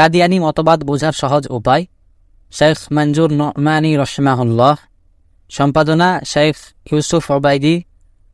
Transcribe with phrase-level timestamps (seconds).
[0.00, 1.86] কাদিয়ানি মতবাদ বোঝার সহজ উপায়,
[2.52, 4.76] শেখ মঞ্জুর নমানি রসমাহুল্লাহ
[5.48, 6.56] সম্পাদনা শেখ
[6.92, 7.82] ইউসুফ ওবায়দি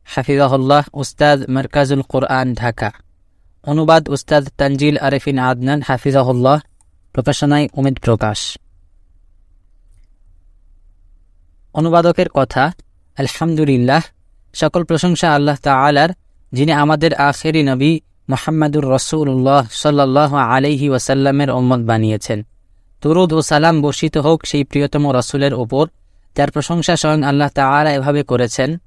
[0.05, 2.91] হাফিজাহুল্লাহ উস্তাদ মরকাজুল কোরআন ঢাকা।
[3.63, 6.59] অনুবাদ উস্তাদ তানজিল আরেফিন আদনান, হাফিজাহুল্লাহ,
[7.13, 8.57] প্রকাশনায় উমেদ প্রকাশ।
[11.73, 12.71] অনুবাদকের কথা,
[13.17, 14.01] আলহামদুলিল্লাহ,
[14.53, 16.09] সকল প্রশংসা আল্লাহ তালার
[16.51, 17.99] যিনি আমাদের আখেরি নবী
[18.29, 22.45] মোহাম্মদুর রসুল্লাহ সাল্লাহ আলহি ওয়াসাল্লামের অম্মত বানিয়েছেন।
[23.01, 25.87] তুরুদ ও সালাম বর্ষিত হোক সেই প্রিয়তম রসুলের ওপর
[26.35, 28.77] যার প্রশংসা স্বয়ং আল্লাহ তাআলা এভাবে করেছেন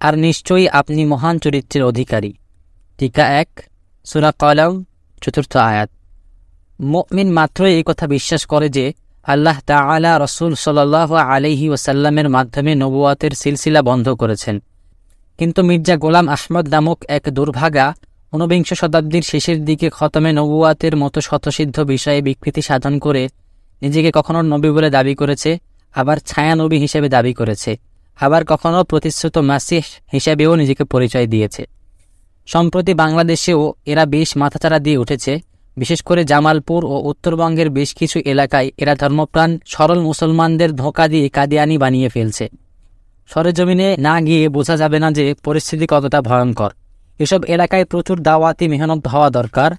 [0.00, 2.32] আর নিশ্চয়ই আপনি মহান চরিত্রের অধিকারী।
[2.98, 3.48] টিকা এক,
[4.04, 4.84] সুরা কলাম,
[5.20, 5.90] চতুর্থ আয়াত।
[6.80, 8.92] মুমিন মাত্রই এই কথা বিশ্বাস করে যে
[9.26, 14.62] আল্লাহ তাআলা রসুল সাল্লাহ আলহি ওসাল্লামের মাধ্যমে নবুয়াতের সিলসিলা বন্ধ করেছেন।
[15.38, 17.94] কিন্তু মির্জা গোলাম আহমদ নামক এক দুর্ভাগা
[18.32, 23.28] ঊনবিংশ শতাব্দীর শেষের দিকে খতমে নবুয়াতের মতো শতসিদ্ধ বিষয়ে বিকৃতি সাধন করে
[23.82, 25.58] নিজেকে কখনো নবী বলে দাবি করেছে,
[25.94, 27.78] আবার ছায়া নবী হিসেবে দাবি করেছে,
[28.20, 29.82] আবার কখনো প্রতিশ্রুত মাসিহ
[30.12, 31.66] হিসেবেও নিজেকে পরিচয় দিয়েছে।
[32.46, 35.32] সম্প্রতি বাংলাদেশেও এরা বেশ মাথাচাড়া দিয়ে উঠেছে
[35.76, 41.78] বিশেষ করে জামালপুর ও উত্তরবঙ্গের বেশ কিছু এলাকায় এরা ধর্মপ্রাণ, সরল মুসলমানদের ধোঁকা দিয়ে কাদিয়ানি
[41.78, 42.48] বানিয়ে ফেলছে।
[43.26, 46.70] সরেজমিনে না গিয়ে বোঝা যাবে না যে পরিস্থিতি কতটা ভয়ঙ্কর।
[47.18, 49.70] এসব এলাকায় প্রচুর দাওয়াতি মেহনত হওয়া দরকার।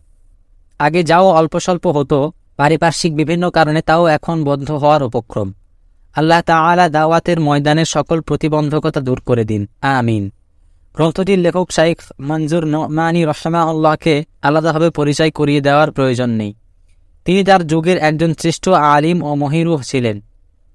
[0.80, 5.54] আগে যাও অল্প স্বল্প হতো, পারিপার্শ্বিক বিভিন্ন কারণে তাও এখন বন্ধ হওয়ার উপক্রম।
[6.16, 10.32] আল্লাহ তাআলা দাওয়াতের ময়দানের সকল প্রতিবন্ধকতা দূর করে দিন। আমিন।
[10.96, 16.54] গ্রন্থটির লেখক শাইখ মঞ্জুর নমানি রহমাউল্লাহকে আলাদাভাবে পরিচয় করিয়ে দেওয়ার প্রয়োজন নেই।
[17.26, 20.22] তিনি তার যুগের একজন শ্রেষ্ঠ আলিম ও মহিরুহ ছিলেন।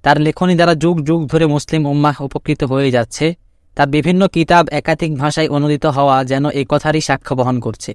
[0.02, 3.34] তার লেখনী দ্বারা যুগ যুগ ধরে মুসলিম উম্মাহ উপকৃত হয়ে যাচ্ছে।
[3.76, 7.94] তার বিভিন্ন কিতাব একাধিক ভাষায় অনুদিত হওয়া যেন এ কথারই সাক্ষ্য বহন করছে।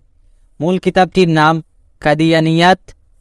[0.59, 1.63] মূল কিতাবটির নাম
[1.99, 2.79] কাদিয়ানিয়াত,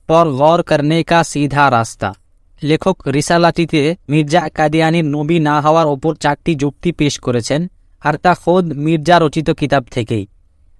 [0.08, 2.14] পর গর করনে কা সিধা রাস্তা।
[2.62, 8.64] লেখক রিসালাটিতে মির্জা কাদিয়ানির নবী না হওয়ার ওপর চারটি যুক্তি পেশ করেছেন। আর তা খোদ
[8.84, 10.26] মির্জা রচিত কিতাব থেকেই।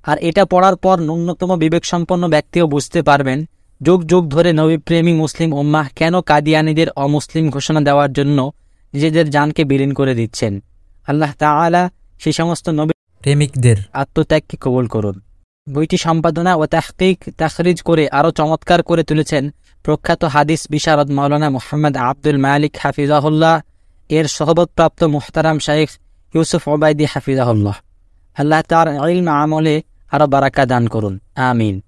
[0.05, 3.39] আর এটা পড়ার পর ন্যূনতম বিবেকসম্পন্ন ব্যক্তিও বুঝতে পারবেন
[3.81, 8.39] যুগ যুগ ধরে নবীপ্রেমী মুসলিম উম্মাহ কেন কাদিয়ানিদের অমুসলিম ঘোষণা দেওয়ার জন্য
[8.95, 10.53] নিজেদের জানকে বিলীন করে দিচ্ছেন।
[11.07, 11.83] আল্লাহ তাআলা
[12.21, 12.93] সেই সমস্ত নবী
[13.23, 15.17] প্রেমিকদের আত্মত্যাগকে কবল করুন।
[15.67, 19.45] বইটি সম্পাদনা ও তাহকিক তাখরিজ করে আরও চমৎকার করে তুলেছেন
[19.83, 23.61] প্রখ্যাত হাদিস বিশারদ মাওলানা মোহাম্মদ আব্দুল মালিক হাফিজাহুল্লাহ
[24.11, 25.91] এর সহবতপ্রাপ্ত মুহতারাম শাইখ
[26.35, 27.77] ইউসুফ ওবায়দি হাফিজাহুল্লাহ।
[28.37, 31.83] আল্লাহ তার ইলম আমলে আরও বারাকা দান করুন। আমিন।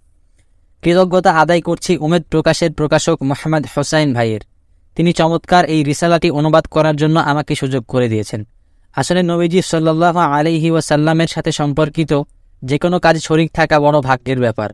[0.82, 4.40] কৃতজ্ঞতা আদায় করছি উমেদ প্রকাশের প্রকাশক মোহাম্মদ হোসাইন ভাইয়ের।
[4.96, 8.46] তিনি চমৎকার এই রিসালাটি অনুবাদ করার জন্য আমাকে সুযোগ করে দিয়েছেন।
[8.96, 12.22] আসলে নবীজি সাল্লাহ আলহি ওয়াসাল্লামের সাথে সম্পর্কিত
[12.62, 14.70] যে কোনো কাজে শরিক থাকা বড় ভাগ্যের ব্যাপার।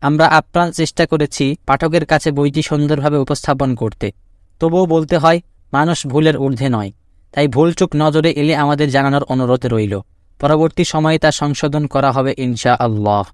[0.00, 4.12] আমরা আপ্রাণ চেষ্টা করেছি পাঠকের কাছে বইটি সুন্দরভাবে উপস্থাপন করতে।
[4.60, 5.40] তবুও বলতে হয়,
[5.72, 6.92] মানুষ ভুলের ঊর্ধ্বে নয়।
[7.32, 10.00] তাই ভুলচুক নজরে এলে আমাদের জানানোর অনুরোধ রইল।
[10.40, 13.24] পরবর্তী সময়ে তা সংশোধন করা হবে ইনশা আল্লাহ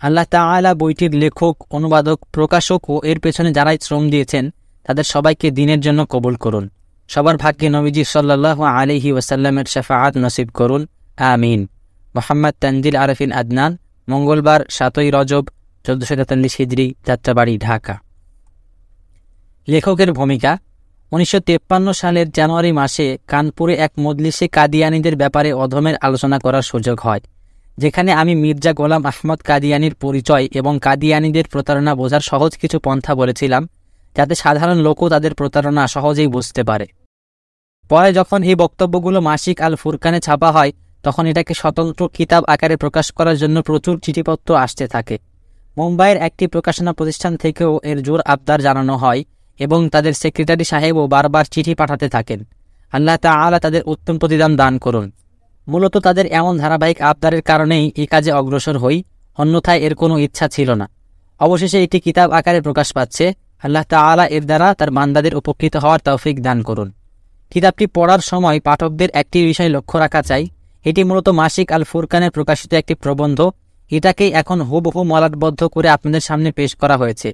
[0.00, 4.50] আল্লাহ তাআলা বইটির লেখক, অনুবাদক, প্রকাশক ও এর পেছনে যারাই শ্রম দিয়েছেন,
[4.84, 6.70] তাদের সবাইকে দিনের জন্য কবুল করুন।
[7.08, 10.86] সবার ভাগ্যে নবীজি সাল্লাহ আলিহি ওয়াসাল্লামের শাফাআত নসিব করুন।
[11.16, 11.68] আমিন।
[12.14, 13.76] মোহাম্মদ তানজিল আরফিন আদনান,
[14.08, 15.44] মঙ্গলবার সাতই রজব,
[15.84, 17.98] চোদ্দশো তেতাল্লিশ হিজড়ি যাত্রাবাড়ি, ঢাকা।
[19.68, 20.58] লেখকের ভূমিকা
[21.12, 21.38] উনিশশো
[22.00, 27.22] সালের জানুয়ারি মাসে কানপুরে এক মজলিসে কাদিয়ানিদের ব্যাপারে অধমের আলোচনা করার সুযোগ হয়,
[27.78, 33.62] যেখানে আমি মির্জা গোলাম আহমদ কাদিয়ানির পরিচয় এবং কাদিয়ানিদের প্রতারণা বোঝার সহজ কিছু পন্থা বলেছিলাম,
[34.16, 36.86] যাতে সাধারণ লোকও তাদের প্রতারণা সহজেই বুঝতে পারে।
[37.90, 40.72] পরে যখন এই বক্তব্যগুলো মাসিক আল ফুরকানে ছাপা হয়,
[41.04, 45.16] তখন এটাকে স্বতন্ত্র কিতাব আকারে প্রকাশ করার জন্য প্রচুর চিঠিপত্র আসতে থাকে।
[45.76, 49.20] মুম্বাইয়ের একটি প্রকাশনা প্রতিষ্ঠান থেকেও এর জোর আবদার জানানো হয়
[49.60, 52.40] এবং তাদের সেক্রেটারি সাহেবও বারবার চিঠি পাঠাতে থাকেন।
[52.92, 55.06] আল্লাহ তাআলা তাদের উত্তম প্রতিদান দান করুন।
[55.68, 59.04] মূলত তাদের এমন ধারাবাহিক আবদারের কারণেই এই কাজে অগ্রসর হই,
[59.38, 60.88] অন্যথায় এর কোনো ইচ্ছা ছিল না।
[61.40, 66.42] অবশেষে এটি কিতাব আকারে প্রকাশ পাচ্ছে। আল্লাহ তাআলা এর দ্বারা তার মান্দাদের উপকৃত হওয়ার তৌফিক
[66.42, 66.92] দান করুন।
[67.50, 70.48] কিতাবটি পড়ার সময় পাঠকদের একটি বিষয় লক্ষ্য রাখা চাই।
[70.84, 73.38] এটি মূলত মাসিক আল ফুরকানের প্রকাশিত একটি প্রবন্ধ।
[73.90, 77.28] এটাকেই এখন হুবহু মলাটবদ্ধ করে আপনাদের সামনে পেশ করা হয়েছে।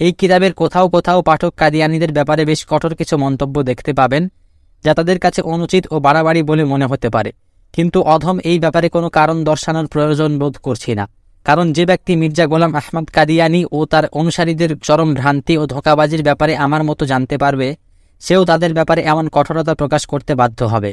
[0.00, 4.22] এই কিতাবের কোথাও কোথাও পাঠক কাদিয়ানিদের ব্যাপারে বেশ কঠোর কিছু মন্তব্য দেখতে পাবেন,
[4.84, 7.32] যা তাদের কাছে অনুচিত ও বাড়াবাড়ি বলে মনে হতে পারে।
[7.74, 11.04] কিন্তু অধম এই ব্যাপারে কোনো কারণ দর্শানোর প্রয়োজন বোধ করছি না।
[11.46, 16.52] কারণ যে ব্যক্তি মির্জা গোলাম আহমদ কাদিয়ানি ও তার অনুসারীদের চরম ভ্রান্তি ও ধোকাবাজির ব্যাপারে
[16.56, 17.68] আমার মতো জানতে পারবে,
[18.22, 20.90] সেও তাদের ব্যাপারে এমন কঠোরতা প্রকাশ করতে বাধ্য হবে।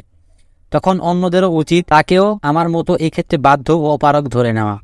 [0.72, 4.76] তখন অন্যদেরও উচিত তাকেও আমার মতো এক্ষেত্রে বাধ্য ও অপারক ধরে নেওয়া।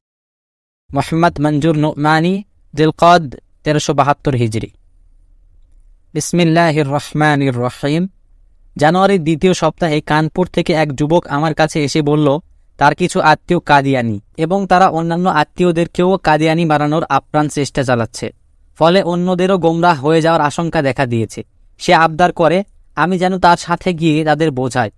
[0.90, 2.34] মোহাম্মদ মঞ্জুর নোমানি
[2.74, 3.24] দিলকদ
[3.64, 4.70] তেরোশো বাহাত্তর হিজড়ি
[6.14, 8.04] বিসমিল্লাহির রহমানির রহিম।
[8.76, 12.38] জানুয়ারির দ্বিতীয় সপ্তাহে কানপুর থেকে এক যুবক আমার কাছে এসে বলল,
[12.78, 18.32] তার কিছু আত্মীয় কাদিয়ানি এবং তারা অন্যান্য আত্মীয়দেরকেও কাদিয়ানি বানানোর আপ্রাণ চেষ্টা চালাচ্ছে।
[18.78, 21.44] ফলে অন্যদেরও গোমরাহ হয়ে যাওয়ার আশঙ্কা দেখা দিয়েছে।
[21.78, 22.64] সে আবদার করে,
[22.96, 24.90] আমি যেন তার সাথে গিয়ে তাদের বোঝাই।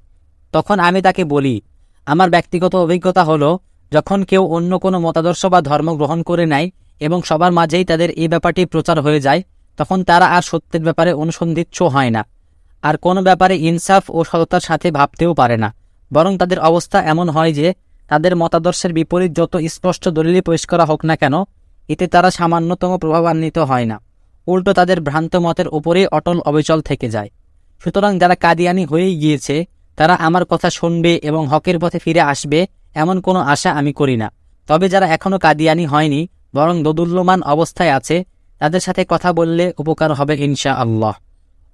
[0.52, 1.60] তখন আমি তাকে বলি,
[2.06, 3.58] আমার ব্যক্তিগত অভিজ্ঞতা হলো,
[3.92, 8.28] যখন কেউ অন্য কোনো মতাদর্শ বা ধর্ম গ্রহণ করে নেয় এবং সবার মাঝেই তাদের এই
[8.28, 9.42] ব্যাপারটি প্রচার হয়ে যায়,
[9.76, 12.26] তখন তারা আর সত্যের ব্যাপারে অনুসন্ধিৎস হয় না।
[12.82, 15.74] আর কোনো ব্যাপারে ইনসাফ ও সততার সাথে ভাবতেও পারে না।
[16.12, 17.74] বরং তাদের অবস্থা এমন হয় যে,
[18.08, 21.34] তাদের মতাদর্শের বিপরীত যত স্পষ্ট দলিলই পেশ করা হোক না কেন,
[21.88, 24.00] এতে তারা সামান্যতম প্রভাবান্বিত হয় না।
[24.46, 27.30] উল্টো তাদের ভ্রান্ত মতের উপরেই অটল অবিচল থেকে যায়।
[27.84, 33.20] সুতরাং যারা কাদিয়ানি হয়েই গিয়েছে, তারা আমার কথা শুনবে এবং হকের পথে ফিরে আসবে, এমন
[33.20, 34.32] কোনো আশা আমি করি না।
[34.68, 38.16] তবে যারা এখনও কাদিয়ানি হয়নি বরং দোদুল্যমান অবস্থায় আছে,
[38.60, 41.14] তাদের সাথে কথা বললে উপকার হবে ইনশা আল্লাহ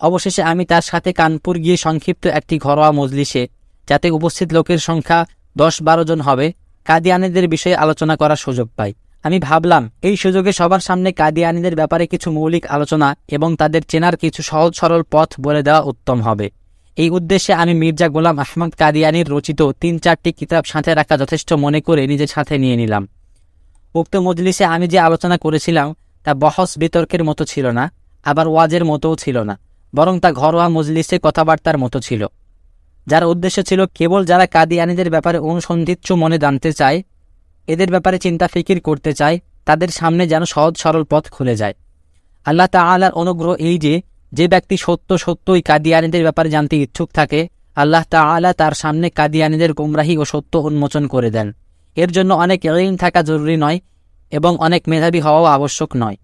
[0.01, 3.43] অবশেষে আমি তার সাথে কানপুর গিয়ে সংক্ষিপ্ত একটি ঘরোয়া মজলিসে,
[3.89, 5.19] যাতে উপস্থিত লোকের সংখ্যা
[5.57, 6.47] দশ বারো জন হবে,
[6.87, 8.93] কাদিয়ানিদের বিষয়ে আলোচনা করার সুযোগ পাই।
[9.25, 14.41] আমি ভাবলাম, এই সুযোগে সবার সামনে কাদিয়ানিদের ব্যাপারে কিছু মৌলিক আলোচনা এবং তাদের চেনার কিছু
[14.43, 16.47] সহজ সরল পথ বলে দেওয়া উত্তম হবে।
[16.97, 21.81] এই উদ্দেশ্যে আমি মির্জা গোলাম আহমদ কাদিয়ানির রচিত তিন চারটি কিতাব সাথে রাখা যথেষ্ট মনে
[21.81, 23.03] করে নিজের সাথে নিয়ে নিলাম।
[23.99, 25.89] উক্ত মজলিসে আমি যে আলোচনা করেছিলাম,
[26.27, 27.85] তা বহস বিতর্কের মতো ছিল না,
[28.27, 29.55] আবার ওয়াজের মতোও ছিল না,
[29.93, 32.23] বরং তা ঘরোয়া মজলিসে কথাবার্তার মতো ছিল।
[33.07, 36.99] যার উদ্দেশ্য ছিল কেবল যারা কাদিয়ানিদের ব্যাপারে অনুসন্ধিৎস মনে জানতে চায়,
[37.69, 41.75] এদের ব্যাপারে চিন্তা ফিকির করতে চায়, তাদের সামনে যেন সহজ সরল পথ খুলে যায়।
[42.47, 43.95] আল্লাহ তাআলার অনুগ্রহ এই যে
[44.33, 47.41] যে ব্যক্তি সত্য সত্যই কাদিয়ানিদের ব্যাপারে জানতে ইচ্ছুক থাকে,
[47.77, 51.49] আল্লাহ তাআলা তার সামনে কাদিয়ানিদের গুমরাহি ও সত্য উন্মোচন করে দেন।
[51.97, 53.81] এর জন্য অনেক এলিম থাকা জরুরি নয়
[54.33, 56.17] এবং অনেক মেধাবী হওয়াও আবশ্যক নয়।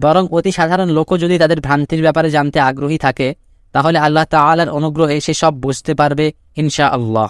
[0.00, 3.34] বরং অতি সাধারণ লোকও যদি তাদের ভ্রান্তির ব্যাপারে জানতে আগ্রহী থাকে,
[3.72, 7.28] তাহলে আল্লাহ তাআলার অনুগ্রহে সে সব বুঝতে পারবে ইনশা আল্লাহ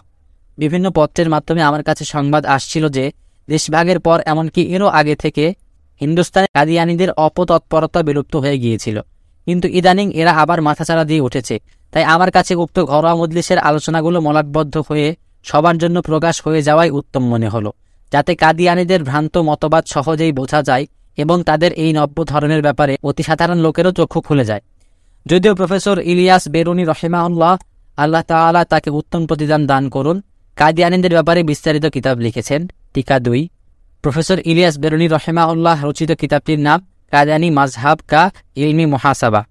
[0.59, 3.13] বিভিন্ন পত্রের মাধ্যমে আমার কাছে সংবাদ আসছিল যে,
[3.49, 5.55] দেশভাগের পর এমনকি এরও আগে থেকে
[6.01, 9.01] হিন্দুস্তানে কাদিয়ানিদের অপতৎপরতা বিলুপ্ত হয়ে গিয়েছিল।
[9.47, 11.61] কিন্তু ইদানিং এরা আবার মাথাচাড়া দিয়ে উঠেছে।
[11.93, 17.29] তাই আমার কাছে উক্ত ঘরোয়া মজলিসের আলোচনাগুলো মলাটবদ্ধ হয়ে সবার জন্য প্রকাশ হয়ে যাওয়াই উত্তম
[17.29, 17.73] মনে হলো।
[18.13, 20.87] যাতে কাদিয়ানিদের ভ্রান্ত মতবাদ সহজেই বোঝা যায়
[21.17, 24.63] এবং তাদের এই নব্য ধরনের ব্যাপারে অতি সাধারণ লোকেরও চক্ষু খুলে যায়।
[25.27, 27.59] যদিও প্রফেসর ইলিয়াস বেরুনি রহেমাউল্লাহ
[27.97, 30.23] আল্লাহ তাআলা তাকে উত্তম প্রতিদান দান করুন,
[30.57, 33.49] কাদিয়ানিদের ব্যাপারে বিস্তারিত কিতাব লিখেছেন, টিকা দুই।
[34.03, 36.79] প্রফেসর ইলিয়াস বেরুনি রহেমাউল্লাহ রচিত কিতাবটির নাম
[37.11, 39.43] কাদিয়ানি মাজহাব কা ইলমি মহাসাবা।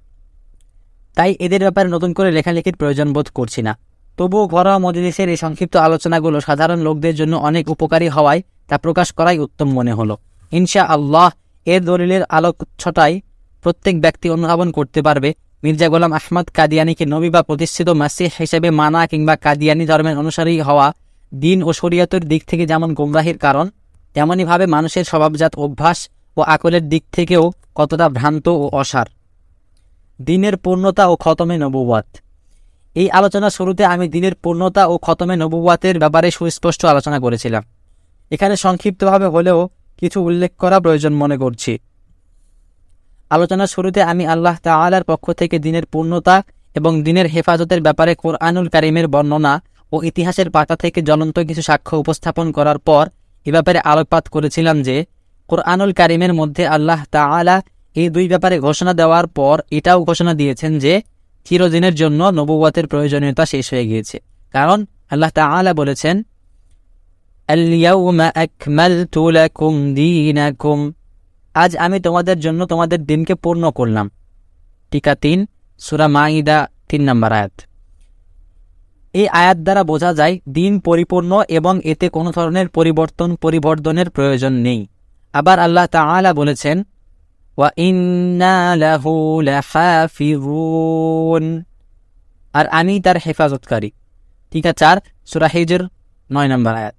[1.15, 3.77] তাই এদের ব্যাপারে নতুন করে লেখালেখির প্রয়োজন বোধ করছি না।
[4.17, 9.39] তবুও ঘরোয়া মজলিসের এই সংক্ষিপ্ত আলোচনাগুলো সাধারণ লোকদের জন্য অনেক উপকারী হওয়ায় তা প্রকাশ করাই
[9.39, 10.17] উত্তম মনে হলো।
[10.51, 11.29] ইনশা আল্লাহ
[11.65, 13.21] এর দলিলের আলোকছটায়
[13.61, 15.33] প্রত্যেক ব্যক্তি অনুধাবন করতে পারবে।
[15.63, 20.93] মির্জা গোলাম আহমদ কাদিয়ানিকে নবী বা প্রতিষ্ঠিত মাসিহ হিসেবে মানা কিংবা কাদিয়ানি ধর্মের অনুসারী হওয়া
[21.35, 23.69] দিন ও শরীয়তের দিক থেকে যেমন গোমরাহির কারণ
[24.13, 29.05] তেমনইভাবে মানুষের স্বভাবজাত অভ্যাস ও আকলের দিক থেকেও কতটা ভ্রান্ত ও অসার।
[30.21, 32.05] দিনের পূর্ণতা ও খতমে নবুয়াত
[32.95, 37.63] এই আলোচনা শুরুতে আমি দিনের পূর্ণতা ও খতমে নবুয়াতের ব্যাপারে সুস্পষ্ট আলোচনা করেছিলাম।
[38.31, 41.79] এখানে সংক্ষিপ্তভাবে হলেও কিছু উল্লেখ করা প্রয়োজন মনে করছি।
[43.29, 46.43] আলোচনার শুরুতে আমি আল্লাহ তাআলার পক্ষ থেকে দিনের পূর্ণতা
[46.75, 49.61] এবং দিনের হেফাজতের ব্যাপারে কোরআনুল কারিমের বর্ণনা
[49.91, 53.09] ও ইতিহাসের পাতা থেকে জ্বলন্ত কিছু সাক্ষ্য উপস্থাপন করার পর
[53.45, 55.05] এ ব্যাপারে আলোকপাত করেছিলাম যে,
[55.47, 57.61] কোরআনুল কারিমের মধ্যে আল্লাহ তাআলা
[57.95, 61.01] এই দুই ব্যাপারে ঘোষণা দেওয়ার পর এটাও ঘোষণা দিয়েছেন যে
[61.45, 64.21] চিরদিনের জন্য নবুয়াতের প্রয়োজনীয়তা শেষ হয়ে গিয়েছে।
[64.51, 66.23] কারণ আল্লাহ তাআলা বলেছেন
[71.53, 74.11] আজ আমি তোমাদের জন্য তোমাদের দিনকে পূর্ণ করলাম।
[74.91, 75.45] টিকা তিন,
[75.79, 77.51] সুরা মাইদা তিন নম্বর আয়াত।
[79.13, 84.87] এই আয়াত দ্বারা বোঝা যায়, দিন পরিপূর্ণ এবং এতে কোনো ধরনের পরিবর্তন পরিবর্তনের প্রয়োজন নেই।
[85.33, 86.83] আবার আল্লাহ তাআলা বলেছেন
[92.53, 93.91] আর আমি তার হেফাজতকারী।
[94.51, 95.87] টিকা চার সুরা হিজর
[96.31, 96.95] নয় নম্বর আয়াত।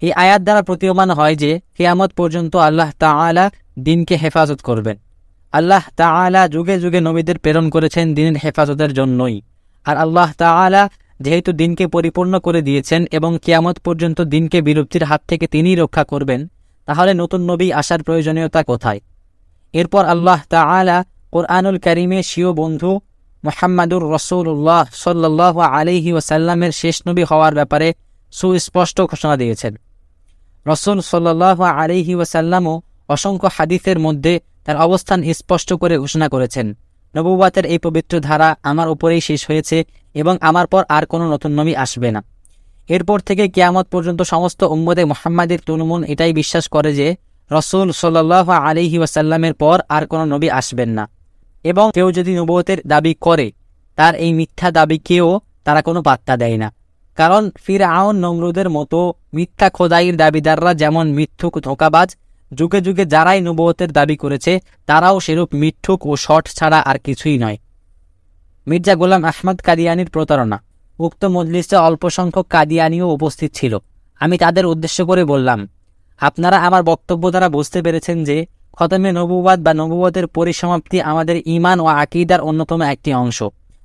[0.00, 4.96] এই আয়াত দ্বারা প্রতীয়মান হয় যে, কেয়ামত পর্যন্ত আল্লাহ তাআলা দিনকে হেফাজত করবেন।
[5.52, 9.42] আল্লাহ তাআলা যুগে যুগে নবীদের প্রেরণ করেছেন দিনের হেফাজতের জন্যই।
[9.84, 15.46] আর আল্লাহ তাআলা যেহেতু দিনকে পরিপূর্ণ করে দিয়েছেন এবং কেয়ামত পর্যন্ত দিনকে বিলুপ্তির হাত থেকে
[15.46, 16.48] তিনিই রক্ষা করবেন,
[16.86, 19.00] তাহলে নতুন নবী আসার প্রয়োজনীয়তা কোথায়?
[19.72, 23.00] এরপর আল্লাহ তাআলা কোরআনুল করিমে স্বীয় বন্ধু
[23.44, 27.94] মোহাম্মদুর রসুল্লাহ সাল্লাহ আলিহি ওয়াসাল্লামের শেষ নবী হওয়ার ব্যাপারে
[28.32, 29.76] সুস্পষ্ট ঘোষণা দিয়েছেন।
[30.66, 36.66] রসুল সাল্লাহ আলিহি ওয়াসাল্লামও অসংখ্য হাদিসের মধ্যে তার অবস্থান স্পষ্ট করে ঘোষণা করেছেন।
[37.16, 41.74] নবুবাতের এই পবিত্র ধারা আমার উপরেই শেষ হয়েছে এবং আমার পর আর কোনো নতুন নবী
[41.74, 42.24] আসবে না।
[42.88, 47.16] এরপর থেকে কেয়ামত পর্যন্ত সমস্ত উম্মদে মোহাম্মদের তনুমন এটাই বিশ্বাস করে যে
[47.50, 51.08] রসুল সাল্লাহ আলিহি ওয়াসাল্লামের পর আর কোনো নবী আসবেন না।
[51.64, 53.52] এবং কেউ যদি নবতের দাবি করে,
[53.96, 56.72] তার এই মিথ্যা দাবিকেও তারা কোনো পাত্তা দেয় না।
[57.16, 62.16] কারণ ফির আউন নমরুদের মতো মিথ্যা খোদাইয়ের দাবিদাররা যেমন মিথ্যুক ধোকাবাজ,
[62.54, 67.58] যুগে যুগে যারাই নবতের দাবি করেছে, তারাও সেরূপ মিথ্যুক ও শট ছাড়া আর কিছুই নয়।
[68.66, 70.62] মির্জা গোলাম আহমদ কাদিয়ানির প্রতারণা।
[70.98, 73.78] উক্ত মজলিসে অল্প সংখ্যক কাদিয়ানিও উপস্থিত ছিল।
[74.20, 75.68] আমি তাদের উদ্দেশ্য করে বললাম
[76.20, 78.36] আপনারা আমার বক্তব্য দ্বারা বুঝতে পেরেছেন যে
[78.76, 83.38] খতমে নবুবাদ বা নবুবাদের পরিসমাপ্তি আমাদের ইমান ও আকিদার অন্যতম একটি অংশ।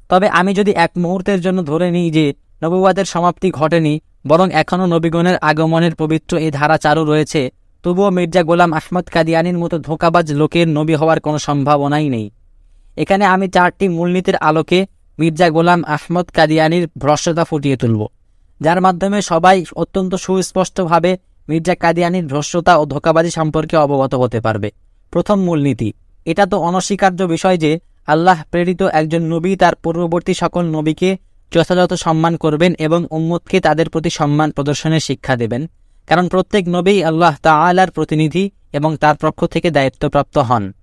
[0.10, 2.25] তবে আমি যদি এক মুহূর্তের জন্য ধরে নিই যে
[2.63, 3.93] নবুবাদের সমাপ্তি ঘটেনি,
[4.29, 7.41] বরং এখনও নবীগণের আগমনের পবিত্র এই ধারা চালু রয়েছে,
[7.84, 12.27] তবুও মির্জা গোলাম আহমদ কাদিয়ানির মতো ধোকাবাজ লোকের নবী হওয়ার কোনো সম্ভাবনাই নেই।
[12.98, 14.79] এখানে আমি চারটি মূলনীতির আলোকে
[15.19, 18.01] মির্জা গোলাম আহমদ কাদিয়ানির ভ্রষ্টতা ফুটিয়ে তুলব,
[18.62, 21.12] যার মাধ্যমে সবাই অত্যন্ত সুস্পষ্টভাবে
[21.50, 24.72] মির্জা কাদিয়ানির ভ্রষ্টতা ও ধোকাবাজি সম্পর্কে অবগত হতে পারবে।
[25.12, 25.94] প্রথম মূলনীতি।
[26.25, 31.18] এটা তো অনস্বীকার্য বিষয় যে আল্লাহ প্রেরিত একজন নবী তার পূর্ববর্তী সকল নবীকে
[31.54, 35.70] যথাযথ সম্মান করবেন এবং উম্মতকে তাদের প্রতি সম্মান প্রদর্শনের শিক্ষা দেবেন।
[36.08, 40.74] কারণ প্রত্যেক নবী আল্লাহ তালার প্রতিনিধি এবং তার পক্ষ থেকে দায়িত্বপ্রাপ্ত হন।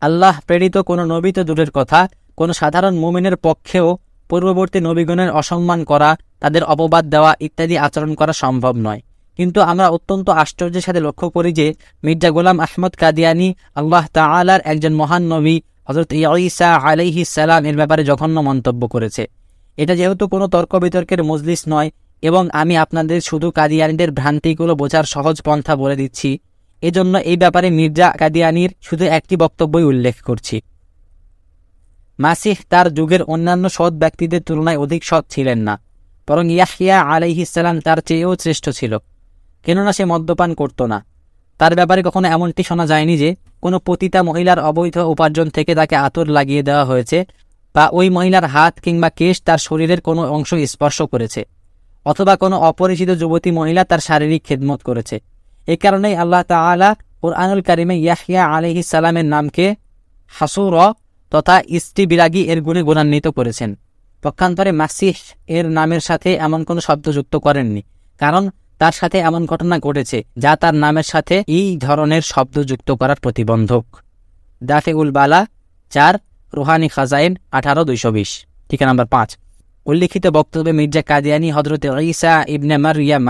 [0.00, 6.16] আল্লাহ প্রেরিত কোনো নবী তো দূরের কথা। কোনো সাধারণ মুমিনের পক্ষেও পূর্ববর্তী নবীগণের অসম্মান করা,
[6.40, 9.00] তাদের অপবাদ দেওয়া ইত্যাদি আচরণ করা সম্ভব নয়।
[9.38, 11.66] কিন্তু আমরা অত্যন্ত আশ্চর্যের সাথে লক্ষ্য করি যে
[12.04, 13.48] মির্জা গোলাম আহমদ কাদিয়ানি
[13.80, 15.56] আল্লাহ তালার একজন মহান নবী
[15.88, 16.10] হজরত
[16.46, 19.22] ইসা আলাইহি সালাম এর ব্যাপারে জঘন্য মন্তব্য করেছে।
[19.78, 21.88] এটা যেহেতু কোনো তর্ক বিতর্কের মজলিস নয়
[22.22, 26.30] এবং আমি আপনাদের শুধু কাদিয়ানিদের ভ্রান্তিগুলো বোঝার সহজ পন্থা বলে দিচ্ছি,
[26.82, 30.56] এজন্য এই ব্যাপারে মির্জা কাদিয়ানির শুধু একটি বক্তব্যই উল্লেখ করছি।
[32.18, 35.74] মাসিহ তার যুগের অন্যান্য সৎ ব্যক্তিদের তুলনায় অধিক সৎ ছিলেন না,
[36.28, 38.92] বরং ইয়াহিয়া আলাইহিসাল্লাম তার চেয়েও শ্রেষ্ঠ ছিল।
[39.64, 40.98] কেননা সে মদ্যপান করত না।
[41.60, 43.30] তার ব্যাপারে কখনো এমনটি শোনা যায়নি যে,
[43.64, 47.18] কোনো পতিতা মহিলার অবৈধ উপার্জন থেকে তাকে আতর লাগিয়ে দেওয়া হয়েছে
[47.74, 51.40] বা ওই মহিলার হাত কিংবা কেশ তার শরীরের কোনো অংশ স্পর্শ করেছে,
[52.06, 55.16] অথবা কোনো অপরিচিত যুবতী মহিলা তার শারীরিক খেদমত করেছে।
[55.68, 56.90] এ কারণেই আল্লাহ তালা
[57.42, 59.66] আনুল কারিমে ইয়াহিয়া আলহি সালামের নামকে
[60.34, 60.74] হাসুর
[61.32, 63.70] তথা ইস্তি বিরাগী এর গুণে গুণান্বিত করেছেন।
[64.22, 65.16] পক্ষান্তরে মাসিহ
[65.56, 67.82] এর নামের সাথে এমন কোনো শব্দ যুক্ত করেননি,
[68.20, 68.44] কারণ
[68.80, 73.84] তার সাথে এমন ঘটনা ঘটেছে যা তার নামের সাথে এই ধরনের শব্দ যুক্ত করার প্রতিবন্ধক।
[74.64, 75.40] দাফে উল বালা,
[75.92, 76.14] চার,
[76.52, 78.30] রুহানি খাজাইন, আঠারো, দুইশো বিশ।
[78.68, 79.30] ঠিকা নাম্বার পাঁচ।
[79.86, 83.28] উল্লিখিত বক্তব্যে মির্জা কাদিয়ানি হজরত ঈসা ইবনে মারিয়াম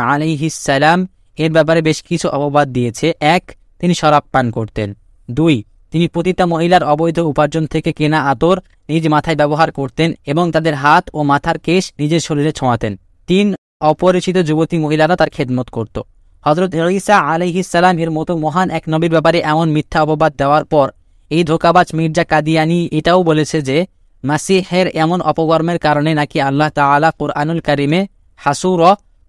[0.51, 0.99] সালাম
[1.39, 3.45] এর ব্যাপারে বেশ কিছু অববাদ দিয়েছে। এক,
[3.79, 4.89] তিনি শরাব পান করতেন।
[5.31, 5.57] দুই,
[5.91, 8.57] তিনি পতিতা মহিলার অবৈধ উপার্জন থেকে কেনা আতর
[8.89, 12.93] নিজ মাথায় ব্যবহার করতেন এবং তাদের হাত ও মাথার কেশ নিজের শরীরে ছোঁয়াতেন।
[13.27, 13.47] তিন
[13.81, 15.97] অপরিচিত যুবতী মহিলারা তার খেদমত করত।
[16.45, 20.87] হজরত ঈসা আলহিসাল্লাম এর মতো মহান এক নবীর ব্যাপারে এমন মিথ্যা অপবাদ দেওয়ার পর
[21.31, 23.79] এই ধোকাবাজ মির্জা কাদিয়ানি এটাও বলেছে যে,
[24.25, 28.01] মাসিহের এমন অপকর্মের কারণে নাকি আল্লাহ তালা কোরআনুল কারিমে
[28.41, 28.81] হাসুর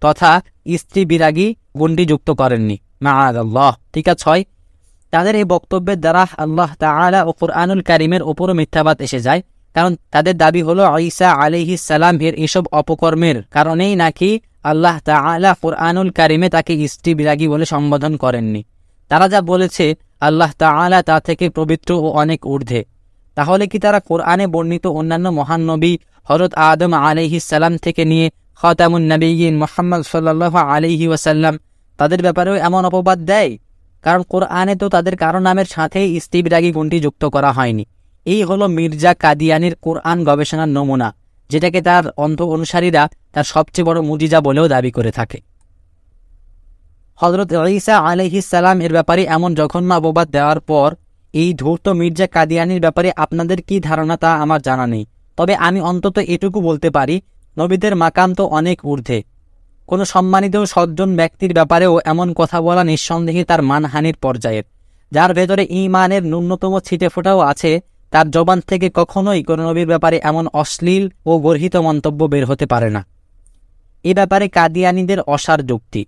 [0.02, 0.32] তথা
[0.76, 3.12] স্ত্রী বিরাগী গুন্ডি যুক্ত করেননি। মা
[3.44, 4.42] আল্লাহ ঠিক আছে, ছয়।
[5.12, 9.40] তাদের এই বক্তব্যের দ্বারা আল্লাহ তালা ও কোরআনুল কারিমের ওপরও মিথ্যাবাদ এসে যায়।
[9.74, 16.10] কারণ তাদের দাবি হলো ঈসা আলিহি সালাম এর এসব অপকর্মের কারণেই নাকি আল্লাহ তালা কোরআনুল
[16.10, 18.64] কারিমে তাকে স্ত্রী বিরাগী বলে সম্বোধন করেননি।
[19.10, 22.84] তারা যা বলেছে আল্লাহ তালা তা থেকে পবিত্র ও অনেক ঊর্ধ্বে।
[23.36, 25.92] তাহলে কি তারা কোরআনে বর্ণিত অন্যান্য মহান নবী
[26.28, 31.54] হরত আদম আলহি সালাম থেকে নিয়ে খতামুন নবীন মোহাম্মদ সাল্লাহ আলহি ওয়াসাল্লাম
[31.98, 33.50] তাদের ব্যাপারেও এমন অপবাদ দেয়?
[34.02, 37.84] কারণ কোরআনে তো তাদের কারও নামের সাথেই ইস্তিবিরাগী গুণটি যুক্ত করা হয়নি।
[38.26, 41.08] এই হলো মির্জা কাদিয়ানির কোরআন গবেষণার নমুনা,
[41.50, 43.02] যেটাকে তার অন্ধ অনুসারীরা
[43.34, 45.38] তার সবচেয়ে বড় মুজিজা বলেও দাবি করে থাকে।
[47.20, 47.94] হজরত ঈসা
[48.52, 50.88] সালাম এর ব্যাপারে এমন জঘন্য অববাদ দেওয়ার পর,
[51.34, 55.04] এই ধূর্ত মির্জা কাদিয়ানির ব্যাপারে আপনাদের কি ধারণা তা আমার জানা নেই।
[55.38, 57.16] তবে আমি অন্তত এটুকু বলতে পারি,
[57.56, 59.18] নবীদের মাকাম তো অনেক ঊর্ধ্বে।
[59.88, 64.64] কোনো সম্মানিত সজ্জন ব্যক্তির ব্যাপারেও এমন কথা বলা নিঃসন্দেহে তার মানহানির পর্যায়ের।
[65.12, 67.72] যার ভেতরে ইমানের ন্যূনতম ছিটে ফোটাও আছে
[68.12, 72.90] তার জবান থেকে কখনোই কোনো নবীর ব্যাপারে এমন অশ্লীল ও গর্হিত মন্তব্য বের হতে পারে
[72.90, 73.06] না।
[74.04, 76.06] এ ব্যাপারে কাদিয়ানিদের অসার যুক্তি।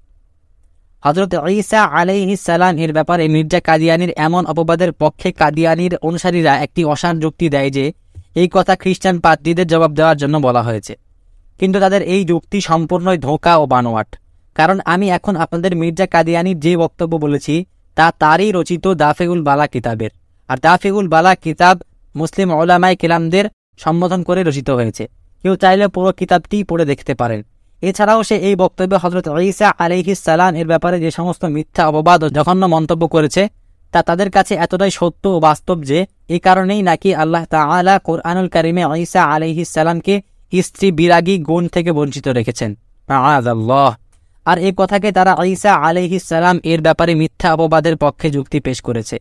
[1.05, 7.19] হজরত ঈসা আলাইহিস সালাম এর ব্যাপারে মির্জা কাদিয়ানির এমন অপবাদের পক্ষে কাদিয়ানির অনুসারীরা একটি অসার
[7.19, 7.93] যুক্তি দেয় যে,
[8.35, 10.97] এই কথা খ্রিস্টান পাদ্রীদের জবাব দেওয়ার জন্য বলা হয়েছে।
[11.59, 14.17] কিন্তু তাদের এই যুক্তি সম্পূর্ণই ধোঁকা ও বানোয়াট।
[14.55, 20.11] কারণ আমি এখন আপনাদের মির্জা কাদিয়ানির যে বক্তব্য বলেছি, তা তারই রচিত দাফেগুল বালা কিতাবের।
[20.49, 21.81] আর দাফেগুল বালা কিতাব
[22.17, 23.45] মুসলিম ওলামাই কিলামদের
[23.77, 25.05] সম্বোধন করে রচিত হয়েছে।
[25.43, 27.41] কেউ চাইলে পুরো কিতাবটি পড়ে দেখতে পারেন।
[27.83, 29.69] এছাড়াও সে এই বক্তব্যে হজরত ঈসা
[30.15, 33.49] সালাম এর ব্যাপারে যে সমস্ত মিথ্যা অপবাদ ও জঘন্য মন্তব্য করেছে,
[33.93, 38.85] তা তাদের কাছে এতটাই সত্য ও বাস্তব যে এই কারণেই নাকি আল্লাহ তাআলা কোরআনুল কারিমে
[39.03, 39.23] ঈসা
[39.65, 40.15] সালামকে
[40.63, 42.71] স্ত্রী বিরাগী গুণ থেকে বঞ্চিত রেখেছেন।
[43.09, 43.91] আল্লাহ
[44.45, 45.73] আর এই কথাকে তারা ঈসা
[46.23, 49.17] সালাম এর ব্যাপারে মিথ্যা অপবাদের পক্ষে যুক্তি পেশ করেছে।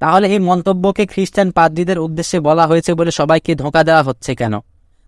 [0.00, 4.54] তাহলে এই মন্তব্যকে খ্রিস্টান পাদ্রীদের উদ্দেশ্যে বলা হয়েছে বলে সবাইকে ধোঁকা দেওয়া হচ্ছে কেন?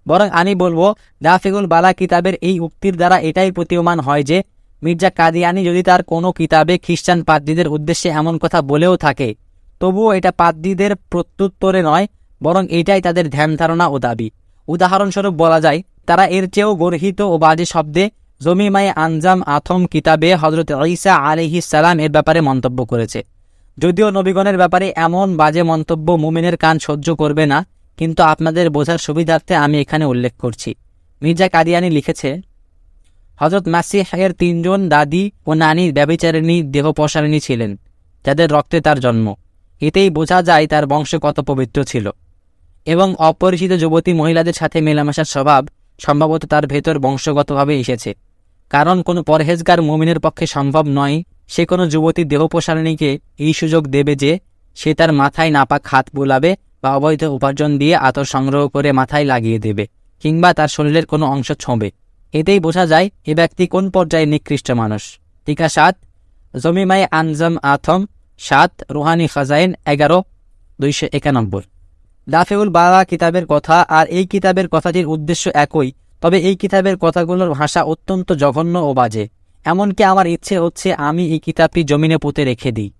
[0.06, 0.80] বরং আমি বলব
[1.22, 4.38] দাফিগুল বালা কিতাবের এই উক্তির দ্বারা এটাই প্রতীয়মান হয় যে,
[4.82, 9.28] মির্জা কাদিয়ানি যদি তার কোনো কিতাবে খ্রিস্টান পাদ্রীদের উদ্দেশ্যে এমন কথা বলেও থাকে,
[9.80, 12.06] তবুও এটা পাদ্রীদের প্রত্যুত্তরে নয়,
[12.40, 14.28] বরং এটাই তাদের ধ্যান ধারণা ও দাবি।
[14.68, 18.04] উদাহরণস্বরূপ বলা যায়, তারা এর চেয়েও গর্হিত ও বাজে শব্দে
[18.40, 23.20] জমিমাই আনজাম আথম কিতাবে হজরত ঈসা আলিহিস সালাম এর ব্যাপারে মন্তব্য করেছে।
[23.78, 27.58] যদিও নবীগণের ব্যাপারে এমন বাজে মন্তব্য মুমিনের কান সহ্য করবে না,
[27.98, 30.70] কিন্তু আপনাদের বোঝার সুবিধার্থে আমি এখানে উল্লেখ করছি।
[31.22, 32.30] মির্জা কাদিয়ানি লিখেছে
[33.40, 37.70] হজরত মাসিহের তিনজন দাদি ও নানি ব্যবিচারিণী দেহপসারিণী ছিলেন,
[38.24, 39.26] যাদের রক্তে তার জন্ম।
[39.82, 42.06] এতেই বোঝা যায় তার বংশ কত পবিত্র ছিল।
[42.86, 45.62] এবং অপরিচিত যুবতী মহিলাদের সাথে মেলামেশার স্বভাব
[46.00, 48.10] সম্ভবত তার ভেতর বংশগতভাবে এসেছে।
[48.70, 51.16] কারণ কোনো পরহেজগার মুমিনের পক্ষে সম্ভব নয়
[51.48, 54.32] সে কোনো যুবতী দেহপসারিণীকে এই সুযোগ দেবে যে
[54.76, 56.50] সে তার মাথায় নাপাক হাত বোলাবে
[56.82, 59.84] বা অবৈধ উপার্জন দিয়ে আতর সংগ্রহ করে মাথায় লাগিয়ে দেবে
[60.24, 61.88] কিংবা তার শরীরের কোনো অংশ ছোঁবে।
[62.34, 65.02] এতেই বোঝা যায় এ ব্যক্তি কোন পর্যায়ে নিকৃষ্ট মানুষ।
[65.46, 65.94] টিকা সাত
[66.54, 68.00] জমিমাই আনজম আথম,
[68.40, 70.18] সাত, রুহানি খাজাইন, এগারো,
[70.78, 71.64] দুইশো একানব্বই।
[72.28, 75.88] দাফেউল বালা কিতাবের কথা আর এই কিতাবের কথাটির উদ্দেশ্য একই,
[76.22, 79.24] তবে এই কিতাবের কথাগুলোর ভাষা অত্যন্ত জঘন্য ও বাজে।
[79.64, 82.90] এমনকি আমার ইচ্ছে হচ্ছে আমি এই কিতাবটি জমিনে পুঁতে রেখে দিই।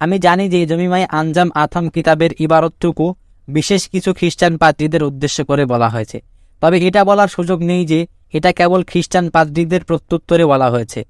[0.00, 3.06] আমি জানি যে জমিমাই আনজাম আথম কিতাবের ইবারতটুকু
[3.48, 6.18] বিশেষ কিছু খ্রিস্টান পাদ্রীদের উদ্দেশ্য করে বলা হয়েছে।
[6.62, 8.00] তবে এটা বলার সুযোগ নেই যে
[8.36, 11.00] এটা কেবল খ্রিস্টান পাদ্রীদের প্রত্যুত্তরে বলা হয়েছে।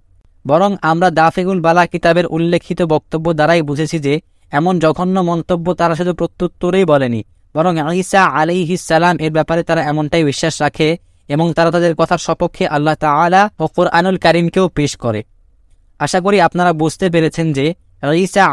[0.44, 4.14] বরং আমরা দাফেগুল বালা কিতাবের উল্লেখিত বক্তব্য দ্বারাই বুঝেছি যে
[4.52, 7.20] এমন জঘন্য মন্তব্য তারা শুধু প্রত্যুত্তরেই বলেনি,
[7.54, 8.22] বরং ঈসা
[8.90, 10.88] সালাম এর ব্যাপারে তারা এমনটাই বিশ্বাস রাখে
[11.28, 15.20] এবং তারা তাদের কথার সপক্ষে আল্লাহ তালা ও কোরআনুল কারিমকেও পেশ করে।
[16.00, 17.66] আশা করি আপনারা বুঝতে পেরেছেন যে
[18.24, 18.44] ঈসা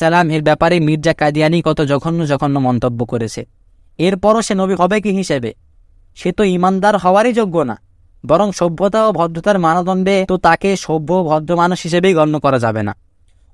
[0.00, 3.42] সালাম এর ব্যাপারে মির্জা কাদিয়ানি কত জঘন্য জঘন্য মন্তব্য করেছে।
[3.98, 5.50] এরপরও সে নবী হবে কি হিসেবে?
[6.18, 7.76] সে তো ইমানদার হওয়ারই যোগ্য না।
[8.24, 12.92] বরং সভ্যতা ও ভদ্রতার মানদণ্ডে তো তাকে সভ্য ভদ্র মানুষ হিসেবেই গণ্য করা যাবে না।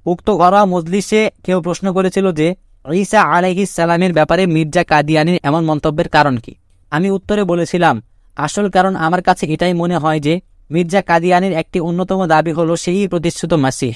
[0.07, 2.49] উক্ত ঘরোয়া মজলিসে কেউ প্রশ্ন করেছিল যে
[2.93, 6.53] ঈসা আলাইহিস সালামের ব্যাপারে মির্জা কাদিয়ানির এমন মন্তব্যের কারণ কি?
[6.93, 7.95] আমি উত্তরে বলেছিলাম
[8.37, 10.35] আসল কারণ আমার কাছে এটাই মনে হয় যে
[10.70, 13.94] মির্জা কাদিয়ানির একটি অন্যতম দাবি হল সেই প্রতিষ্ঠিত মাসিহ।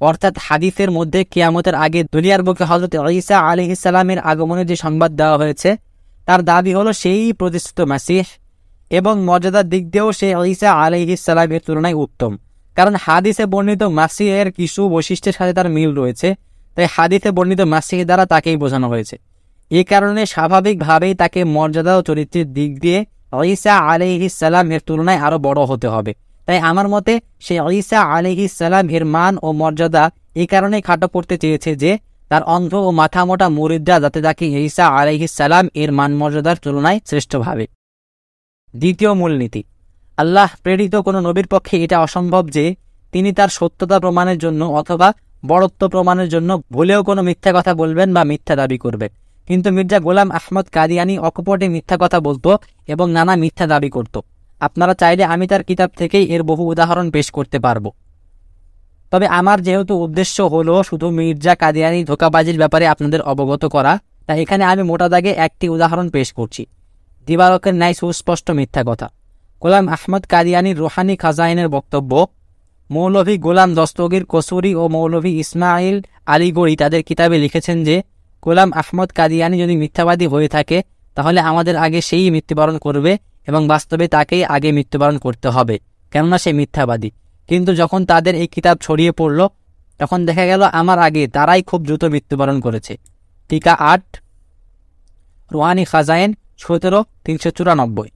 [0.00, 5.70] অর্থাৎ হাদিসের মধ্যে কিয়ামতের আগে দুনিয়ার বুকে হজরত ঈসা আলিহিসাল্লামের আগমনের যে সংবাদ দেওয়া হয়েছে,
[6.28, 8.22] তার দাবি হলো সেই প্রতিষ্ঠিত মাসিহ
[8.90, 12.32] এবং মর্যাদার দিক দিয়েও সে ঈসা আলিহিসাল্লামের তুলনায় উত্তম।
[12.76, 16.28] কারণ হাদিসে বর্ণিত মাসিহের কিছু বৈশিষ্ট্যের সাথে তার মিল রয়েছে,
[16.76, 19.16] তাই হাদিসে বর্ণিত মাসিহ দ্বারা তাকেই বোঝানো হয়েছে।
[19.70, 22.98] এ কারণে স্বাভাবিকভাবেই তাকে মর্যাদা ও চরিত্রের দিক দিয়ে
[23.32, 26.14] ঈসা আলিহিসাল্লাম এর তুলনায় আরও বড় হতে হবে।
[26.46, 31.76] তাই আমার মতে, সে ঈসা আলিহিসাল্লাম এর মান ও মর্যাদা এই কারণেই খাটো করতে চেয়েছে
[31.76, 37.00] যে, তার অন্ধ ও মাথা মোটা মুরিদরা যাতে তাকে ঈসা আলিহিসাল্লাম এর মান মর্যাদার তুলনায়
[37.06, 37.66] শ্রেষ্ঠ ভাবে।
[38.76, 39.62] দ্বিতীয় মূলনীতি।
[40.16, 42.76] আল্লাহ প্রেরিত কোনো নবীর পক্ষে এটা অসম্ভব যে,
[43.12, 45.12] তিনি তার সত্যতা প্রমাণের জন্য অথবা
[45.46, 49.08] বড়ত্ব প্রমাণের জন্য ভুলেও কোনো মিথ্যা কথা বলবেন বা মিথ্যা দাবি করবেন।
[49.48, 52.50] কিন্তু মির্জা গোলাম আহমদ কাদিয়ানি অকপটে মিথ্যা কথা বলতো
[52.92, 54.14] এবং নানা মিথ্যা দাবি করত।
[54.60, 57.84] আপনারা চাইলে আমি তার কিতাব থেকেই এর বহু উদাহরণ পেশ করতে পারব।
[59.12, 63.92] তবে আমার যেহেতু উদ্দেশ্য হলো শুধু মির্জা কাদিয়ানি ধোকাবাজির ব্যাপারে আপনাদের অবগত করা,
[64.26, 66.62] তাই এখানে আমি মোটা দাগে একটি উদাহরণ পেশ করছি।
[67.26, 69.06] দিবারকের ন্যায় সুস্পষ্ট মিথ্যা কথা।
[69.62, 72.12] গোলাম আহমদ কাদিয়ানির রোহানি খাজাইনের বক্তব্য,
[72.90, 77.96] মৌলভী গোলাম দস্তগীর কসুরি ও মৌলভী ইসমাইল আলিগড়ি তাদের কিতাবে লিখেছেন যে
[78.48, 80.78] গোলাম আহমদ কাদিয়ানি যদি মিথ্যাবাদী হয়ে থাকে,
[81.16, 83.12] তাহলে আমাদের আগে সেই মৃত্যুবরণ করবে
[83.48, 85.76] এবং বাস্তবে তাকেই আগে মৃত্যুবরণ করতে হবে,
[86.12, 87.10] কেননা সে মিথ্যাবাদী।
[87.48, 89.40] কিন্তু যখন তাদের এই কিতাব ছড়িয়ে পড়ল,
[90.00, 92.94] তখন দেখা গেল আমার আগে তারাই খুব দ্রুত মৃত্যুবরণ করেছে।
[93.50, 94.06] টিকা আট
[95.50, 96.30] রোহানি খাজায়েন
[96.62, 98.08] সতেরো, তিনশো চুরানব্বই।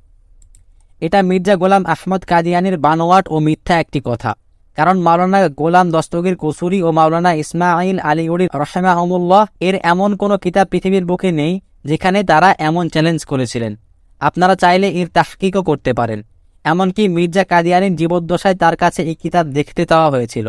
[1.02, 4.30] এটা মির্জা গোলাম আহমদ কাদিয়ানির বানোয়াট ও মিথ্যা একটি কথা।
[4.78, 11.04] কারণ মাওলানা গোলাম দস্তগীর কসুরি ও মাওলানা ইসমাইল আলীগড়ির রহমাহমুল্লাহ এর এমন কোনো কিতাব পৃথিবীর
[11.10, 11.52] বুকে নেই
[11.84, 13.72] যেখানে তারা এমন চ্যালেঞ্জ করেছিলেন।
[14.20, 16.20] আপনারা চাইলে এর তাহকিকও করতে পারেন।
[16.64, 20.46] এমনকি মির্জা কাদিয়ানির জীবদ্দশায় তার কাছে এই কিতাব দেখতে দেওয়া হয়েছিল।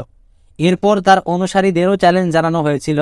[0.60, 3.00] এরপর তার অনুসারীদেরও চ্যালেঞ্জ জানানো হয়েছিল।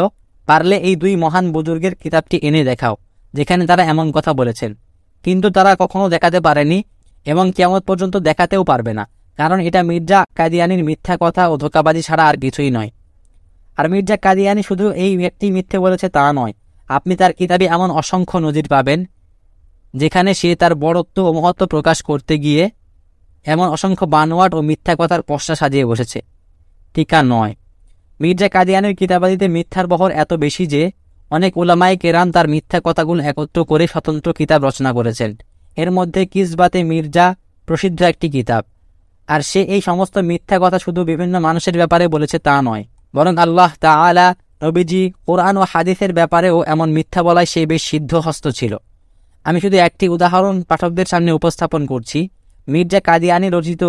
[0.47, 2.95] পারলে এই দুই মহান বুজুর্গের কিতাবটি এনে দেখাও,
[3.33, 4.71] যেখানে তারা এমন কথা বলেছেন।
[5.25, 6.79] কিন্তু তারা কখনো দেখাতে পারেনি
[7.25, 9.03] এবং কেমন পর্যন্ত দেখাতেও পারবে না।
[9.41, 12.89] কারণ এটা মির্জা কাদিয়ানির মিথ্যা কথা ও ধোকাবাজি ছাড়া আর কিছুই নয়।
[13.77, 16.53] আর মির্জা কাদিয়ানি শুধু এই ব্যক্তি মিথ্যে বলেছে তা নয়।
[16.89, 18.99] আপনি তার কিতাবে এমন অসংখ্য নজির পাবেন,
[19.93, 22.63] যেখানে সে তার বড়ত্ব ও মহত্ব প্রকাশ করতে গিয়ে
[23.45, 26.19] এমন অসংখ্য বানোয়াট ও মিথ্যা কথার পশ্চা সাজিয়ে বসেছে।
[26.93, 27.53] টিকা নয়।
[28.19, 30.81] মির্জা কাদিয়ানের কিতাবাদিতে মিথ্যার বহর এত বেশি যে
[31.31, 35.31] অনেক ওলামাই কেরাম তার মিথ্যা কথাগুলো একত্র করে স্বতন্ত্র কিতাব রচনা করেছেন।
[35.77, 37.25] এর মধ্যে কিসবাতে মির্জা
[37.67, 38.63] প্রসিদ্ধ একটি কিতাব।
[39.27, 43.71] আর সে এই সমস্ত মিথ্যা কথা শুধু বিভিন্ন মানুষের ব্যাপারে বলেছে তা নয়। বরং আল্লাহ
[43.79, 44.27] তা আলা
[44.63, 48.73] নবীজি কোরআন ও হাদিসের ব্যাপারেও এমন মিথ্যা বলায় সে বেশ সিদ্ধহস্ত ছিল।
[49.45, 52.19] আমি শুধু একটি উদাহরণ পাঠকদের সামনে উপস্থাপন করছি।
[52.67, 53.83] মির্জা কাদিয়ানি রচিত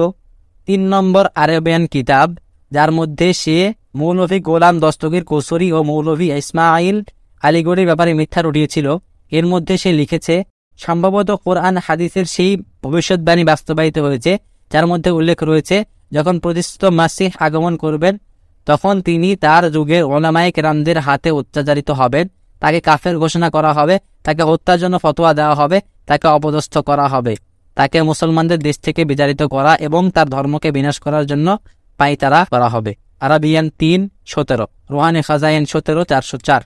[0.69, 2.29] তিন নম্বর আরবিয়ান কিতাব,
[2.73, 3.57] যার মধ্যে সে
[3.95, 6.97] মৌলভী গোলাম দস্তগীর কোসরি ও মৌলভী ইসমাইল
[7.43, 8.87] আলিগড়ের ব্যাপারে মিথ্যা রটিয়েছিল।
[9.33, 10.35] এর মধ্যে সে লিখেছে,
[10.81, 14.33] সম্ভবত কোরআন হাদিসের সেই ভবিষ্যৎবাণী বাস্তবায়িত হয়েছে
[14.73, 18.19] যার মধ্যে উল্লেখ রয়েছে, যখন প্রতিষ্ঠিত মাসিহ আগমন করবেন,
[18.67, 22.29] তখন তিনি তার যুগের ওলামায়িক রামদের হাতে অত্যাচারিত হবেন।
[22.61, 27.37] তাকে কাফের ঘোষণা করা হবে, তাকে হত্যার জন্য ফতোয়া দেওয়া হবে, তাকে অপদস্থ করা হবে।
[27.75, 31.59] তাকে মুসলমানদের দেশ থেকে বিতাড়িত করা এবং তার ধর্মকে বিনাশ করার জন্য
[31.97, 36.63] পাইতারা করা হবে। আরাবিয়ান তিন, সতেরো। রোহানে খাজাইন, সতেরো, চারশো চার।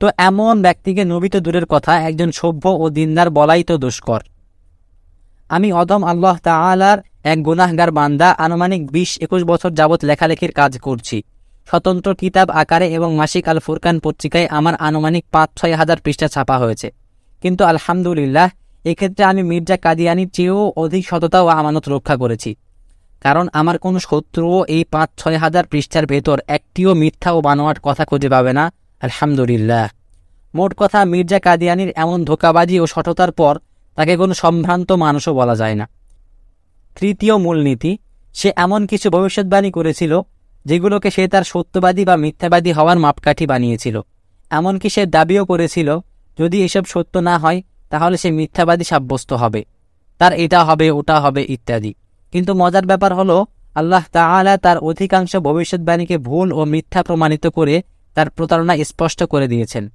[0.00, 4.20] তো এমন ব্যক্তিকে নবিত দূরের কথা, একজন সভ্য ও দিনদার বলাই তো দুষ্কর।
[5.50, 11.22] আমি অদম আল্লাহ তাআলার এক গুনাহগার বান্দা, আনুমানিক বিশ একুশ বছর যাবৎ লেখালেখির কাজ করছি।
[11.68, 16.58] স্বতন্ত্র কিতাব আকারে এবং মাসিক আল ফুরকান পত্রিকায় আমার আনুমানিক পাঁচ ছয় হাজার পৃষ্ঠা ছাপা
[16.58, 16.92] হয়েছে।
[17.42, 18.48] কিন্তু আলহামদুলিল্লাহ,
[18.84, 22.54] এক্ষেত্রে আমি মির্জা কাদিয়ানির চেয়েও অধিক সততা ও আমানত রক্ষা করেছি।
[23.20, 28.04] কারণ আমার কোনো শত্রুও এই পাঁচ ছয় হাজার পৃষ্ঠার ভেতর একটিও মিথ্যা ও বানোয়াট কথা
[28.04, 29.88] খুঁজে পাবে না। আলহামদুলিল্লাহ।
[30.54, 33.58] মোট কথা, মির্জা কাদিয়ানির এমন ধোকাবাজি ও সততার পর
[33.94, 35.88] তাকে কোনো সম্ভ্রান্ত মানুষও বলা যায় না।
[37.00, 37.98] তৃতীয় মূলনীতি,
[38.34, 40.20] সে এমন কিছু ভবিষ্যৎবাণী করেছিল,
[40.64, 44.00] যেগুলোকে সে তার সত্যবাদী বা মিথ্যাবাদী হওয়ার মাপকাঠি বানিয়েছিল।
[44.50, 45.98] এমনকি সে দাবিও করেছিল,
[46.38, 49.64] যদি এসব সত্য না হয়, তাহলে সে মিথ্যাবাদী সাব্যস্ত হবে।
[50.18, 51.94] তার এটা হবে, ওটা হবে, ইত্যাদি।
[52.32, 57.82] কিন্তু মজার ব্যাপার হলো, আল্লাহ তাআলা তার অধিকাংশ ভবিষ্যৎবাণীকে ভুল ও মিথ্যা প্রমাণিত করে
[58.14, 59.88] তার প্রতারণা স্পষ্ট করে দিয়েছেন।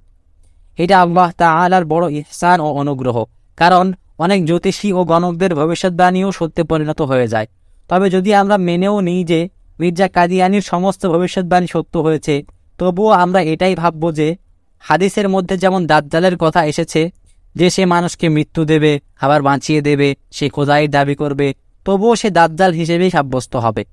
[0.78, 3.24] এটা আল্লাহ তাআলার বড় ইহসান ও অনুগ্রহ।
[3.56, 7.46] কারণ অনেক জ্যোতিষী ও গণকদের ভবিষ্যৎবাণীও সত্যে পরিণত হয়ে যায়।
[7.88, 9.48] তবে যদি আমরা মেনেও নিই যে
[9.80, 12.42] মির্জা কাদিয়ানির সমস্ত ভবিষ্যৎবাণী সত্য হয়েছে,
[12.78, 14.36] তবুও আমরা এটাই ভাবব যে
[14.80, 17.10] হাদিসের মধ্যে যেমন দাজ্জালের কথা এসেছে
[17.56, 22.72] যে সে মানুষকে মৃত্যু দেবে, আবার বাঁচিয়ে দেবে, সে খোদাইয়ের দাবি করবে, তবুও সে দাজ্জাল
[22.72, 23.84] হিসেবেই সাব্যস্ত হবে।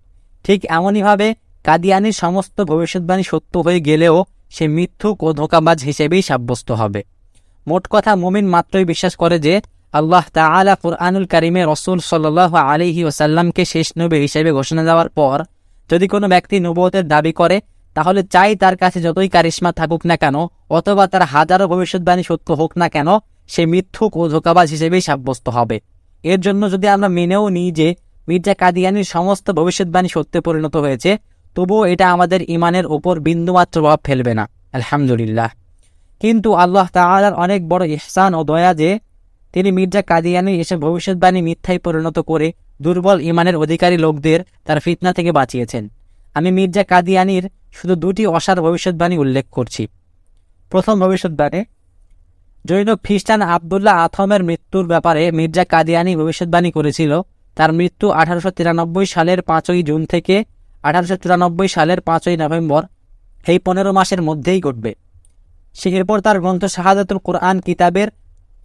[0.44, 4.16] ঠিক এমনইভাবে কাদিয়ানির সমস্ত ভবিষ্যৎবাণী সত্য হয়ে গেলেও
[4.50, 7.13] সে মিথ্যুক ও ধোকাবাজ হিসেবেই সাব্যস্ত হবে।
[7.68, 9.62] মোট কথা মুমিন মাত্রই বিশ্বাস করে যে
[9.94, 15.44] আল্লাহ তাআলা কুরআনুল কারিমে রসুল সাল্লাহ আলিহি ওসাল্লামকে শেষ নবী হিসেবে ঘোষণা দেওয়ার পর
[15.92, 17.62] যদি কোনো ব্যক্তি নবতের দাবি করে,
[17.94, 20.36] তাহলে চাই তার কাছে যতই কারিশ্মা থাকুক না কেন,
[20.70, 23.08] অথবা তার হাজারো ভবিষ্যৎবাণী সত্য হোক না কেন,
[23.48, 25.82] সে মিথ্যুক ও ধোকাবাজ হিসেবেই সাব্যস্ত হবে।
[26.24, 27.96] এর জন্য যদি আমরা মেনেও নিই যে
[28.28, 31.18] মির্জা কাদিয়ানির সমস্ত ভবিষ্যৎবাণী সত্যে পরিণত হয়েছে,
[31.56, 35.50] তবুও এটা আমাদের ইমানের ওপর বিন্দুমাত্র প্রভাব ফেলবে না। আলহামদুলিল্লাহ।
[36.24, 38.90] কিন্তু আল্লাহ তাআলার অনেক বড় ইহসান ও দয়া যে
[39.54, 42.48] তিনি মির্জা কাদিয়ানি এসে ভবিষ্যৎবাণী মিথ্যায় পরিণত করে
[42.82, 45.84] দুর্বল ইমানের অধিকারী লোকদের তার ফিতনা থেকে বাঁচিয়েছেন।
[46.36, 49.84] আমি মির্জা কাদিয়ানির শুধু দুটি অসার ভবিষ্যৎবাণী উল্লেখ করছি।
[50.72, 51.62] প্রথম ভবিষ্যৎবাণী,
[52.66, 57.12] জৈন খ্রিস্টান আবদুল্লাহ আথমের মৃত্যুর ব্যাপারে মির্জা কাদিয়ানি ভবিষ্যৎবাণী করেছিল।
[57.58, 60.36] তার মৃত্যু আঠারোশো তিরানব্বই সালের পাঁচই জুন থেকে
[60.84, 62.82] আঠারোশো চুরানব্বই সালের পাঁচই নভেম্বর
[63.52, 64.92] এই পনেরো মাসের মধ্যেই ঘটবে।
[65.80, 68.08] সে এরপর তার গ্রন্থ শাহাদাতুল কোরআন কিতাবের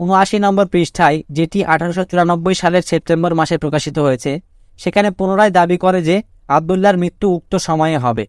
[0.00, 4.32] উনআশি নম্বর পৃষ্ঠায়, যেটি আঠারোশো চুরানব্বই সালের সেপ্টেম্বর মাসে প্রকাশিত হয়েছে,
[4.78, 6.16] সেখানে পুনরায় দাবি করে যে
[6.56, 8.24] আবদুল্লাহর মৃত্যু উক্ত সময়ে হবে।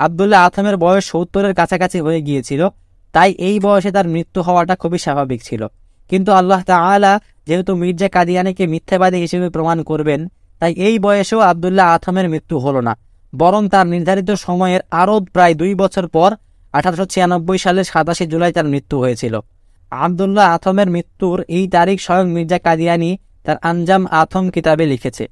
[0.00, 2.62] আবদুল্লাহ আথমের বয়স সত্তরের কাছাকাছি হয়ে গিয়েছিল,
[3.14, 5.62] তাই এই বয়সে তার মৃত্যু হওয়াটা খুবই স্বাভাবিক ছিল।
[6.10, 7.12] কিন্তু আল্লাহ তাআলা
[7.48, 10.20] যেহেতু মির্জা কাদিয়ানিকে মিথ্যাবাদী হিসেবে প্রমাণ করবেন,
[10.60, 12.92] তাই এই বয়সেও আবদুল্লাহ আথমের মৃত্যু হলো না,
[13.32, 16.30] বরং তার নির্ধারিত সময়ের আরও প্রায় দুই বছর পর
[16.72, 19.40] আঠারোশো ছিয়ানব্বই সালের সাতাশে জুলাই তার মৃত্যু হয়েছিল।
[19.90, 25.28] আবদুল্লাহ আথমের মৃত্যুর এই তারিখ স্বয়ং মির্জা কাদিয়ানি তার আঞ্জাম আথম কিতাবে লিখেছে।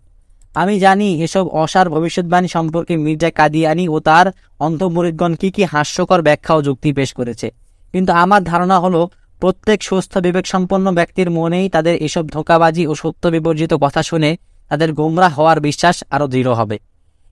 [0.55, 6.55] আমি জানি এসব অসার ভবিষ্যৎবাণী সম্পর্কে মির্জা কাদিয়ানি ও তার অন্তমরিদগণ কি কি হাস্যকর ব্যাখ্যা
[6.55, 7.51] ও যুক্তি পেশ করেছে।
[7.93, 9.09] কিন্তু আমার ধারণা হলো,
[9.41, 14.37] প্রত্যেক সুস্থ বিবেকসম্পন্ন ব্যক্তির মনেই তাদের এসব ধোঁকাবাজি ও সত্য বিবর্জিত কথা শুনে
[14.69, 16.79] তাদের গোমরা হওয়ার বিশ্বাস আরও দৃঢ় হবে।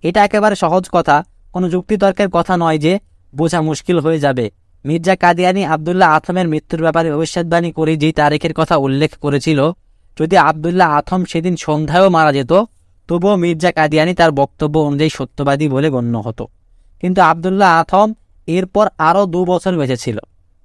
[0.03, 2.99] এটা একেবারে সহজ কথা, কোনো যুক্তিতর্কের কথা নয় যে
[3.35, 4.51] বোঝা মুশকিল হয়ে যাবে।
[4.85, 9.73] মির্জা কাদিয়ানি আবদুল্লাহ আথমের মৃত্যুর ব্যাপারে ভবিষ্যৎবাণী করে যে তারিখের কথা উল্লেখ করেছিল,
[10.21, 12.53] যদি আবদুল্লাহ আথম সেদিন সন্ধ্যায়ও মারা যেত,
[13.09, 16.47] তবুও মির্জা কাদিয়ানি তার বক্তব্য অনুযায়ী সত্যবাদী বলে গণ্য হতো।
[17.01, 18.15] কিন্তু আবদুল্লাহ আথম
[18.47, 20.19] এরপর আরও দু বছর বেঁচেছিল।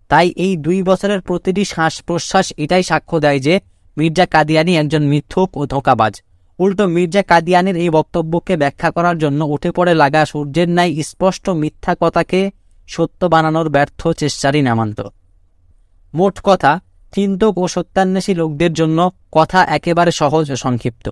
[0.10, 3.60] তাই এই দুই বছরের প্রতিটি শ্বাস প্রশ্বাস এটাই সাক্ষ্য দেয় যে
[3.98, 6.22] মির্জা কাদিয়ানি একজন মিথ্যুক ও ধোঁকাবাজ।
[6.60, 11.94] উল্টো মির্জা কাদিয়ানির এই বক্তব্যকে ব্যাখ্যা করার জন্য উঠে পড়ে লাগা সূর্যের ন্যায় স্পষ্ট মিথ্যা
[12.02, 12.40] কথাকে
[12.90, 15.00] সত্য বানানোর ব্যর্থ চেষ্টারই নামান্ত।
[16.14, 16.72] মোট কথা,
[17.14, 19.00] চিন্তক ও সত্যান্বেষী লোকদের জন্য
[19.38, 21.06] কথা একেবারে সহজ ও সংক্ষিপ্ত।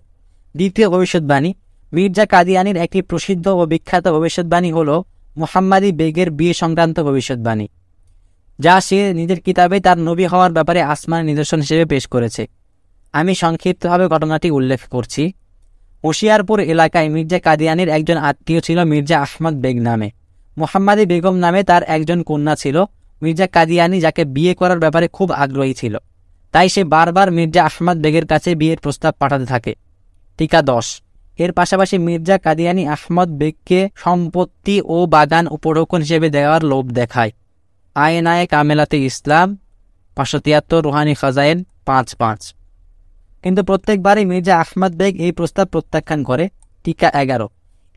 [0.55, 1.51] দ্বিতীয় ভবিষ্যৎবাণী,
[1.93, 4.89] মির্জা কাদিয়ানির একটি প্রসিদ্ধ ও বিখ্যাত ভবিষ্যৎবাণী হল
[5.38, 7.65] মোহাম্মাদি বেগের বিয়ে সংক্রান্ত ভবিষ্যৎবাণী,
[8.60, 12.43] যা সে নিজের কিতাবে তার নবী হওয়ার ব্যাপারে আসমানের নিদর্শন হিসেবে পেশ করেছে।
[13.19, 15.23] আমি সংক্ষিপ্তভাবে ঘটনাটি উল্লেখ করছি।
[16.04, 20.10] হোশিয়ারপুর এলাকায় মির্জা কাদিয়ানির একজন আত্মীয় ছিল মির্জা আহমদ বেগ নামে।
[20.58, 22.78] মোহাম্মদী বেগম নামে তার একজন কন্যা ছিল।
[23.21, 25.97] মির্জা কাদিয়ানি যাকে বিয়ে করার ব্যাপারে খুব আগ্রহী ছিল।
[26.51, 29.73] তাই সে বারবার মির্জা আহমদ বেগের কাছে বিয়ের প্রস্তাব পাঠাতে থাকে।
[30.38, 30.88] টিকা দশ।
[31.39, 37.32] এর পাশাপাশি মির্জা কাদিয়ানি আহমদ বেগকে সম্পত্তি ও বাগান উপরোকন হিসেবে দেওয়ার লোভ দেখায়।
[37.95, 39.47] আয়নায়ে কামেলাতে ইসলাম,
[40.15, 42.41] পাঁচশো তিয়াত্তর রুহানি খাজাইন, পাঁচ পাঁচ।
[43.45, 46.49] কিন্তু প্রত্যেকবারই মির্জা আহমদ বেগ এই প্রস্তাব প্রত্যাখ্যান করে,
[46.84, 47.47] টিকা এগারো।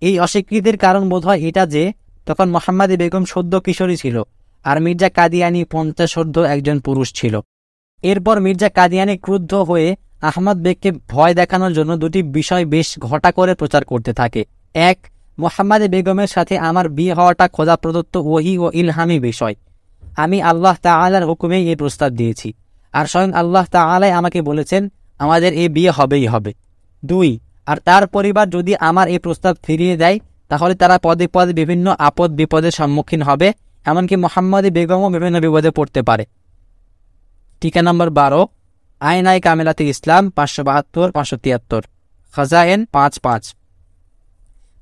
[0.03, 1.93] এই অস্বীকৃতির কারণ বোধ হয় এটা যে,
[2.27, 4.23] তখন মোহাম্মদী বেগম সদ্য কিশোরী ছিল,
[4.65, 7.41] আর মির্জা কাদিয়ানি পঞ্চাশোর্ধ একজন পুরুষ ছিল।
[8.03, 13.55] এরপর মির্জা কাদিয়ানি ক্রুদ্ধ হয়ে আহমদ বেগকে ভয় দেখানোর জন্য দুটি বিষয় বেশ ঘটা করে
[13.55, 14.99] প্রচার করতে থাকে। এক,
[15.39, 19.55] মোহাম্মদ বেগমের সাথে আমার বিয়ে হওয়াটা খোদা প্রদত্ত ওহি ও ইলহামি বিষয়।
[20.17, 22.53] আমি আল্লাহ তালার হুকুমেই এই প্রস্তাব দিয়েছি।
[22.95, 24.83] আর স্বয়ং আল্লাহ তালাই আমাকে বলেছেন
[25.21, 26.53] আমাদের এই বিয়ে হবেই হবে।
[27.03, 27.29] দুই,
[27.67, 30.17] আর তার পরিবার যদি আমার এই প্রস্তাব ফিরিয়ে দেয়,
[30.51, 33.49] তাহলে তারা পদে পদে বিভিন্ন আপদ বিপদের সম্মুখীন হবে,
[33.87, 36.25] এমনকি মোহাম্মদী বেগমও বিভিন্ন বিপদে পড়তে পারে।
[37.63, 38.43] টিকা নম্বর বারো
[39.01, 41.83] আইনাই কামেলাতে ইসলাম পাঁচশো বাহাত্তর, পাঁচশো তিয়াত্তর।
[42.35, 43.43] খাজায়েন পাঁচ পাঁচ।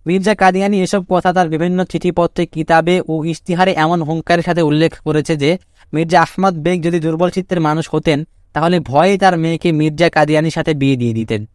[0.06, 5.34] মির্জা কাদিয়ানি এসব কথা তার বিভিন্ন চিঠিপত্রে, কিতাবে ও ইশতিহারে এমন হুঙ্কারের সাথে উল্লেখ করেছে
[5.36, 5.50] যে,
[5.92, 8.18] মির্জা আহমদ বেগ যদি দুর্বল চিত্তের মানুষ হতেন
[8.56, 11.48] তাহলে ভয়ে তার মেয়েকে মির্জা কাদিয়ানির সাথে বিয়ে দিয়ে দিতেন।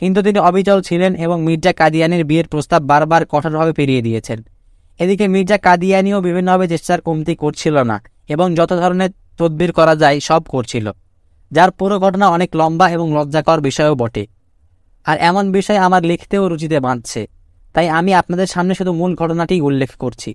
[0.00, 4.44] কিন্তু তিনি অবিচল ছিলেন এবং মির্জা কাদিয়ানির বিয়ের প্রস্তাব বারবার কঠোরভাবে পেরিয়ে দিয়েছেন।
[4.98, 10.42] এদিকে মির্জা কাদিয়ানিও বিভিন্নভাবে চেষ্টার কমতি করছিল না এবং যত ধরনের তদবির করা যায় সব
[10.42, 10.90] করছিল।
[11.50, 14.26] যার পুরো ঘটনা অনেক লম্বা এবং লজ্জাকর বিষয়ও বটে।
[15.04, 17.26] আর এমন বিষয় আমার লিখতেও রুচিতে বাঁধছে।
[17.74, 20.34] তাই আমি আপনাদের সামনে শুধু মূল ঘটনাটি উল্লেখ করছি।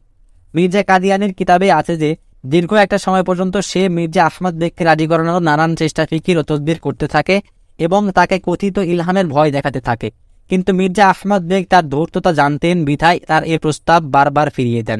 [0.55, 5.41] মির্জা কাদিয়ানির কিতাবে আছে যে দীর্ঘ একটা সময় পর্যন্ত সে মির্জা আহমদ বেগকে রাজি করানোর
[5.41, 7.41] নানান চেষ্টা ফিকির ও তদবির করতে থাকে
[7.79, 10.11] এবং তাকে কথিত ইলহামের ভয় দেখাতে থাকে।
[10.49, 14.99] কিন্তু মির্জা আহমদ বেগ তার ধূর্ততা জানতেন, বিধায় তার এ প্রস্তাব বারবার ফিরিয়ে দেন।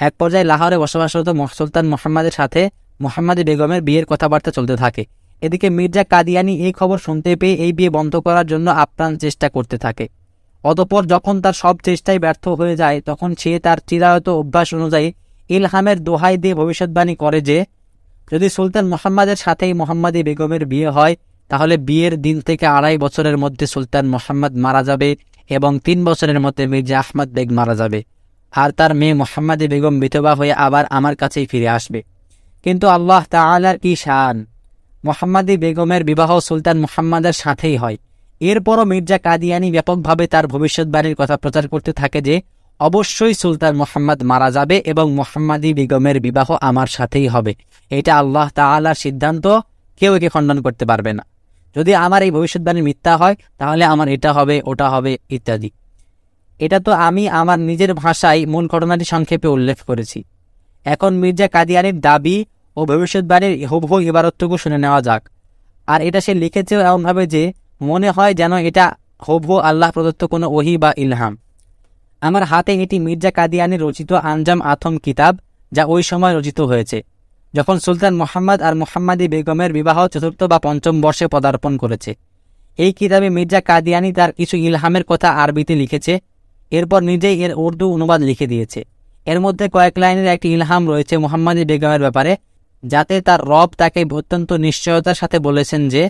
[0.00, 5.02] এক পর্যায়ে লাহোরে বসবাসরত সুলতান মোহাম্মদের সাথে মোহাম্মদ বেগমের বিয়ের কথাবার্তা চলতে থাকে।
[5.42, 9.78] এদিকে মির্জা কাদিয়ানি এই খবর শুনতে পেয়ে এই বিয়ে বন্ধ করার জন্য আপ্রাণ চেষ্টা করতে
[9.78, 10.08] থাকে।
[10.64, 15.12] অতপর যখন তার সব চেষ্টাই ব্যর্থ হয়ে যায়, তখন সে তার চিরায়ত অভ্যাস অনুযায়ী
[15.48, 17.64] ইলহামের দোহাই দিয়ে ভবিষ্যৎবাণী করে যে,
[18.32, 21.16] যদি সুলতান মোহাম্মদের সাথেই মোহাম্মদী বেগমের বিয়ে হয়,
[21.48, 25.16] তাহলে বিয়ের দিন থেকে আড়াই বছরের মধ্যে সুলতান মোহাম্মদ মারা যাবে
[25.50, 28.04] এবং তিন বছরের মধ্যে মির্জা আহমদ বেগ মারা যাবে।
[28.52, 32.02] আর তার মেয়ে মোহাম্মদী বেগম বিধবা হয়ে আবার আমার কাছেই ফিরে আসবে।
[32.64, 34.46] কিন্তু আল্লাহ তালার কি শান?
[35.04, 37.96] মোহাম্মদী বেগমের বিবাহ সুলতান মোহাম্মদের সাথেই হয়।
[38.40, 42.42] এরপরও মির্জা কাদিয়ানি ব্যাপকভাবে তার ভবিষ্যৎবাণীর কথা প্রচার করতে থাকে যে
[42.80, 47.54] অবশ্যই সুলতান মোহাম্মদ মারা যাবে এবং মোহাম্মদী বেগমের বিবাহ আমার সাথেই হবে।
[47.90, 49.46] এটা আল্লাহ তালার সিদ্ধান্ত।
[50.00, 51.26] কেউ একে খণ্ডন করতে পারবে না।
[51.76, 55.70] যদি আমার এই ভবিষ্যৎবাণী মিথ্যা হয়, তাহলে আমার এটা হবে, ওটা হবে, ইত্যাদি।
[56.58, 60.24] এটা তো আমি আমার নিজের ভাষায় মূল ঘটনাটি সংক্ষেপে উল্লেখ করেছি।
[60.84, 62.44] এখন মির্জা কাদিয়ানির দাবি
[62.76, 65.28] ও ভবিষ্যৎবাণীর হুবহু ইবারতটুকু শুনে নেওয়া যাক।
[65.86, 68.94] আর এটা সে লিখেছেও এমনভাবে যে, মনে হয় যেন এটা
[69.28, 71.38] হুবহু আল্লাহ প্রদত্ত কোনো ওহি বা ইলহাম।
[72.26, 75.34] আমার হাতে এটি মির্জা কাদিয়ানির রচিত আঞ্জাম আথম কিতাব,
[75.72, 76.98] যা ওই সময় রচিত হয়েছে,
[77.54, 82.10] যখন সুলতান মোহাম্মদ আর মোহাম্মদী বেগমের বিবাহ চতুর্থ বা পঞ্চম বর্ষে পদার্পণ করেছে।
[82.78, 86.14] এই কিতাবে মির্জা কাদিয়ানি তার কিছু ইলহামের কথা আরবিতে লিখেছে,
[86.72, 88.80] এরপর নিজেই এর উর্দু অনুবাদ লিখে দিয়েছে।
[89.26, 92.32] এর মধ্যে কয়েক লাইনের একটি ইলহাম রয়েছে মোহাম্মদী বেগমের ব্যাপারে,
[92.82, 96.02] যাতে তার রব তাকে অত্যন্ত নিশ্চয়তার সাথে বলেছেন যে,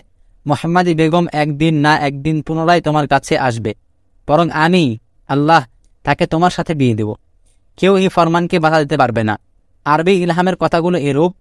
[0.45, 3.71] মোহাম্মদী বেগম একদিন না একদিন পুনরায় তোমার কাছে আসবে।
[4.27, 4.83] বরং আমি,
[5.29, 5.61] আল্লাহ
[6.05, 7.09] তাকে তোমার সাথে বিয়ে দেব।
[7.77, 9.39] কেউ এই ফরমানকে বাধা দিতে পারবে না।
[9.85, 11.35] আরবি ইলহামের কথাগুলো এরূপ।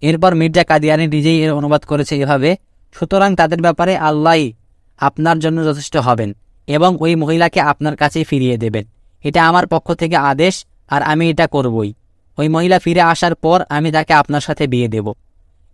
[0.00, 2.56] এরপর মির্জা কাদিয়ানি নিজেই এর অনুবাদ করেছে এভাবে,
[2.92, 4.50] সুতরাং তাদের ব্যাপারে আল্লাহ
[4.98, 6.30] আপনার জন্য যথেষ্ট হবেন
[6.66, 8.84] এবং ওই মহিলাকে আপনার কাছেই ফিরিয়ে দেবেন।
[9.24, 11.94] এটা আমার পক্ষ থেকে আদেশ আর আমি এটা করবই।
[12.38, 15.12] ওই মহিলা ফিরে আসার পর আমি তাকে আপনার সাথে বিয়ে দেব।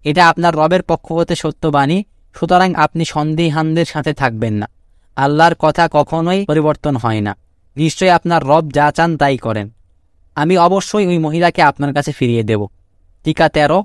[0.04, 4.68] এটা আপনার রবের পক্ষ হতে সত্যবাণী। সুতরাং আপনি সন্দেহানদের সাথে থাকবেন না।
[5.16, 7.36] আল্লাহর কথা কখনোই পরিবর্তন হয় না।
[7.76, 9.66] নিশ্চয়ই আপনার রব যা চান তাই করেন।
[10.36, 12.62] আমি অবশ্যই ওই মহিলাকে আপনার কাছে ফিরিয়ে দেব।
[13.24, 13.78] টিকা তেরো,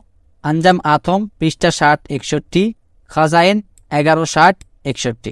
[0.44, 2.64] আঞ্জাম আথম, পৃষ্ঠা ষাট, একষট্টি
[3.12, 3.58] খাজায়েন
[3.92, 4.56] এগারো, ষাট,
[4.92, 5.32] একষট্টি।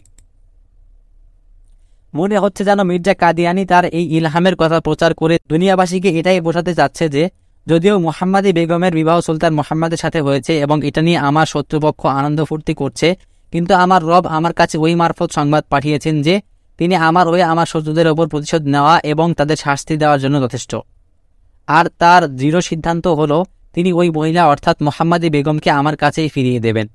[2.14, 7.06] মনে হচ্ছে যেন মির্জা কাদিয়ানি তার এই ইলহামের কথা প্রচার করে দুনিয়াবাসীকে এটাই বোঝাতে চাচ্ছে
[7.16, 7.24] যে,
[7.68, 12.74] যদিও মোহাম্মদী বেগমের বিবাহ সুলতান মোহাম্মদের সাথে হয়েছে এবং এটা নিয়ে আমার শত্রুপক্ষ আনন্দ ফুর্তি
[12.82, 13.08] করছে,
[13.54, 16.36] কিন্তু আমার রব আমার কাছে ওই মারফত সংবাদ পাঠিয়েছেন যে
[16.78, 20.76] তিনি আমার ওই আমার শত্রুদের ওপর প্রতিশোধ নেওয়া এবং তাদের শাস্তি দেওয়ার জন্য যথেষ্ট।
[21.68, 26.88] আর তার দৃঢ় সিদ্ধান্ত হল, তিনি ওই মহিলা, অর্থাৎ মোহাম্মদী বেগমকে আমার কাছেই ফিরিয়ে দেবেন।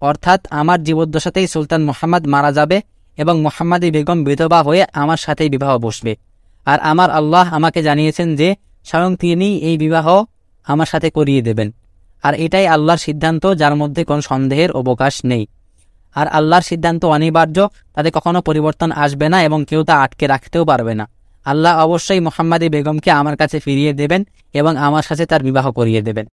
[0.00, 2.82] অর্থাৎ আমার জীবদ্দশাতেই সুলতান মোহাম্মদ মারা যাবে
[3.16, 6.16] এবং মোহাম্মদী বেগম বিধবা হয়ে আমার সাথেই বিবাহ বসবে।
[6.64, 10.24] আর আমার আল্লাহ আমাকে জানিয়েছেন যে, স্বয়ং তিনি এই বিবাহ
[10.64, 11.74] আমার সাথে করিয়ে দেবেন।
[12.22, 15.46] আর এটাই আল্লাহর সিদ্ধান্ত, যার মধ্যে কোনো সন্দেহের অবকাশ নেই।
[16.14, 17.56] আর আল্লাহর সিদ্ধান্ত অনিবার্য,
[17.94, 21.04] তাতে কখনো পরিবর্তন আসবে না এবং কেউ তা আটকে রাখতেও পারবে না।
[21.46, 24.24] আল্লাহ অবশ্যই মোহাম্মদী বেগমকে আমার কাছে ফিরিয়ে দেবেন
[24.54, 26.26] এবং আমার সাথে তার বিবাহ করিয়ে দেবেন।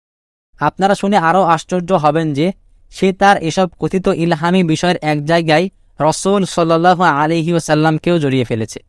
[0.60, 2.48] আপনারা শুনে আরও আশ্চর্য হবেন যে,
[2.92, 8.80] সে তার এসব কথিত ইলহামি বিষয়ের এক জায়গায় রসুল সাল্লাহ আলহি ওসাল্লামকেও জড়িয়ে ফেলেছে।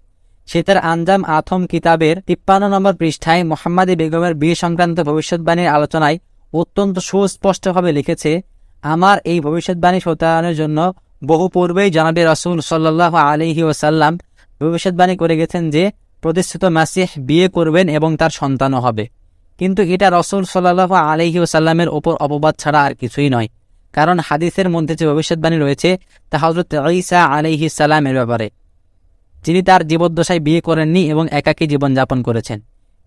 [0.49, 6.19] সে তার আঞ্জাম আথম কিতাবের তিপ্পান্ন নম্বর পৃষ্ঠায় মোহাম্মদী বেগমের বিয়ে সংক্রান্ত ভবিষ্যৎবাণীর আলোচনায়
[6.53, 8.31] অত্যন্ত সুস্পষ্টভাবে লিখেছে
[8.83, 10.93] আমার এই ভবিষ্যৎবাণী সত্যায়নের জন্য
[11.25, 14.19] বহু পূর্বেই জানাবে রসুল সাল্লাহ আলহি ওসাল্লাম
[14.61, 15.91] ভবিষ্যৎবাণী করে গেছেন যে
[16.23, 19.09] প্রতিষ্ঠিত মাসিহ বিয়ে করবেন এবং তার সন্তানও হবে।
[19.59, 23.49] কিন্তু এটা রসুল সাল্লাহ আলহি ওসাল্লামের ওপর অপবাদ ছাড়া আর কিছুই নয়।
[23.93, 25.99] কারণ হাদিসের মধ্যে যে ভবিষ্যৎবাণী রয়েছে,
[26.31, 28.51] তা হজরত ঈসা আলহি সালামের ব্যাপারে।
[29.45, 32.61] যিনি তার জীবদ্দশায় বিয়ে করেননি এবং একাকী জীবনযাপন করেছেন।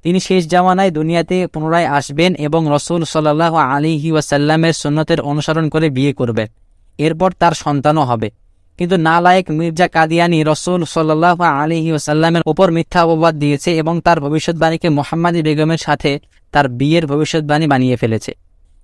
[0.06, 6.14] তিনি শেষ জামানায় দুনিয়াতে পুনরায় আসবেন এবং রসুল সাল্লাহ আলিহি ওয়াসাল্লামের সুন্নতের অনুসরণ করে বিয়ে
[6.14, 6.48] করবেন
[6.98, 8.30] এরপর তার সন্তানও হবে।
[8.78, 14.90] কিন্তু নালায়েক মির্জা কাদিয়ানি রসুল সাল্লাহ আলিহি ওসাল্লামের ওপর মিথ্যা অপবাদ দিয়েছে এবং তার ভবিষ্যৎবাণীকে
[14.90, 16.20] মোহাম্মদী বেগমের সাথে
[16.52, 18.32] তার বিয়ের ভবিষ্যৎবাণী বানিয়ে ফেলেছে।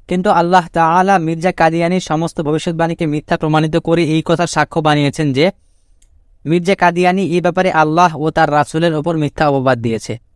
[0.08, 5.52] কিন্তু আল্লাহ তালা মির্জা কাদিয়ানির সমস্ত ভবিষ্যৎবাণীকে মিথ্যা প্রমাণিত করে এই কথার সাক্ষ্য বানিয়েছেন যে,
[6.46, 10.31] মির্জা কাদিয়ানি এই ব্যাপারে আল্লাহ ও তার রাসুলের ওপর মিথ্যা অপবাদ দিয়েছে।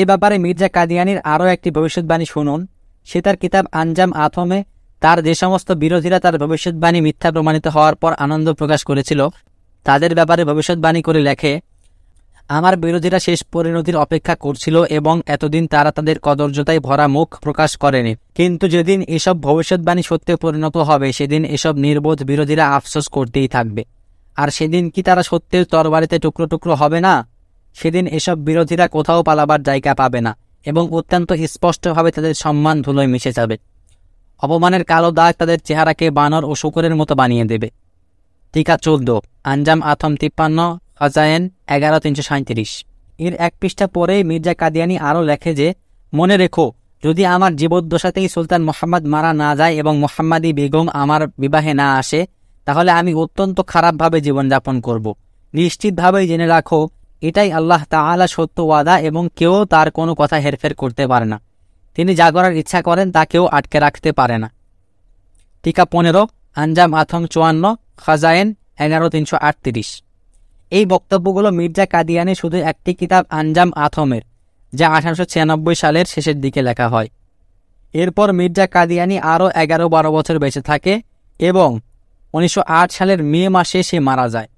[0.00, 2.60] এ ব্যাপারে মির্জা কাদিয়ানির আরও একটি ভবিষ্যৎবাণী শুনুন।
[3.08, 4.58] সে তার কিতাব আঞ্জাম আথমে,
[5.02, 9.20] তার যে সমস্ত বিরোধীরা তার ভবিষ্যৎবাণী মিথ্যা প্রমাণিত হওয়ার পর আনন্দ প্রকাশ করেছিল,
[9.86, 11.52] তাদের ব্যাপারে ভবিষ্যৎবাণী করে লেখে,
[12.50, 18.12] আমার বিরোধীরা শেষ পরিণতির অপেক্ষা করছিল এবং এতদিন তারা তাদের কদর্যতায় ভরা মুখ প্রকাশ করেনি।
[18.34, 23.82] কিন্তু যেদিন এসব ভবিষ্যৎবাণী সত্যে পরিণত হবে, সেদিন এসব নির্বোধ বিরোধীরা আফসোস করতেই থাকবে।
[24.36, 27.14] আর সেদিন কি তারা সত্যের তরবারিতে টুকরো টুকরো হবে না?
[27.78, 30.32] সেদিন এসব বিরোধীরা কোথাও পালাবার জায়গা পাবে না
[30.66, 33.56] এবং অত্যন্ত স্পষ্টভাবে তাদের সম্মান ধুলোয় মিশে যাবে।
[34.42, 37.68] অপমানের কালো দাগ তাদের চেহারাকে বানর ও শুকুরের মতো বানিয়ে দেবে।
[38.52, 39.08] টিকা চৌদ্দ
[39.44, 40.58] আঞ্জাম আথম তিপ্পান্ন
[41.00, 42.72] হজায়েন এগারো তিনশো সাঁত্রিশ
[43.18, 45.68] এর এক পৃষ্ঠা পরেই মির্জা কাদিয়ানি আরও লেখে যে,
[46.12, 46.66] মনে রেখো,
[47.02, 52.20] যদি আমার জীবদ্দশাতেই সুলতান মোহাম্মদ মারা না যায় এবং মোহাম্মদী বেগম আমার বিবাহে না আসে,
[52.66, 55.06] তাহলে আমি অত্যন্ত খারাপভাবে জীবনযাপন করব।
[55.54, 56.80] নিশ্চিতভাবেই জেনে রাখো
[57.22, 61.38] এটাই আল্লাহ তাআলা সত্য ওয়াদা এবং কেউ তার কোনো কথা হেরফের করতে পারে না।
[61.96, 64.48] তিনি যা করার ইচ্ছা করেন তা কেউ আটকে রাখতে পারে না।
[65.62, 66.22] টিকা পনেরো
[66.56, 67.64] আঞ্জাম আথং চুয়ান্ন
[67.96, 68.48] খাজায়েন
[68.78, 69.90] এগারো তিনশো আটত্রিশ।
[70.72, 74.22] এই বক্তব্যগুলো মির্জা কাদিয়ানি শুধু একটি কিতাব আঞ্জাম আথমের,
[74.72, 77.08] যা আঠারোশো ছিয়ানব্বই সালের শেষের দিকে লেখা হয়।
[77.94, 80.94] এরপর মির্জা কাদিয়ানি আরও এগারো বারো বছর বেঁচে থাকে
[81.40, 81.70] এবং
[82.34, 84.48] উনিশশো আট সালের মে মাসে সে মারা যায়।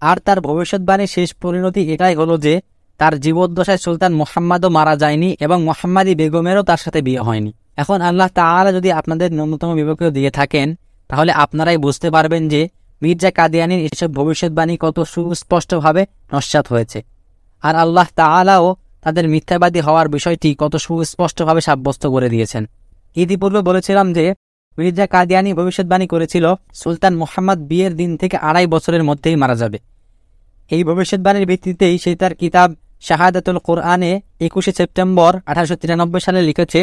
[0.00, 2.60] আর তার ভবিষ্যৎবাণীর শেষ পরিণতি এটাই হলো যে,
[2.98, 8.28] তার জীবদ্দশায় সুলতান মোহাম্মদও মারা যায়নি এবং মোহাম্মদী বেগমেরও তার সাথে বিয়ে হয়নি। এখন আল্লাহ
[8.28, 12.68] তাআলা যদি আপনাদের ন্যূনতম বিবেকেও দিয়ে থাকেন, তাহলে আপনারাই বুঝতে পারবেন যে,
[13.02, 17.04] মির্জা কাদিয়ানির এসব ভবিষ্যৎবাণী কত সুস্পষ্টভাবে নস্যাৎ হয়েছে।
[17.62, 22.68] আর আল্লাহ তাআলাও তাদের মিথ্যাবাদী হওয়ার বিষয়টি কত সুস্পষ্টভাবে সাব্যস্ত করে দিয়েছেন।
[23.16, 24.34] ইতিপূর্বে বলেছিলাম যে,
[24.78, 29.78] মির্জা কাদিয়ানি ভবিষ্যৎবাণী করেছিল, সুলতান মোহাম্মদ বিয়ের দিন থেকে আড়াই বছরের মধ্যেই মারা যাবে।
[30.70, 32.68] এই ভবিষ্যৎবাণীর ভিত্তিতেই সে তার কিতাব
[33.06, 34.12] শাহাদাতুল কোরআনে
[34.46, 36.80] একুশে সেপ্টেম্বর আঠারোশো তিরানব্বই সালে লিখেছে,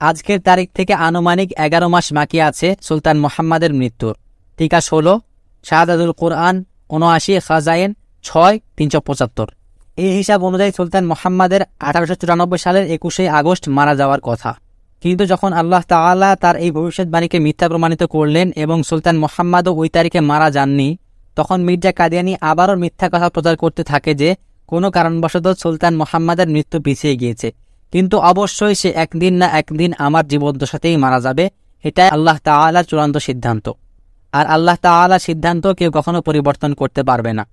[0.00, 4.14] আজকের তারিখ থেকে আনুমানিক এগারো মাস বাকি আছে সুলতান মোহাম্মদের মৃত্যুর।
[4.58, 5.14] টিকা ষোলো,
[5.64, 6.54] শাহাদাতুল কোরআন
[6.94, 7.90] উনআশি খাজাইন
[8.24, 9.48] ছয়, তিনশো পঁচাত্তর।
[9.98, 14.50] এই হিসাব অনুযায়ী সুলতান মোহাম্মদের আঠারোশো চুরানব্বই সালের একুশে আগস্ট মারা যাওয়ার কথা।
[15.02, 20.20] কিন্তু যখন আল্লাহ তাআলা তার এই ভবিষ্যৎবাণীকে মিথ্যা প্রমাণিত করলেন এবং সুলতান মোহাম্মদও ওই তারিখে
[20.30, 20.88] মারা যাননি
[21.36, 26.80] তখন মির্জা কাদিয়ানি আবারও মিথ্যা কথা প্রচার করতে থাকে যে, কোনো কারণবশত সুলতান মোহাম্মদের মৃত্যু
[26.80, 27.52] পিছিয়ে গিয়েছে।
[27.92, 31.50] কিন্তু অবশ্যই সে একদিন না একদিন আমার জীবদ্দশাতেই মারা যাবে,
[31.84, 33.72] এটাই আল্লাহ তাআলার চূড়ান্ত সিদ্ধান্ত।
[34.32, 37.46] আর আল্লাহ তাআলার সিদ্ধান্ত কেউ কখনো পরিবর্তন করতে পারবে না।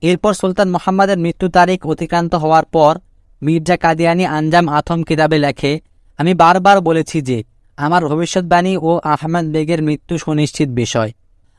[0.00, 2.98] এরপর সুলতান মোহাম্মদের মৃত্যু তারিখ অতিক্রান্ত হওয়ার পর
[3.42, 5.80] মির্জা কাদিয়ানি আঞ্জাম আথম কিতাবে লেখে,
[6.18, 7.44] আমি বারবার বলেছি যে,
[7.76, 11.12] আমার ভবিষ্যৎবাণী ও আহমেদ বেগের মৃত্যু সুনিশ্চিত বিষয়।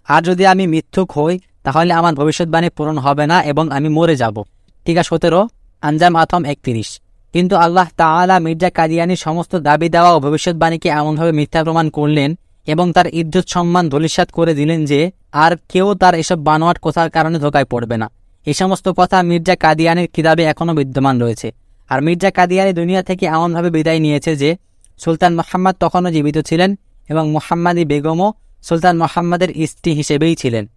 [0.08, 1.40] আর যদি আমি মিথ্যুক হই
[1.70, 4.44] তাহলে আমার ভবিষ্যৎবাণী পূরণ হবে না এবং আমি মরে যাব।
[4.86, 5.48] টিকা সতেরো।
[5.82, 7.00] আঞ্জাম আথম একত্রিশ।
[7.34, 12.94] কিন্তু আল্লাহ তাআলা মির্জা কাদিয়ানির সমস্ত দাবি দেওয়া ও ভবিষ্যৎবাণীকে এমনভাবে মিথ্যা প্রমাণ করলেন এবং
[12.94, 17.66] তার ইজ্জত সম্মান ধলিসাত করে দিলেন যে আর কেউ তার এসব বানোয়াট কথার কারণে ধোকায়
[17.66, 18.10] পড়বে না।
[18.46, 21.52] এই সমস্ত কথা মির্জা কাদিয়ানির কিতাবে এখনও বিদ্যমান রয়েছে।
[21.90, 24.58] আর মির্জা কাদিয়ানি দুনিয়া থেকে এমনভাবে বিদায় নিয়েছে যে
[24.98, 26.76] সুলতান মোহাম্মদ তখনও জীবিত ছিলেন
[27.10, 30.68] এবং মোহাম্মদী বেগমও সুলতান মোহাম্মদের স্ত্রী হিসেবেই ছিলেন।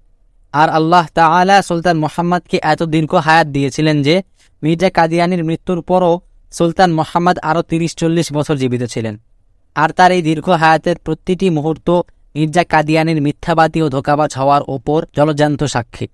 [0.53, 4.15] আর আল্লাহ তাআলা সুলতান মোহাম্মদকে এত দীর্ঘ হায়াত দিয়েছিলেন যে
[4.63, 6.13] মির্জা কাদিয়ানির মৃত্যুর পরও
[6.53, 9.15] সুলতান মোহাম্মদ আরও তিরিশ চল্লিশ বছর জীবিত ছিলেন।
[9.77, 11.89] আর তার এই দীর্ঘ হায়াতের প্রতিটি মুহূর্ত
[12.35, 16.07] মির্জা কাদিয়ানির মিথ্যাবাদী ও ধোকাবাজ হওয়ার ওপর জলজান্ত সাক্ষী।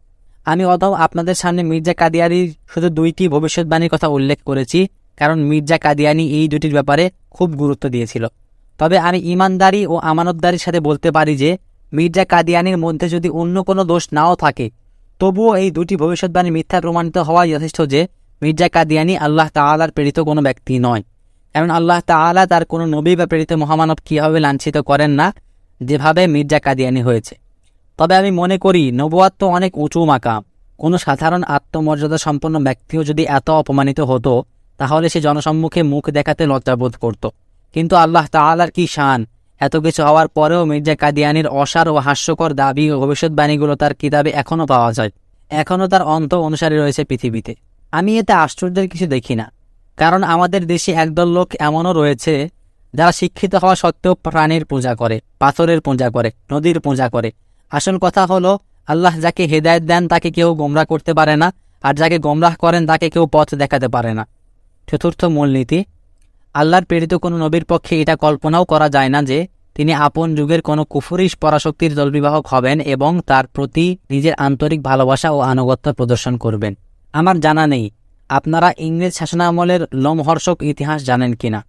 [0.46, 4.80] আমি অথবা আপনাদের সামনে মির্জা কাদিয়ানির শুধু দুইটি ভবিষ্যৎবাণীর কথা উল্লেখ করেছি,
[5.18, 8.24] কারণ মির্জা কাদিয়ানি এই দুটির ব্যাপারে খুব গুরুত্ব দিয়েছিল।
[8.80, 11.50] তবে আমি ইমানদারি ও আমানতদারির সাথে বলতে পারি যে
[11.92, 14.70] মির্জা কাদিয়ানির মধ্যে যদি অন্য কোনো দোষ নাও থাকে,
[15.18, 18.06] তবুও এই দুটি ভবিষ্যৎবাণী মিথ্যা প্রমাণিত হওয়া যথেষ্ট যে
[18.42, 21.02] মির্জা কাদিয়ানি আল্লাহ তাআলার প্রেরিত কোনো ব্যক্তি নয়।
[21.54, 25.34] কারণ আল্লাহ তাআলা তার কোনো নবী বা প্রেরিত মহামানব কীভাবে লাঞ্ছিত করেন না,
[25.82, 27.38] যেভাবে মির্জা কাদিয়ানি হয়েছে।
[27.98, 30.44] তবে আমি মনে করি নবুয়াত তো অনেক উঁচু মাকাম।
[30.78, 34.44] কোনো সাধারণ আত্মমর্যাদা সম্পন্ন ব্যক্তিও যদি এত অপমানিত হতো,
[34.78, 37.28] তাহলে সে জনসম্মুখে মুখ দেখাতে লজ্জাবোধ করত।
[37.74, 39.26] কিন্তু আল্লাহ তাআলার কি শান?
[39.60, 44.66] এত কিছু হওয়ার পরেও মির্জা কাদিয়ানির অসার ও হাস্যকর দাবি ও ভবিষ্যৎবাণীগুলো তার কিতাবে এখনও
[44.66, 45.10] পাওয়া যায়।
[45.50, 47.54] এখনও তার অন্ত অনুসারী রয়েছে পৃথিবীতে।
[47.92, 49.52] আমি এতে আশ্চর্যের কিছু দেখি না।
[49.96, 52.48] কারণ আমাদের দেশে একদল লোক এমনও রয়েছে
[52.94, 57.32] যারা শিক্ষিত হওয়া সত্ত্বেও প্রাণীর পূজা করে, পাথরের পূজা করে, নদীর পূজা করে।
[57.70, 61.52] আসল কথা হলো, আল্লাহ যাকে হেদায়ত দেন তাকে কেউ গোমরাহ করতে পারে না,
[61.82, 64.26] আর যাকে গোমরাহ করেন তাকে কেউ পথ দেখাতে পারে না।
[64.90, 65.84] চতুর্থ মূলনীতি
[66.60, 69.38] আল্লাহর প্রেরিত কোনো নবীর পক্ষে এটা কল্পনাও করা যায় না যে
[69.76, 75.38] তিনি আপন যুগের কোনো কুফুরিশ পরাশক্তির দলবিবাহক হবেন এবং তার প্রতি নিজের আন্তরিক ভালোবাসা ও
[75.52, 76.72] আনুগত্য প্রদর্শন করবেন।
[77.14, 77.84] আমার জানা নেই,
[78.30, 81.60] আপনারা ইংরেজ শাসনামলের লোমহর্ষক ইতিহাস জানেন কিনা?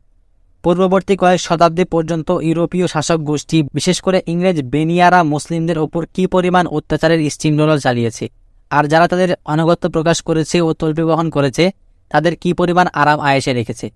[0.64, 6.64] পূর্ববর্তী কয়েক শতাব্দী পর্যন্ত ইউরোপীয় শাসক গোষ্ঠী, বিশেষ করে ইংরেজ বেনিয়ারা মুসলিমদের ওপর কী পরিমাণ
[6.78, 8.26] অত্যাচারের স্টিমরোল চালিয়েছে,
[8.72, 11.64] আর যারা তাদের আনুগত্য প্রকাশ করেছে ও তল্পি বহন করেছে,
[12.12, 13.88] তাদের কী পরিমাণ আরাম আয়েসে রেখেছে?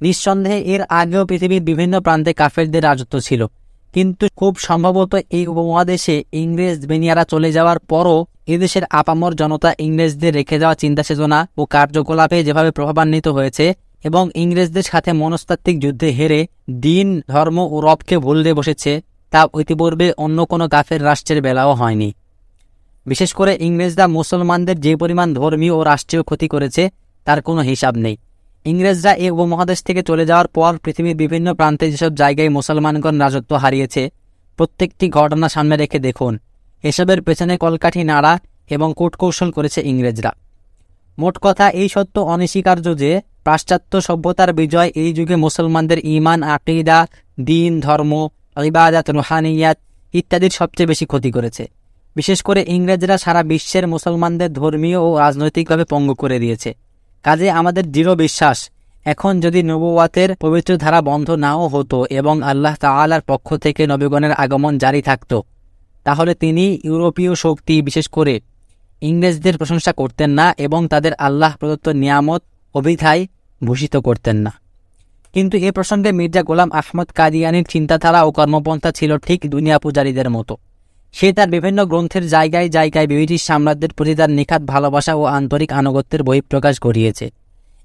[0.00, 3.46] নিঃসন্দেহে এর আগেও পৃথিবীর বিভিন্ন প্রান্তে কাফেরদের রাজত্ব ছিল।
[3.94, 10.58] কিন্তু খুব সম্ভবত এই উপমহাদেশে ইংরেজ বেনিয়ারা চলে যাওয়ার পরও এদেশের আপামর জনতা ইংরেজদের রেখে
[10.58, 13.74] যাওয়া চিন্তা চেতনা ও কার্যকলাপে যেভাবে প্রভাবান্বিত হয়েছে
[14.04, 20.44] এবং ইংরেজদের সাথে মনস্তাত্ত্বিক যুদ্ধে হেরে দিন, ধর্ম ও রবকে ভুলতে বসেছে, তা ইতিপূর্বে অন্য
[20.44, 22.14] কোনো কাফের রাষ্ট্রের বেলাও হয়নি।
[23.06, 26.90] বিশেষ করে ইংরেজরা মুসলমানদের যে পরিমাণ ধর্মীয় ও রাষ্ট্রীয় ক্ষতি করেছে,
[27.24, 28.16] তার কোনো হিসাব নেই।
[28.66, 34.02] ইংরেজরা এই উপমহাদেশ থেকে চলে যাওয়ার পর পৃথিবীর বিভিন্ন প্রান্তে যেসব জায়গায় মুসলমানগণ রাজত্ব হারিয়েছে,
[34.58, 36.32] প্রত্যেকটি ঘটনা সামনে রেখে দেখুন।
[36.84, 38.32] এসবের পেছনে কলকাঠি নাড়া
[38.70, 40.32] এবং কূটকৌশল করেছে ইংরেজরা।
[41.18, 43.10] মোট কথা, এই সত্য অনস্বীকার্য যে
[43.44, 46.98] পাশ্চাত্য সভ্যতার বিজয় এই যুগে মুসলমানদের ইমান আকিদা,
[47.40, 48.12] দিন, ধর্ম,
[48.64, 49.78] ইবাদাত, রুহানিয়াত
[50.14, 51.64] ইত্যাদির সবচেয়ে বেশি ক্ষতি করেছে।
[52.16, 56.70] বিশেষ করে ইংরেজরা সারা বিশ্বের মুসলমানদের ধর্মীয় ও রাজনৈতিকভাবে পঙ্গু করে দিয়েছে।
[57.24, 58.58] কাজে আমাদের দৃঢ় বিশ্বাস।
[59.06, 64.78] এখন যদি নবুয়াতের পবিত্র ধারা বন্ধ নাও হতো এবং আল্লাহ তাআলার পক্ষ থেকে নবীগণের আগমন
[64.78, 65.32] জারি থাকত,
[66.04, 68.34] তাহলে তিনি ইউরোপীয় শক্তি বিশেষ করে
[69.02, 72.42] ইংরেজদের প্রশংসা করতেন না এবং তাদের আল্লাহ প্রদত্ত নিয়ামত,
[72.74, 73.26] অভিধায়
[73.64, 74.52] ভূষিত করতেন না।
[75.34, 80.56] কিন্তু এ প্রসঙ্গে মির্জা গোলাম আহমদ কাদিয়ানির চিন্তাধারা ও কর্মপন্থা ছিল ঠিক দুনিয়া পূজারীদের মতো।
[81.14, 86.22] সে তার বিভিন্ন গ্রন্থের জায়গায় জায়গায় ব্রিটিশ সাম্রাজ্যের প্রতি তার নিখাত ভালোবাসা ও আন্তরিক আনুগত্যের
[86.22, 87.26] বহিঃপ্রকাশ ঘটিয়েছে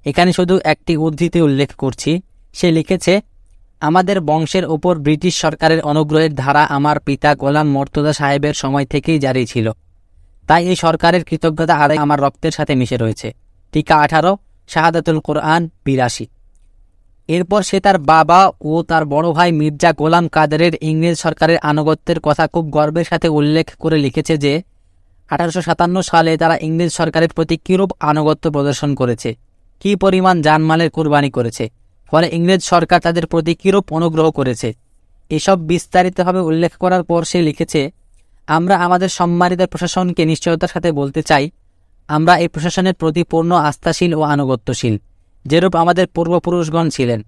[0.06, 2.12] এখানে শুধু একটি উদ্ধৃতি উল্লেখ করছি।
[2.54, 3.14] সে লিখেছে,
[3.82, 9.42] আমাদের বংশের ওপর ব্রিটিশ সরকারের অনুগ্রহের ধারা আমার পিতা গোলাম মর্তদা সাহেবের সময় থেকেই জারি
[9.46, 9.66] ছিল।
[10.48, 13.28] তাই এই সরকারের কৃতজ্ঞতা আদায় আমার রক্তের সাথে মিশে রয়েছে।
[13.72, 14.32] টিকা আঠারো,
[14.68, 16.24] শাহাদাতুল কোরআন বিরাশি।
[17.28, 22.44] এরপর সে তার বাবা ও তার বড় ভাই মির্জা গোলাম কাদেরের ইংরেজ সরকারের আনুগত্যের কথা
[22.46, 24.52] খুব গর্বের সাথে উল্লেখ করে লিখেছে যে,
[25.30, 29.30] আঠারোশো সাতান্ন সালে তারা ইংরেজ সরকারের প্রতি কীরূপ আনুগত্য প্রদর্শন করেছে,
[29.82, 31.64] কি পরিমাণ জানমালের কুরবানি করেছে,
[32.12, 34.68] ফলে ইংরেজ সরকার তাদের প্রতি কীরূপ অনুগ্রহ করেছে,
[35.30, 37.80] এসব বিস্তারিতভাবে উল্লেখ করার পর সে লিখেছে,
[38.48, 41.44] আমরা আমাদের সম্মানিত প্রশাসনকে নিশ্চয়তার সাথে বলতে চাই,
[42.08, 44.96] আমরা এই প্রশাসনের প্রতি পূর্ণ আস্থাশীল ও আনুগত্যশীল।
[45.46, 47.22] যেরূপ আমাদের পূর্বপুরুষগণ ছিলেন।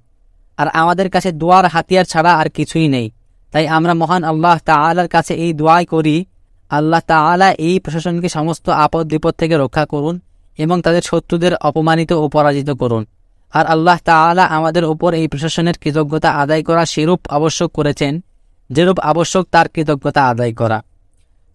[0.56, 3.10] আর আমাদের কাছে দোয়ার হাতিয়ার ছাড়া আর কিছুই নেই।
[3.52, 6.24] তাই আমরা মহান আল্লাহ তাআলার কাছে এই দোয়াই করি,
[6.70, 10.20] আল্লাহ তাআলা এই প্রশাসনকে সমস্ত আপদ বিপদ থেকে রক্ষা করুন
[10.58, 13.06] এবং তাদের শত্রুদের অপমানিত ও পরাজিত করুন।
[13.52, 18.24] আর আল্লাহ তাআলা আমাদের উপর এই প্রশাসনের কৃতজ্ঞতা আদায় করা সেরূপ আবশ্যক করেছেন,
[18.70, 20.82] যেরূপ আবশ্যক তার কৃতজ্ঞতা আদায় করা।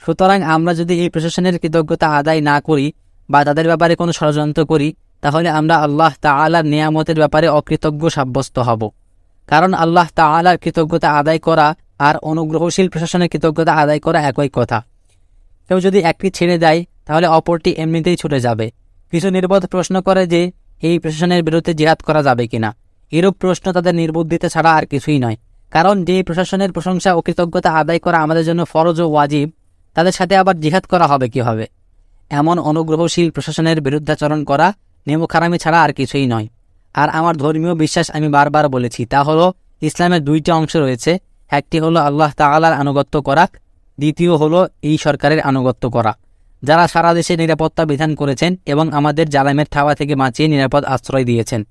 [0.05, 2.93] সুতরাং আমরা যদি এই প্রশাসনের কৃতজ্ঞতা আদায় না করি
[3.29, 8.91] বা তাদের ব্যাপারে কোনো ষড়যন্ত্র করি তাহলে আমরা আল্লাহ তাআলার নিয়ামতের ব্যাপারে অকৃতজ্ঞ সাব্যস্ত হব।
[9.47, 14.83] কারণ আল্লাহ তাআলার কৃতজ্ঞতা আদায় করা আর অনুগ্রহশীল প্রশাসনের কৃতজ্ঞতা আদায় করা একই কথা।
[15.67, 18.71] কেউ যদি একটি ছেড়ে দেয়, তাহলে অপরটি এমনিতেই ছুটে যাবে।
[19.11, 20.51] কিছু নির্বোধ প্রশ্ন করে যে,
[20.81, 22.75] এই প্রশাসনের বিরুদ্ধে জিহাদ করা যাবে কিনা?
[23.11, 25.37] এরূপ প্রশ্ন তাদের নির্বুদ্ধিতে ছাড়া আর কিছুই নয়।
[25.71, 29.51] কারণ যে প্রশাসনের প্রশংসা ও কৃতজ্ঞতা আদায় করা আমাদের জন্য ফরজ ও ওয়াজিব,
[29.93, 31.67] তাদের সাথে আবার জিহাদ করা হবে কি হবে
[32.29, 34.73] এমন অনুগ্রহশীল প্রশাসনের বিরুদ্ধাচরণ করা
[35.07, 36.47] নেমুখারামি ছাড়া আর কিছুই নয়।
[36.93, 41.99] আর আমার ধর্মীয় বিশ্বাস আমি বারবার বলেছি, তা হলো, ইসলামের দুইটি অংশ রয়েছে। একটি হলো
[41.99, 43.47] আল্লাহ তাআলার আনুগত্য করা,
[43.99, 46.17] দ্বিতীয় হলো এই সরকারের আনুগত্য করা।
[46.63, 51.67] যারা সারা দেশে নিরাপত্তা বিধান করেছেন এবং আমাদের জালামের থাওয়া থেকে বাঁচিয়ে নিরাপদ আশ্রয় দিয়েছেন।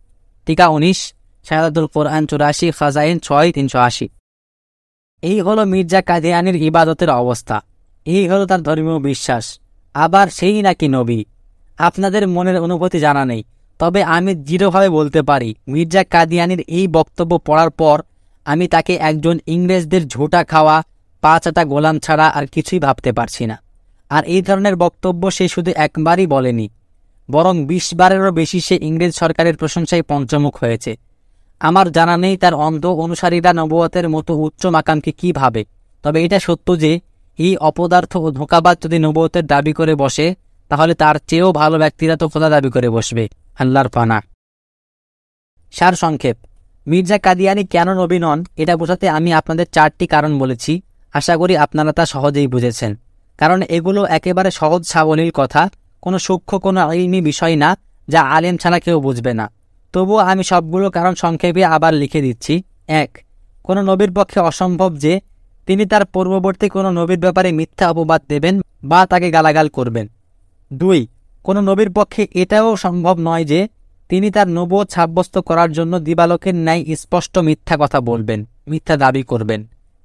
[0.46, 1.14] টিকা উনিশ
[1.44, 4.08] শাহাদুল কোরআন চুরাশি, খাজাইন ছয়, তিনশো আশি।
[5.22, 7.62] এই হলো মির্জা কাদিয়ানির ইবাদতের অবস্থা।
[8.04, 9.58] এই হলো তার ধর্মীয় বিশ্বাস।
[9.94, 11.24] আবার সেই নাকি নবী।
[11.88, 13.42] আপনাদের মনের অনুভূতি জানা নেই।
[13.80, 17.96] তবে আমি দৃঢ়ভাবে বলতে পারি, মির্জা কাদিয়ানির এই বক্তব্য পড়ার পর
[18.46, 20.76] আমি তাকে একজন ইংরেজদের ঝোটা খাওয়া
[21.22, 23.56] পাঁচাটা গোলাম ছাড়া আর কিছুই ভাবতে পারছি না।
[24.10, 26.66] আর এই ধরনের বক্তব্য সে শুধু একবারই বলেনি,
[27.28, 30.92] বরং বিশ বারেরও বেশি সে ইংরেজ সরকারের প্রশংসায় পঞ্চমুখ হয়েছে।
[31.60, 35.62] আমার জানা নেই তার অন্ধ অনুসারীরা নবুয়তের মতো উচ্চ মাকামকে কি ভাবে,
[36.04, 36.92] তবে এটা সত্য যে,
[37.38, 40.26] এই অপদার্থ ও ধোঁকাবাদ যদি নবুয়তের দাবি করে বসে
[40.70, 44.18] তাহলে তার চেয়েও ভালো ব্যক্তিরা তো খোদা দাবি করে বসবে, আল্লাহর পানা।
[45.72, 46.36] সার সংক্ষেপ,
[46.86, 50.72] মির্জা কাদিয়ানি কেন নবী নন, এটা বোঝাতে আমি আপনাদের চারটি কারণ বলেছি,
[51.14, 52.92] আশা করি আপনারা তা সহজেই বুঝেছেন।
[53.38, 55.62] কারণ এগুলো একেবারে সহজ সাবলীল কথা,
[56.02, 57.76] কোনো সূক্ষ্ম, কোনো আইনি বিষয় না,
[58.08, 59.46] যা আলেম ছাড়া কেউ বুঝবে না।
[59.94, 62.54] তবুও আমি সবগুলো কারণ সংক্ষেপে আবার লিখে দিচ্ছি।
[63.02, 63.10] এক,
[63.64, 65.20] কোনো নবীর পক্ষে অসম্ভব যে,
[65.66, 68.54] তিনি তার পূর্ববর্তী কোনো নবীর ব্যাপারে মিথ্যা অপবাদ দেবেন
[68.84, 70.06] বা তাকে গালাগাল করবেন।
[70.70, 71.00] দুই,
[71.44, 73.60] কোনো নবীর পক্ষে এটাও সম্ভব নয় যে
[74.10, 79.60] তিনি তার নবুয়ত সাব্যস্ত করার জন্য দিবালকের ন্যায় স্পষ্ট মিথ্যা কথা বলবেন, মিথ্যা দাবি করবেন।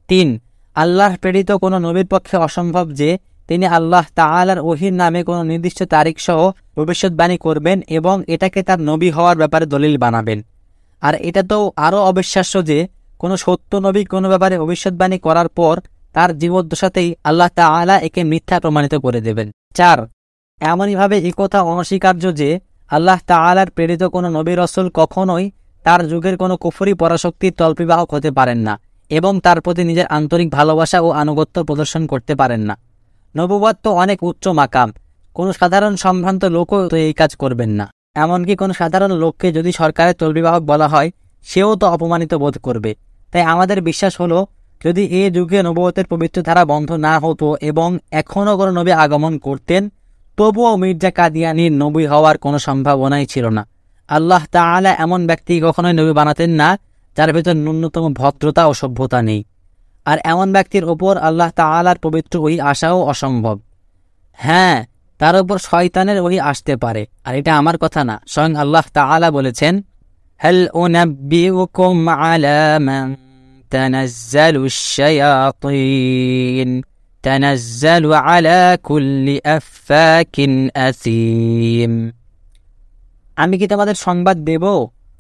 [0.09, 0.28] তিন,
[0.76, 3.09] আল্লাহ প্রেরিত কোনো নবীর পক্ষে অসম্ভব যে
[3.47, 6.39] তিনি আল্লাহ তাআলার ওহির নামে কোনো নির্দিষ্ট তারিখ সহ
[6.76, 10.39] ভবিষ্যৎবাণী করবেন এবং এটাকে তার নবী হওয়ার ব্যাপারে দলিল বানাবেন।
[11.01, 12.80] আর এটা তো আরও অবিশ্বাস্য যে
[13.20, 15.76] কোনো সত্য নবী কোনো ব্যাপারে ভবিষ্যৎবাণী করার পর
[16.13, 19.97] তার জীবদ্দশাতেই আল্লাহ তাআলা একে মিথ্যা প্রমাণিত করে দেবেন। চার
[20.61, 22.49] এমনইভাবে একথা অনস্বীকার্য যে
[22.91, 25.51] আল্লাহ তাআলার প্রেরিত কোনো নবী রসুল কখনোই
[25.83, 28.73] তার যুগের কোনো কুফরি পরাশক্তির তল্পিবাহক হতে পারেন না
[29.11, 32.77] এবং তার প্রতি নিজের আন্তরিক ভালোবাসা ও আনুগত্য প্রদর্শন করতে পারেন না।
[33.35, 34.89] নবুবাদ তো অনেক উচ্চ মাকাম।
[35.33, 37.85] কোনো সাধারণ সম্ভ্রান্ত লোকও তো এই কাজ করবেন না।
[38.15, 41.11] এমনকি কোনো সাধারণ লোককে যদি সরকারের তলবিবাহক বলা হয়,
[41.45, 42.95] সেও তো অপমানিত বোধ করবে।
[43.31, 44.39] তাই আমাদের বিশ্বাস হলো,
[44.85, 49.89] যদি এ যুগে নবতের পবিত্র ধারা বন্ধ না হতো এবং এখনও কোনো নবী আগমন করতেন
[50.38, 53.66] তবুও মির্জা কাদিয়ানির নবী হওয়ার কোনো সম্ভাবনাই ছিল না
[54.08, 56.78] আল্লাহ তাআলা এমন ব্যক্তি কখনোই নবী বানাতেন না
[57.16, 59.44] যার ভেতর ন্যূনতম ভদ্রতা ও সভ্যতা নেই
[60.06, 63.61] আর এমন ব্যক্তির ওপর আল্লাহ তাআলার পবিত্র ওই আশাও অসম্ভব
[64.38, 64.84] হ্যাঁ
[65.20, 69.82] তার উপর শয়তানের ওই আসতে পারে আর এটা আমার কথা না স্বয়ং আল্লাহ তাআলা বলেছেন
[70.40, 73.16] হেল উনাব্বিউকুম আলা মান
[73.70, 74.66] তানাজ্জালু
[75.72, 76.82] الشياطين
[77.24, 80.36] تنزل على كل أفاك
[80.78, 81.92] أثيم
[83.36, 84.64] আমি কি তোমাদের সংবাদ দেব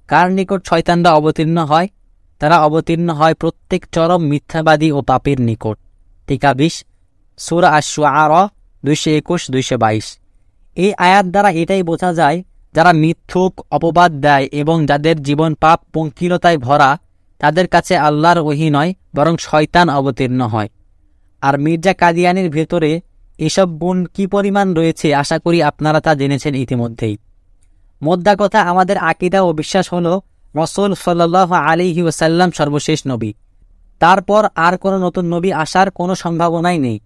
[0.08, 1.88] কার নিকট শয়তানরা অবতীর্ণ হয়
[2.40, 5.76] তারা অবতীর্ণ হয় প্রত্যেক চরম মিথ্যাবাদী ও পাপের নিকট
[6.28, 6.74] টিকা বিশ
[7.38, 8.32] সুরা আশু আর
[8.84, 10.06] দুইশো একুশ দুইশো বাইশ
[10.76, 12.38] এই আয়াত দ্বারা এটাই বোঝা যায়
[12.74, 16.90] যারা মিথ্যুক অপবাদ দেয় এবং যাদের জীবন পাপ পঙ্কিলতায় ভরা
[17.40, 20.68] তাদের কাছে আল্লাহর ওহি নয় বরং শয়তান অবতীর্ণ হয়
[21.47, 22.91] আর মির্জা কাদিয়ানির ভেতরে
[23.39, 27.15] এসব গুণ কি পরিমাণ রয়েছে আশা করি আপনারা তা জেনেছেন ইতিমধ্যেই।
[28.01, 30.07] মোদ্দা কথা আমাদের আকিদা ও বিশ্বাস হল
[30.55, 33.31] রসুল সাল্লাহ আলিহি ওসাল্লাম সর্বশেষ নবী।
[34.01, 36.97] তারপর আর কোনো নতুন নবী আসার কোনো সম্ভাবনাই নেই।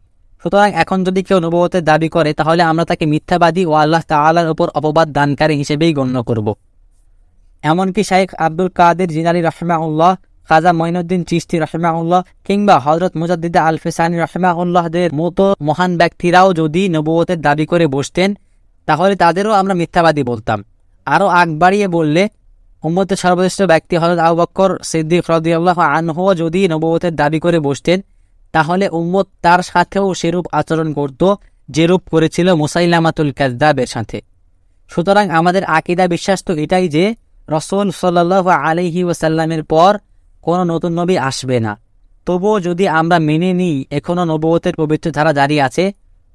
[0.42, 4.68] সুতরাং এখন যদি কেউ নবতের দাবি করে, তাহলে আমরা তাকে মিথ্যাবাদী ও আল্লাহ তাল্লার ওপর
[4.80, 6.48] অপবাদ দানকারী হিসেবেই গণ্য করব।
[7.64, 10.12] এমনকি শাইখ আব্দুল কাদের জিনারি রহমাউল্লাহ
[10.50, 17.42] খাজা মঈনুদ্দিন চিস্তি রহমাউল্লাহ কিংবা হজরত মুজাদ্দিদা আল ফেসানি রহমাউল্লাহদের মতো মহান ব্যক্তিরাও যদি নবুয়তের
[17.42, 18.30] দাবি করে বসতেন,
[18.88, 20.60] তাহলে তাদেরও আমরা মিথ্যাবাদী বলতাম।
[21.06, 22.24] আরও আগ বাড়িয়ে বললে,
[22.84, 28.02] উম্মতের সর্বশ্রেষ্ঠ ব্যক্তি হজরত আবু বক্কর সিদ্দিক রদিয়াল্লাহ আনহুও যদি নবুয়তের দাবি করে বসতেন,
[28.52, 31.22] তাহলে উম্মত তার সাথেও সেরূপ আচরণ করত
[31.70, 34.22] যেরূপ করেছিল মুসাইলামাতুল কাজদাবের সাথে।
[34.92, 37.06] সুতরাং আমাদের আকিদা বিশ্বাস তো এটাই যে,
[37.50, 39.92] রসুল সাল্লাহ আলহি ওসাল্লামের পর
[40.42, 41.78] কোনো নতুন নবী আসবে না।
[42.26, 45.94] তবুও যদি আমরা মেনে নিই এখনও নবতের পবিত্র ধারা জারি আছে,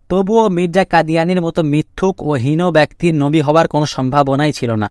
[0.09, 4.91] তবুও মির্জা কাদিয়ানির মতো মিথ্যুক ও হীন ব্যক্তির নবী হবার কোনো সম্ভাবনাই ছিল না।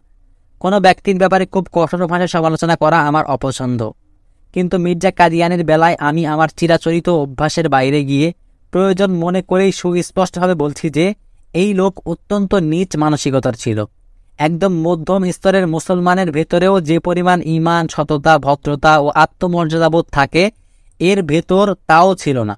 [0.59, 3.91] কোনো ব্যক্তির ব্যাপারে খুব কঠোর ভাষায় সমালোচনা করা আমার অপছন্দ।
[4.53, 8.33] কিন্তু মির্জা কাদিয়ানের বেলায় আমি আমার চিরাচরিত অভ্যাসের বাইরে গিয়ে
[8.71, 11.13] প্রয়োজন মনে করেই সুস্পষ্টভাবে বলছি যে,
[11.53, 13.85] এই লোক অত্যন্ত নীচ মানসিকতার ছিল।
[14.37, 20.51] একদম মধ্যম স্তরের মুসলমানের ভেতরেও যে পরিমাণ ইমান সততা, ভদ্রতা ও আত্মমর্যাদাবোধ থাকে,
[20.99, 22.57] এর ভেতর তাও ছিল না।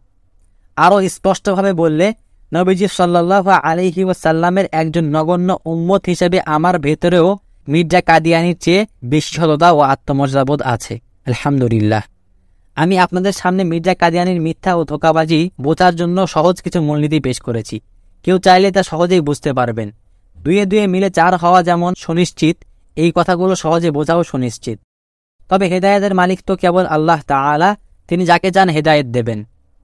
[0.76, 2.14] আরও স্পষ্টভাবে বললে,
[2.54, 9.72] নবীজি সাল্লাহ আলহি ওয়াসাল্লামের একজন নগণ্য উম্মত হিসেবে আমার ভেতরেও মির্জা কাদিয়ানির চেয়ে বেশি সততা
[9.72, 12.02] ও আত্মমর্যাদাবোধ আছে। আলহামদুলিল্লাহ।
[12.76, 17.80] আমি আপনাদের সামনে মির্জা কাদিয়ানির মিথ্যা ও ধোকাবাজি বোঝার জন্য সহজ কিছু মূলনীতি পেশ করেছি।
[18.24, 19.92] কেউ চাইলে তা সহজেই বুঝতে পারবেন।
[20.46, 22.56] দুয়ে দুয়ে মিলে চার হওয়া যেমন সুনিশ্চিত,
[22.98, 24.78] এই কথাগুলো সহজে বোঝাও সুনিশ্চিত।
[25.50, 27.70] তবে হেদায়েতের মালিক তো কেবল আল্লাহ তাআলা,
[28.10, 29.40] তিনি যাকে চান হেদায়েত দেবেন।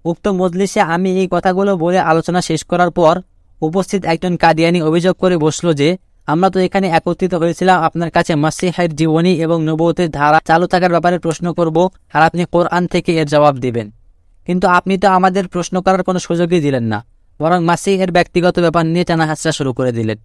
[0.05, 3.14] উক্ত মজলিসে আমি এই কথাগুলো বলে আলোচনা শেষ করার পর
[3.62, 5.89] উপস্থিত একজন কাদিয়ানি অভিযোগ করে বসল যে,
[6.28, 11.18] আমরা তো এখানে একত্রিত হয়েছিলাম আপনার কাছে মাসিহের জীবনী এবং নবতের ধারা চালু থাকার ব্যাপারে
[11.26, 11.78] প্রশ্ন করব,
[12.16, 13.88] আর আপনি কোরআন থেকে এর জবাব দিবেন।
[14.47, 16.99] কিন্তু আপনি তো আমাদের প্রশ্ন করার কোনো সুযোগই দিলেন না,
[17.39, 20.20] বরং মাসিহের ব্যক্তিগত ব্যাপার নিয়ে টানা হাসরা শুরু করে দিলেন।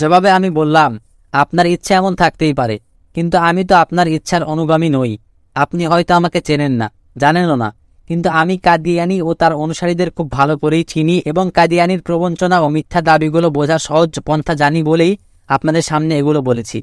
[0.00, 0.90] জবাবে আমি বললাম,
[1.32, 2.76] আপনার ইচ্ছা এমন থাকতেই পারে,
[3.16, 5.12] কিন্তু আমি তো আপনার ইচ্ছার অনুগামী নই।
[5.56, 6.86] আপনি হয়তো আমাকে চেনেন না,
[7.22, 7.68] জানেনও না,
[8.10, 13.00] কিন্তু আমি কাদিয়ানি ও তার অনুসারীদের খুব ভালো করেই চিনি এবং কাদিয়ানির প্রবঞ্চনা ও মিথ্যা
[13.08, 15.12] দাবিগুলো বোঝা সহজ পন্থা জানি বলেই
[15.48, 16.78] আপনাদের সামনে এগুলো বলেছি।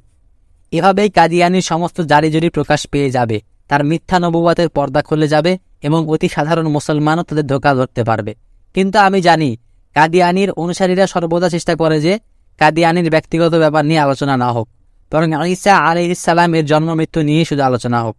[0.74, 3.38] এভাবেই কাদিয়ানির সমস্ত জারিজুরি প্রকাশ পেয়ে যাবে,
[3.70, 5.52] তার মিথ্যা নবুয়াতের পর্দা খুলে যাবে
[5.88, 8.32] এবং অতি সাধারণ মুসলমানও তাদের ধোকা ধরতে পারবে।
[8.76, 9.50] কিন্তু আমি জানি,
[9.96, 12.14] কাদিয়ানির অনুসারীরা সর্বদা চেষ্টা করে যে
[12.60, 14.68] কাদিয়ানির ব্যক্তিগত ব্যাপার নিয়ে আলোচনা না হোক,
[15.12, 18.16] বরং ঈসা আলি ইসালাম এর জন্ম মৃত্যু নিয়ে শুধু আলোচনা হোক।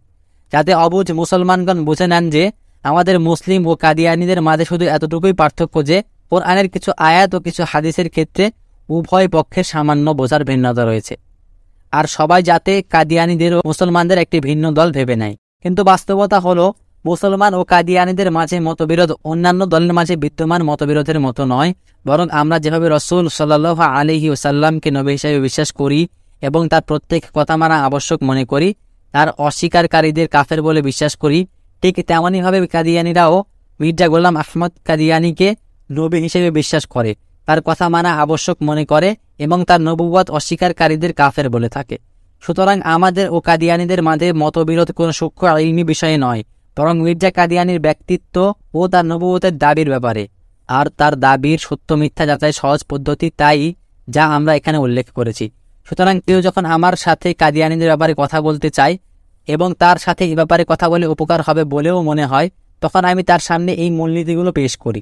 [0.53, 2.43] যাতে অবুজ মুসলমানগণ বুঝে নেন যে,
[2.85, 5.97] আমাদের মুসলিম ও কাদিয়ানিদের মাঝে শুধু এতটুকুই পার্থক্য যে,
[6.31, 8.45] কোরআনের কিছু আয়াত ও কিছু হাদিসের ক্ষেত্রে
[8.89, 11.13] উভয় পক্ষের সামান্য বোঝার ভিন্নতা রয়েছে।
[11.93, 16.65] আর সবাই যাতে কাদিয়ানিদের ও মুসলমানদের একটি ভিন্ন দল ভেবে নেয়। কিন্তু বাস্তবতা হলো
[17.05, 21.71] মুসলমান ও কাদিয়ানিদের মাঝে মতবিরোধ, অন্যান্য দলের মাঝে বিদ্যমান মতবিরোধের মতো নয়।
[22.05, 26.01] বরং আমরা যেভাবে রসুল সাল্লাহ আলহি ওসাল্লামকে নবী হিসাবে বিশ্বাস করি
[26.41, 28.69] এবং তার প্রত্যেক কথা মানা আবশ্যক মনে করি,
[29.13, 31.39] তার অস্বীকারীদের কাফের বলে বিশ্বাস করি,
[31.81, 33.35] ঠিক তেমনইভাবে কাদিয়ানিরাও
[33.79, 35.49] মির্জা গোলাম আহমদ কাদিয়ানিকে
[35.91, 37.11] নবী হিসেবে বিশ্বাস করে,
[37.47, 39.09] তার কথা মানা আবশ্যক মনে করে
[39.45, 41.97] এবং তার নবুবত অস্বীকারীদের কাফের বলে থাকে।
[42.43, 46.43] সুতরাং আমাদের ও কাদিয়ানিদের মাঝে মতবিরোধ কোনো সূক্ষ্ম আইনি বিষয়ে নয়।
[46.77, 48.35] বরং মির্জা কাদিয়ানির ব্যক্তিত্ব
[48.73, 50.27] ও তার নবুবতের দাবির ব্যাপারে।
[50.69, 53.73] আর তার দাবির সত্য মিথ্যা যাচাই সহজ পদ্ধতি তাই
[54.07, 55.45] যা আমরা এখানে উল্লেখ করেছি।
[55.87, 58.97] সুতরাং কেউ যখন আমার সাথে কাদিয়ানিদের ব্যাপারে কথা বলতে চায়
[59.47, 62.49] এবং তার সাথে এ ব্যাপারে কথা বলে উপকার হবে বলেও মনে হয়,
[62.81, 65.01] তখন আমি তার সামনে এই মূলনীতিগুলো পেশ করি।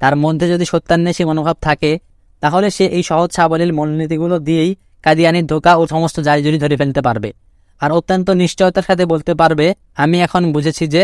[0.00, 1.98] তার মধ্যে যদি সত্যান্বেষী মনোভাব থাকে,
[2.40, 4.70] তাহলে সে এই সহজ সাবলীল মূলনীতিগুলো দিয়েই
[5.02, 7.32] কাদিয়ানির ধোকা ও সমস্ত জারিজুরি ধরে ফেলতে পারবে।
[7.80, 11.02] আর অত্যন্ত নিশ্চয়তার সাথে বলতে পারবে, আমি এখন বুঝেছি যে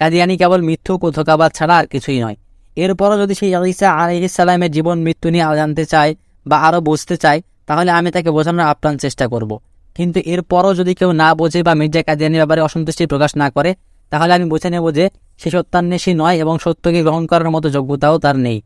[0.00, 2.36] কাদিয়ানি কেবল মিথ্যুক ও ধোকাবাদ ছাড়া আর কিছুই নয়।
[2.76, 6.10] এরপরও যদি সেই ইসা আলহিসাল্লামের জীবন মৃত্যু নিয়ে জানতে চায়
[6.46, 9.50] বা আরও বুঝতে চায়, তাহলে আমি তাকে বোঝানোর আপ্রাণ চেষ্টা করব।
[9.96, 13.74] কিন্তু এরপরও যদি কেউ না বোঝে বা মির্জা কাদিয়ানির ব্যাপারে অসন্তুষ্টি প্রকাশ না করে,
[14.10, 15.04] তাহলে আমি বুঝে নেব যে
[15.40, 18.58] সে সত্যান্বেষী নয় এবং সত্যকে গ্রহণ করার মতো যোগ্যতাও তার নেই।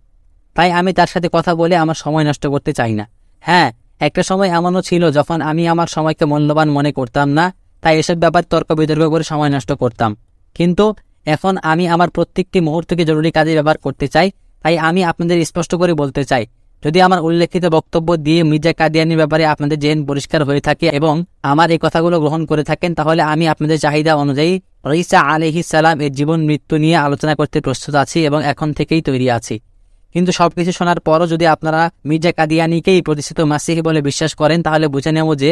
[0.57, 3.05] তাই আমি তার সাথে কথা বলে আমার সময় নষ্ট করতে চাই না।
[3.45, 7.45] হ্যাঁ একটা সময় এমনও ছিল যখন আমি আমার সময়কে মূল্যবান মনে করতাম না,
[7.83, 10.11] তাই এসব ব্যাপার তর্ক বিতর্ক করে সময় নষ্ট করতাম।
[10.57, 10.85] কিন্তু
[11.35, 14.29] এখন আমি আমার প্রত্যেকটি মুহূর্তকে জরুরি কাজে ব্যবহার করতে চাই,
[14.65, 16.45] তাই আমি আপনাদের স্পষ্ট করে বলতে চাই,
[16.83, 21.15] যদি আমার উল্লেখিত বক্তব্য দিয়ে মির্জা কাদিয়ানির ব্যাপারে আপনাদের জেন পরিষ্কার হয়ে থাকে এবং
[21.51, 24.53] আমার এই কথাগুলো গ্রহণ করে থাকেন, তাহলে আমি আপনাদের চাহিদা অনুযায়ী
[24.91, 29.27] রইসা আলহি সালাম এর জীবন মৃত্যু নিয়ে আলোচনা করতে প্রস্তুত আছি এবং এখন থেকেই তৈরি
[29.39, 29.57] আছি।
[30.18, 35.12] কিন্তু সবকিছু শোনার পরও যদি আপনারা মির্জা কাদিয়ানিকেই প্রতিষ্ঠিত মাসিহি বলে বিশ্বাস করেন তাহলে বুঝে
[35.12, 35.52] নেব যে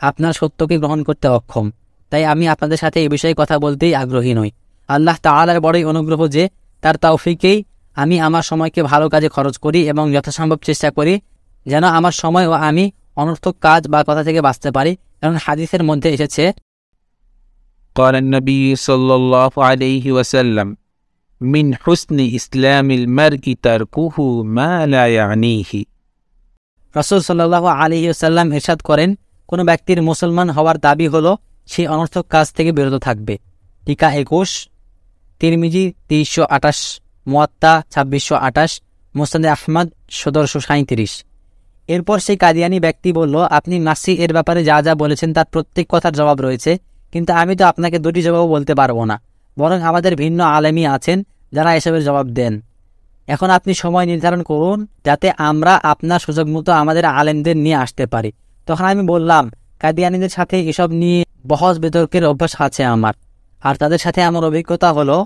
[0.00, 1.66] আপনার সত্যকে গ্রহণ করতে অক্ষম
[2.12, 4.50] তাই আমি আপনাদের সাথে এই বিষয়ে কথা বলতেই আগ্রহী নই
[4.88, 6.44] আল্লাহ তালার বড়ই অনুগ্রহ যে
[6.82, 7.58] তার তাওফিকেই
[7.96, 11.14] আমি আমার সময়কে ভালো কাজে খরচ করি এবং যথাসম্ভব চেষ্টা করি
[11.66, 12.84] যেন আমার সময় ও আমি
[13.16, 16.44] অনর্থক কাজ বা কথা থেকে বাঁচতে পারি কারণ হাদিসের মধ্যে এসেছে
[17.96, 20.68] قال النبي صلى الله عليه وسلم
[21.41, 24.23] মিন হুসনি ইসলামিল মারকি তার কুহু
[24.57, 25.81] মালায়ানিহি
[26.95, 29.09] রসুল সাল্লাহ আলী সাল্লাম এরশাদ করেন,
[29.49, 31.31] কোনো ব্যক্তির মুসলমান হওয়ার দাবি হলো,
[31.69, 33.35] সে অনর্থক কাজ থেকে বিরত থাকবে।
[33.87, 34.49] টিকা একুশ,
[35.41, 36.77] তিরমিজি তিরিশশো আটাশ
[37.31, 38.71] মোয়াত্তা ছাব্বিশশো আটাশ
[39.15, 39.87] মোস্তাদে আহমদ
[40.19, 41.13] সদরশো সাঁত্রিশ
[41.89, 46.13] এরপর সেই কাদিয়ানি ব্যক্তি বলল, আপনি নাসি এর ব্যাপারে যা যা বলেছেন তার প্রত্যেক কথার
[46.19, 46.71] জবাব রয়েছে,
[47.13, 49.15] কিন্তু আমি তো আপনাকে দুটি জবাবও বলতে পারব না।
[49.57, 52.61] বরং আমাদের ভিন্ন আলেমী আছেন যারা এসবের জবাব দেন।
[53.27, 58.31] এখন আপনি সময় নির্ধারণ করুন যাতে আমরা আপনার সুযোগ মতো আমাদের আলেমদের নিয়ে আসতে পারি।
[58.67, 63.13] তখন আমি বললাম, কাদিয়ানিদের সাথে এসব নিয়ে বহস বিতর্কের অভ্যাস আছে আমার।
[63.63, 65.25] আর তাদের সাথে আমার অভিজ্ঞতা হলো,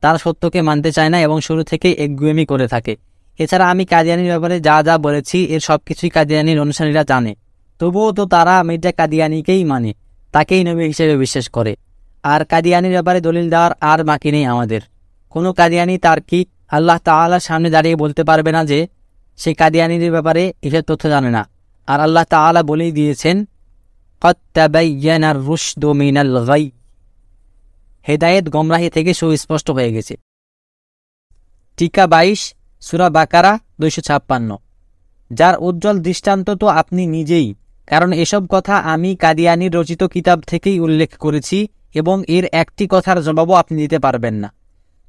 [0.00, 2.96] তারা সত্যকে মানতে চায় না এবং শুরু থেকেই একগুয়েমি করে থাকে।
[3.38, 7.34] এছাড়া আমি কাদিয়ানির ব্যাপারে যা যা বলেছি, এর সব কিছুই কাদিয়ানির অনুসারীরা জানে।
[7.78, 9.92] তবুও তো তারা মির্জা কাদিয়ানিকেই মানে
[10.32, 11.76] তাকেই নবী হিসেবে বিশ্বাস করে।
[12.24, 14.82] আর কাদিয়ানির ব্যাপারে দলিল দেওয়ার আর বাকি নেই আমাদের।
[15.34, 18.80] কোনো কাদিয়ানি তার কি আল্লাহ তাআলার সামনে দাঁড়িয়ে বলতে পারবে না যে,
[19.38, 21.42] সে কাদিয়ানির ব্যাপারে এসব তথ্য জানে না।
[21.88, 23.36] আর আল্লাহ তাআলা বলেই দিয়েছেন
[28.06, 30.14] হেদায়েত গমরাহি থেকে সুস্পষ্ট হয়ে গেছে।
[31.78, 32.40] টিকা বাইশ,
[32.82, 34.50] সুরা বাকারা, দুইশো ছাপ্পান্ন।
[35.30, 37.48] যার উজ্জ্বল দৃষ্টান্ত তো আপনি নিজেই,
[37.88, 41.58] কারণ এসব কথা আমি কাদিয়ানির রচিত কিতাব থেকেই উল্লেখ করেছি।
[41.94, 44.52] এবং এর একটি কথার জবাবও আপনি দিতে পারবেন না।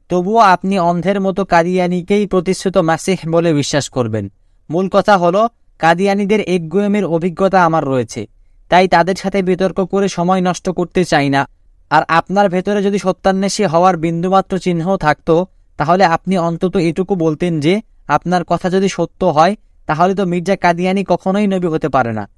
[0.10, 4.32] তবুও আপনি অন্ধের মতো কাদিয়ানিকেই প্রতিশ্রুত মাসিহ বলে বিশ্বাস করবেন।
[4.70, 8.28] মূল কথা হলো, কাদিয়ানিদের একগুয়েমের অভিজ্ঞতা আমার রয়েছে।
[8.70, 11.48] তাই তাদের সাথে বিতর্ক করে সময় নষ্ট করতে চাই না।
[11.90, 15.44] আর আপনার ভেতরে যদি সত্যান্বেষী হওয়ার বিন্দুমাত্র চিহ্ন থাকত,
[15.78, 19.56] তাহলে আপনি অন্তত এটুকু বলতেন যে, আপনার কথা যদি সত্য হয়,
[19.86, 22.30] তাহলে তো মির্জা কাদিয়ানি কখনোই নবী হতে পারে না।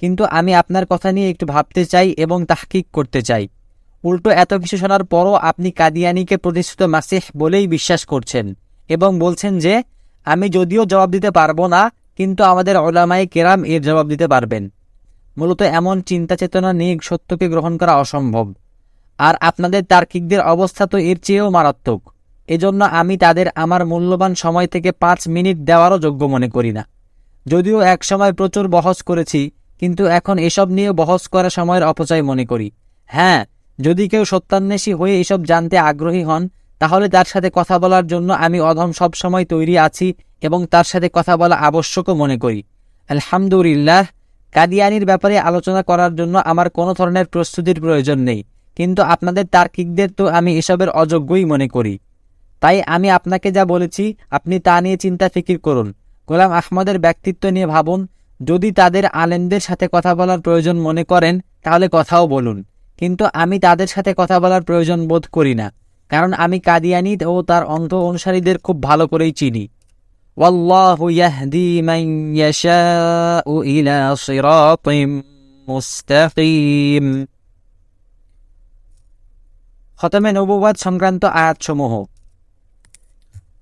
[0.00, 3.48] কিন্তু আমি আপনার কথা নিয়ে একটু ভাবতে চাই এবং তাহকিক করতে চাই।
[4.04, 8.46] উল্টো এত কিছু শোনার পরও আপনি কাদিয়ানিকে প্রতিষ্ঠিত মাসিহ বলেই বিশ্বাস করছেন
[8.88, 9.74] এবং বলছেন যে,
[10.26, 11.82] আমি যদিও জবাব দিতে পারব না,
[12.16, 14.62] কিন্তু আমাদের ওলামাই কেরাম এর জবাব দিতে পারবেন।
[15.38, 18.46] মূলত এমন চিন্তা চেতনা নিয়ে সত্যকে গ্রহণ করা অসম্ভব।
[19.18, 22.00] আর আপনাদের তার্কিকদের অবস্থা তো এর চেয়েও মারাত্মক।
[22.48, 26.82] এজন্য আমি তাদের আমার মূল্যবান সময় থেকে পাঁচ মিনিট দেওয়ারও যোগ্য মনে করি না।
[27.46, 29.40] যদিও এক সময় প্রচুর বহস করেছি,
[29.80, 32.68] কিন্তু এখন এসব নিয়ে বহস করা সময়ের অপচয় মনে করি।
[33.10, 33.40] হ্যাঁ
[33.80, 36.42] যদি কেউ সত্যান্বেষী হয়ে এসব জানতে আগ্রহী হন,
[36.80, 40.08] তাহলে তার সাথে কথা বলার জন্য আমি অধম সব সময় তৈরি আছি
[40.46, 42.60] এবং তার সাথে কথা বলা আবশ্যকও মনে করি।
[43.10, 44.02] আলহামদুলিল্লাহ,
[44.52, 48.40] কাদিয়ানির ব্যাপারে আলোচনা করার জন্য আমার কোনো ধরনের প্রস্তুতির প্রয়োজন নেই,
[48.76, 51.94] কিন্তু আপনাদের তার্কিকদের তো আমি এসবের অযোগ্যই মনে করি।
[52.62, 55.88] তাই আমি আপনাকে যা বলেছি, আপনি তা নিয়ে চিন্তা ফিকির করুন।
[56.28, 58.00] গোলাম আহমদের ব্যক্তিত্ব নিয়ে ভাবুন,
[58.40, 62.58] যদি তাদের আলেমদের সাথে কথা বলার প্রয়োজন মনে করেন, তাহলে কথাও বলুন।
[62.99, 65.67] কিন্তু আমি তাদের সাথে কথা বলার প্রয়োজন বোধ করি না
[66.11, 69.65] কারণ আমি কাদিয়ানি ও তার অন্ধ অনুসারীদের খুব ভালো করেই চিনি
[70.37, 72.03] والله يهدي من
[72.37, 74.85] يشاء إلى صراط
[75.67, 77.05] মুস্তাকিম
[79.99, 81.93] খতমে নবুবাদ সংক্রান্ত আয়াতসমূহ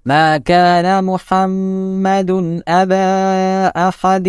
[0.05, 2.31] ما كان محمد
[2.67, 3.07] أبا
[3.89, 4.27] أحد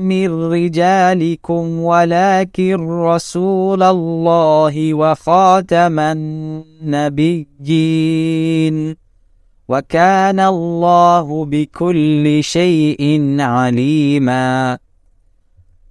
[0.00, 5.98] من رجالكم ولكن رسول الله وخاتم
[7.68, 8.96] النبيين
[9.68, 13.02] وكان الله بكل شيء
[13.40, 14.78] عليما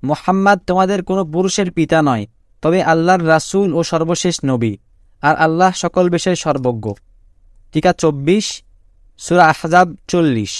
[0.04, 2.26] মোহাম্মদ তোমাদের কোনো পুরুষের পিতা নয়
[2.64, 4.74] তবে আল্লাহর রাসূল ও সর্বশেষ নবী
[5.24, 6.86] আর আল্লাহ সকল বিষয়ে সর্বজ্ঞ
[7.74, 8.45] টিকা চব্বিশ
[9.25, 10.55] সুরা আহজাব চল্লিশ।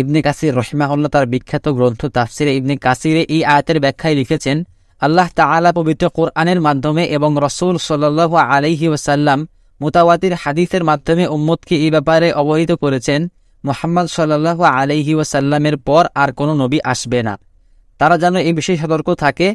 [0.00, 4.56] ইবনে কাসির রহিমাহুল্লাহ তার বিখ্যাত গ্রন্থ তাফসিরে ইবনে কাসিরে এই আয়াতের ব্যাখ্যায় লিখেছেন,
[5.02, 9.38] আল্লাহ তাআলা পবিত্র কোরআনের মাধ্যমে এবং রসুল সাল্লাহ আলাইহি ওসাল্লাম
[9.80, 13.20] মুতাওয়াতির হাদিসের মাধ্যমে উম্মদকে এই ব্যাপারে অবহিত করেছেন,
[13.64, 17.34] মোহাম্মদ সাল্লাহ আলাইহি ওসাল্লামের পর আর কোনো নবী আসবে না।
[18.00, 19.46] তারা যেন এই বিষয়ে সতর্ক থাকে,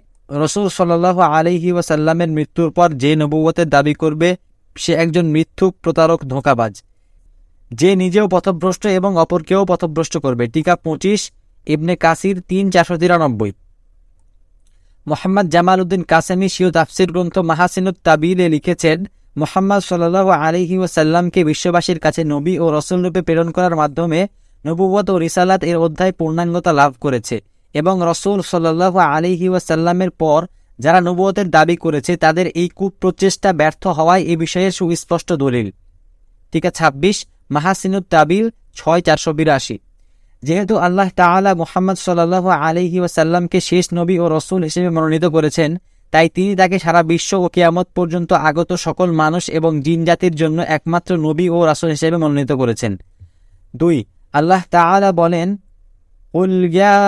[0.43, 4.29] রসুল সাল্লাহ আলহি ওয়াসাল্লামের মৃত্যুর পর যে নবুয়তের দাবি করবে,
[4.75, 6.73] সে একজন মৃত্যু প্রতারক ধোঁকাবাজ।
[7.71, 11.21] যে নিজেও পথভ্রষ্ট এবং অপরকেও পথভ্রষ্ট করবে। টিকা পঁচিশ,
[11.67, 13.51] ইবনে কাসির তিন, চারশো তিরানব্বই।
[15.07, 18.97] মোহাম্মদ জামাল উদ্দিন কাসেমি শিও তাফসির গ্রন্থ মাহাসিনুত তাবিলে লিখেছেন,
[19.41, 24.19] মোহাম্মদ সাল্লাহ আলহি ওসাল্লামকে বিশ্ববাসীর কাছে নবী ও রসুলরূপে প্রেরণ করার মাধ্যমে
[24.65, 27.35] নবুবত ও রিসালাত এর অধ্যায় পূর্ণাঙ্গতা লাভ করেছে
[27.75, 30.39] এবং রসুল সাল্লাহ আলিহি ওয়াসাল্লামের পর
[30.79, 35.67] যারা নবুয়তের দাবি করেছে, তাদের এই কুপ্রচেষ্টা ব্যর্থ হওয়ায় এ বিষয়ে সুস্পষ্ট দলিল।
[36.53, 37.17] টিকা ছাব্বিশ
[37.50, 38.46] মাহাসিনুত তাবিল
[38.76, 39.76] ছয় চারশো বিরাশি
[40.42, 45.70] যেহেতু আল্লাহ তাআলা মুহাম্মদ সাল্লাহ আলহি ওয়াসাল্লামকে শেষ নবী ও রসুল হিসেবে মনোনীত করেছেন
[46.12, 50.58] তাই তিনি তাকে সারা বিশ্ব ও কিয়ামত পর্যন্ত আগত সকল মানুষ এবং জিন জাতির জন্য
[50.76, 52.92] একমাত্র নবী ও রাসুল হিসেবে মনোনীত করেছেন
[53.74, 53.96] দুই
[54.34, 55.48] আল্লাহ তাআলা বলেন
[56.34, 57.00] قل يا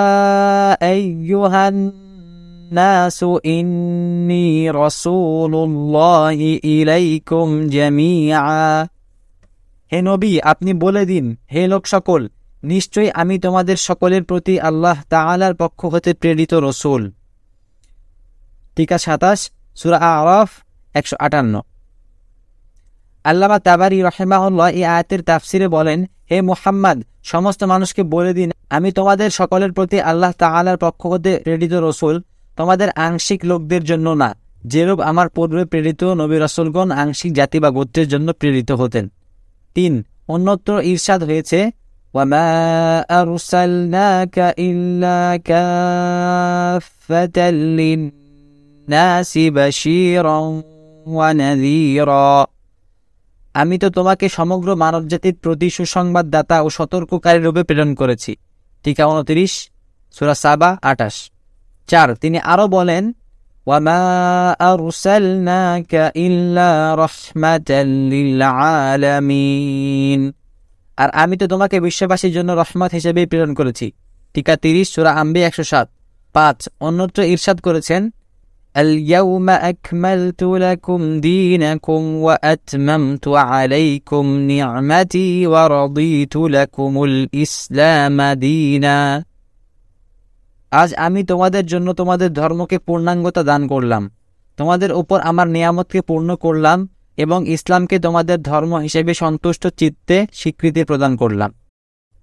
[0.84, 8.88] أيها الناس إني رسول الله إليكم جميعا
[9.91, 12.21] হে নবী, আপনি বলে দিন, হে লোক সকল
[12.63, 17.11] নিশ্চয়ই আমি তোমাদের সকলের প্রতি আল্লাহ তাআলার পক্ষ হতে প্রেরিত রসুল।
[18.75, 19.39] টিকা সাতাশ,
[19.75, 20.49] সুরা আরফ,
[20.93, 21.61] একশো আটান্ন।
[23.23, 25.99] আল্লামা তাবারি রহেমাউল্লাহ এই আয়াতের তাফসিরে বলেন,
[26.31, 31.73] হে মোহাম্মদ, সমস্ত মানুষকে বলে দিন, আমি তোমাদের সকলের প্রতি আল্লাহ তাআলার পক্ষ হতে প্রেরিত
[31.87, 32.15] রসুল,
[32.57, 34.29] তোমাদের আংশিক লোকদের জন্য না,
[34.65, 39.05] যেরূপ আমার পূর্বে প্রেরিত নবী রসুলগণ আংশিক জাতি বা গোত্রের জন্য প্রেরিত হতেন।
[39.76, 39.92] তিন
[40.28, 41.60] অন্যত্র ঈর্ষাদ হয়েছে
[42.14, 42.48] وما
[43.12, 50.38] أرسلناك إلا كافة للناس بشيرا
[51.06, 52.30] ونذيرا
[53.54, 58.32] আমি তো তোমাকে সমগ্র মানবজাতির প্রতি সুসংবাদদাতা ও সতর্ককারী রূপে প্রেরণ করেছি
[58.84, 59.52] টিকা উনত্রিশ
[60.14, 61.14] সুরা সাবা আটাশ
[61.88, 63.04] চার তিনি আরো বলেন
[63.66, 64.00] ওয়ামা
[64.70, 66.70] আরসালনাকা ইল্লা
[67.02, 68.42] রাহমাতাল লিল
[68.88, 70.20] আলামিন
[70.98, 73.86] আর আমি তো তোমাকে বিশ্ববাসীর জন্য রহমত হিসেবে প্রেরণ করেছি
[74.34, 75.86] টিকা তিরিশ সুরা আম্বি একশো সাত
[76.34, 78.02] পাঁচ অন্যত্র ইরশাদ করেছেন
[78.74, 89.24] اليوم أكملت لكم دينكم وأتممت عليكم نعمتي ورضيت لكم الإسلام دينا
[90.71, 94.11] আজ আমি তোমাদের জন্য তোমাদের ধর্মকে পূর্ণাঙ্গতা দান করলাম।
[94.57, 101.15] তোমাদের উপর আমার নিয়ামতকে পূর্ণ করলাম এবং ইসলামকে তোমাদের ধর্ম হিসেবে সন্তুষ্ট চিত্তে স্বীকৃতি প্রদান
[101.15, 101.53] করলাম।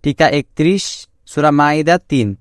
[0.03, 2.36] টিকা একত্রিশ, সুরা মাইদা তিন।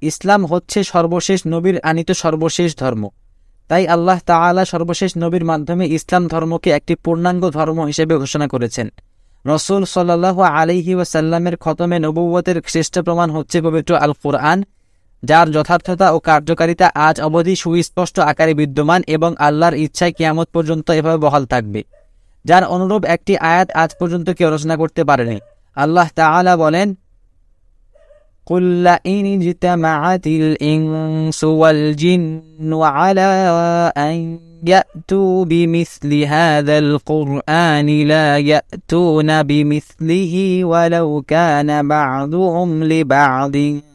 [0.00, 3.08] ইসলাম হচ্ছে সর্বশেষ নবীর আনিত সর্বশেষ ধর্ম।
[3.68, 8.88] তাই আল্লাহ তাআলা সর্বশেষ নবীর মাধ্যমে ইসলাম ধর্মকে একটি পূর্ণাঙ্গ ধর্ম হিসেবে ঘোষণা করেছেন।
[9.46, 14.64] রসুল সাল্লাহ আলিহি ওয়াসাল্লামের খতমে নবুয়তের শ্রেষ্ঠ প্রমাণ হচ্ছে পবিত্র আল কোরআন
[15.23, 21.17] যার যথার্থতা ও কার্যকারিতা আজ অবধি সুস্পষ্ট আকারে বিদ্যমান এবং আল্লাহর ইচ্ছায় কিয়ামত পর্যন্ত এভাবে
[21.17, 21.81] বহাল থাকবে
[22.45, 25.37] যার অনুরূপ একটি আয়াত আজ পর্যন্ত কেউ রচনা করতে পারেনি
[25.75, 26.89] আল্লাহ তাআলা বলেন
[28.47, 33.29] قل لئن اجتمعت الإنس والجن على
[33.97, 43.90] أن يأتوا بمثل هذا القرآن لا يأتون بمثله ولو كان بعضهم لبعض ظهيرا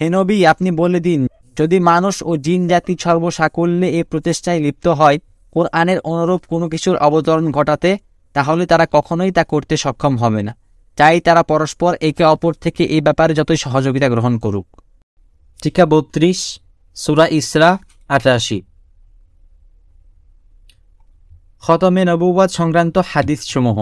[0.00, 1.20] হে নবী, আপনি বলে দিন,
[1.56, 5.18] যদি মানুষ ও জিন জাতি সর্বসাকল্যে এ প্রচেষ্টায় লিপ্ত হয়,
[5.52, 7.98] কোরআনের অনুরূপ কোনো কিছুর অবতরণ ঘটাতে,
[8.32, 10.52] তাহলে তারা কখনোই তা করতে সক্ষম হবে না।
[10.98, 14.66] চাই তারা পরস্পর একে অপর থেকে এই ব্যাপারে যতই সহযোগিতা গ্রহণ করুক।
[15.62, 16.40] টিকা বত্রিশ,
[16.96, 17.70] সুরা ইসরা,
[18.08, 18.58] আটাশি।
[21.62, 23.78] খতমে নবুবাদ সংক্রান্ত হাদিস সমূহ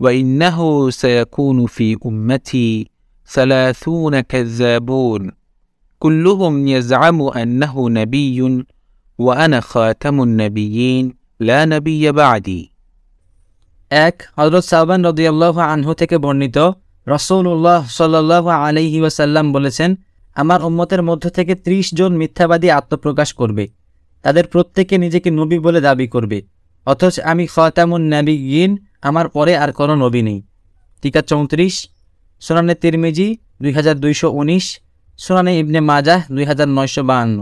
[0.00, 2.90] وإنه سيكون في أمتي
[3.28, 5.32] ثلاثون كذابون
[6.02, 8.64] كلهم يزعم أنه نبي
[9.18, 11.04] وأنا خاتم النبيين
[11.40, 12.62] لا نبي بعدي
[13.90, 16.58] এক হজরত সাহবান রদিয়াল্লাহ আনহু থেকে বর্ণিত
[17.06, 19.90] রসৌল্লাহ সাল্লাহ আলহি ওয়াসাল্লাম বলেছেন
[20.36, 23.64] আমার উম্মতের মধ্য থেকে ত্রিশ জন মিথ্যাবাদী আত্মপ্রকাশ করবে
[24.24, 26.38] তাদের প্রত্যেকে নিজেকে নবী বলে দাবি করবে
[26.86, 28.70] অথচ আমি খতামুন নাবি গিন
[29.02, 30.40] আমার পরে আর কোনো নবী নেই
[31.02, 31.74] টিকা চৌত্রিশ
[32.42, 33.28] সোনানে তিরমিজি
[33.62, 34.66] দুই হাজার দুইশো উনিশ
[35.18, 37.38] সোনানে ইবনে মাজাহ দুই হাজার নয়শো বাহান্ন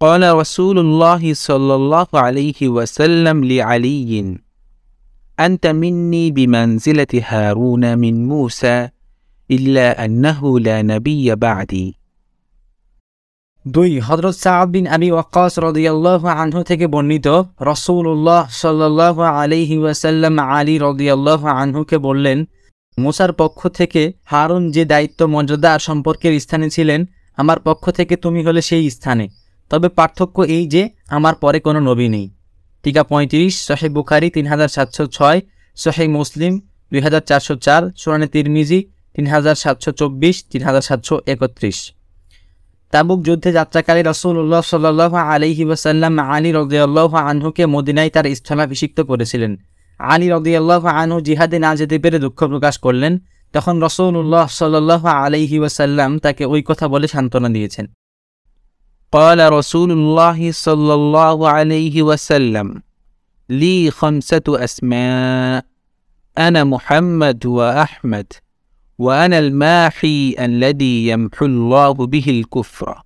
[0.00, 4.12] قال رسول الله صلى الله عليه وسلم لعلي
[5.38, 8.88] أنت مني بمنزلة هارون من موسى
[9.50, 11.86] إلا أنه لا نبي بعدي
[13.75, 17.27] দুই হজরত সাহাব বিন আবি ওয়াক্কাস রদিয়াল্লাহ আনহু থেকে বর্ণিত
[17.71, 22.37] রসুল্লাহ সাল্লাহ আলিহি ওয়াসাল্লাম আলী রদিয়াল্লাহ আনহুকে বললেন,
[22.97, 24.01] মুসার পক্ষ থেকে
[24.31, 27.01] হারুন যে দায়িত্ব, মর্যাদা আর সম্পর্কের স্থানে ছিলেন,
[27.37, 29.25] আমার পক্ষ থেকে তুমি হলে সেই স্থানে।
[29.71, 30.83] তবে পার্থক্য এই যে,
[31.17, 32.27] আমার পরে কোনো নবী নেই।
[32.83, 35.39] টিকা পঁয়ত্রিশ শহে বুখারি তিন হাজার সাতশো ছয়
[35.77, 36.53] শহে মুসলিম
[36.91, 38.79] দুই হাজার চারশো চার, সোনানে তিরমিজি
[39.15, 41.79] তিন হাজার সাতশো চব্বিশ, তিন হাজার সাতশো একত্রিশ।
[42.92, 49.52] তাবুক যুদ্ধে যাত্রাকালে রসুল্লাহ সাল্লাহ আলহি ওয়াসাল্লাম আলী রদিয়াল্লাহ আনহুকে মদিনায় তার স্থলাভিষিক্ত করেছিলেন
[50.00, 53.12] আলী রদিয়াল্লাহ আনহু জিহাদে না যেতে পেরে দুঃখ প্রকাশ করলেন
[53.54, 57.86] তখন রসুল্লাহ সাল্লাহ আলহি ওয়াসাল্লাম তাকে ওই কথা বলে সান্ত্বনা দিয়েছেন
[59.12, 62.68] قال رسول الله صلى الله عليه وسلم
[63.48, 65.64] لي خمسة أسماء
[66.36, 68.28] أنا محمد وأحمد
[68.98, 73.02] وأنا الماحي الذي يمحو الله به الكفر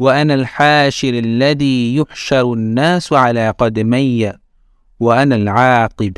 [0.00, 4.32] وأنا الحاشر الذي يحشر الناس على قدمي
[5.00, 6.14] وأنا العاقب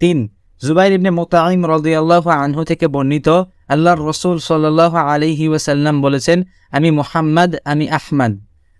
[0.00, 0.18] তিন
[0.62, 3.28] জুবাইর ইবনে মোতাইম রদিয়াল্লাহ আনহু থেকে বর্ণিত
[3.68, 6.38] আল্লাহর রসুল সাল্লাহ আলিহি ওয়াসাল্লাম বলেছেন
[6.72, 8.32] আমি মোহাম্মদ আমি আহমদ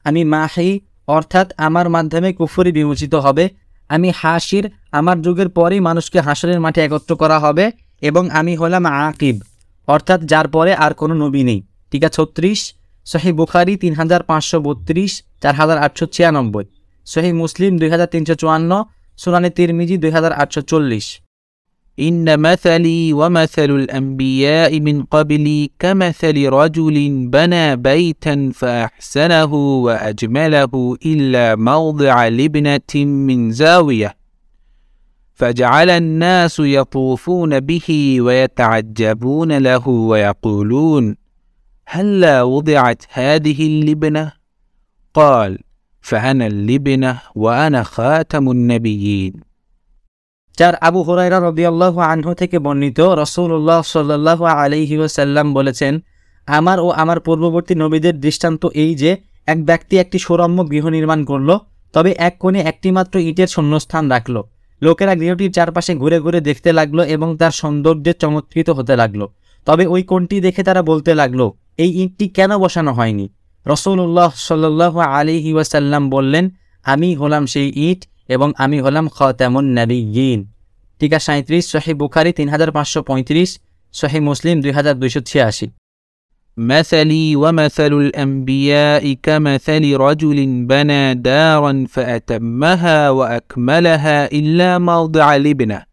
[0.05, 0.71] আমি মাহি
[1.09, 3.45] অর্থাৎ আমার মাধ্যমে কুফরি বিমোচিত হবে
[3.91, 7.65] আমি হাসির আমার যুগের পরেই মানুষকে হাসরের মাঠে একত্র করা হবে
[8.03, 9.37] এবং আমি হলাম আকিব
[9.89, 11.61] অর্থাৎ যার পরে আর কোনো নবী নেই
[11.93, 12.61] টিকা ছত্রিশ
[13.07, 15.13] সহি বুখারি তিন হাজার পাঁচশো বত্রিশ
[15.43, 16.65] চার হাজার আটশো ছিয়ানব্বই
[17.07, 18.71] সহি মুসলিম দুই হাজার তিনশো চুয়ান্ন
[19.19, 21.07] সুনানি তিরমিজি দুই হাজার আটশো চল্লিশ
[21.99, 32.95] إن مثلي ومثل الأنبياء من قبلي كمثل رجل بنى بيتا فأحسنه وأجمله إلا موضع لبنة
[32.95, 34.17] من زاوية
[35.37, 41.17] فجعل الناس يطوفون به ويتعجبون له ويقولون
[41.89, 44.33] هلا وضعت هذه اللبنة
[45.15, 45.59] قال
[46.05, 49.35] فأنا اللبنة وأنا خاتم النبيين
[50.59, 55.93] যার আবু হুরাইরা রবিআল্লাহ আনহু থেকে বর্ণিত রসুল্লাহ সাল্লাহ আলিহি ওসাল্লাম বলেছেন
[56.49, 59.11] আমার ও আমার পূর্ববর্তী নবীদের দৃষ্টান্ত এই যে
[59.49, 61.51] এক ব্যক্তি একটি সুরম্য গৃহ নির্মাণ করল
[61.95, 64.37] তবে এক কোণে একটিমাত্র ইটের শূন্যস্থান রাখল
[64.82, 69.22] লোকেরা গৃহটির চারপাশে ঘুরে ঘুরে দেখতে লাগল এবং তার সৌন্দর্যে চমৎকৃত হতে লাগল।
[69.68, 71.42] তবে ওই কোনটি দেখে তারা বলতে লাগল,
[71.84, 73.26] এই ইটটি কেন বসানো হয়নি?
[73.66, 76.46] রসুল্লাহ সাল্লাহ আলী ওয়াসাল্লাম বললেন,
[76.86, 78.02] আমি হলাম সেই ইট
[78.36, 80.40] এবং আমি হলাম খ তেমন খতামুন নাবিয়িন
[81.02, 83.50] টিকা সাঁত্রিশ শহী বুখারি তিন হাজার পাঁচশো পঁয়ত্রিশ
[83.94, 85.66] শহী মুসলিম দুই হাজার দুইশো ছিয়াশি।
[86.58, 95.84] مثلي ومثل الأنبياء كمثل رجل بنى دارا فأتمها وأكملها إلا موضع لبنة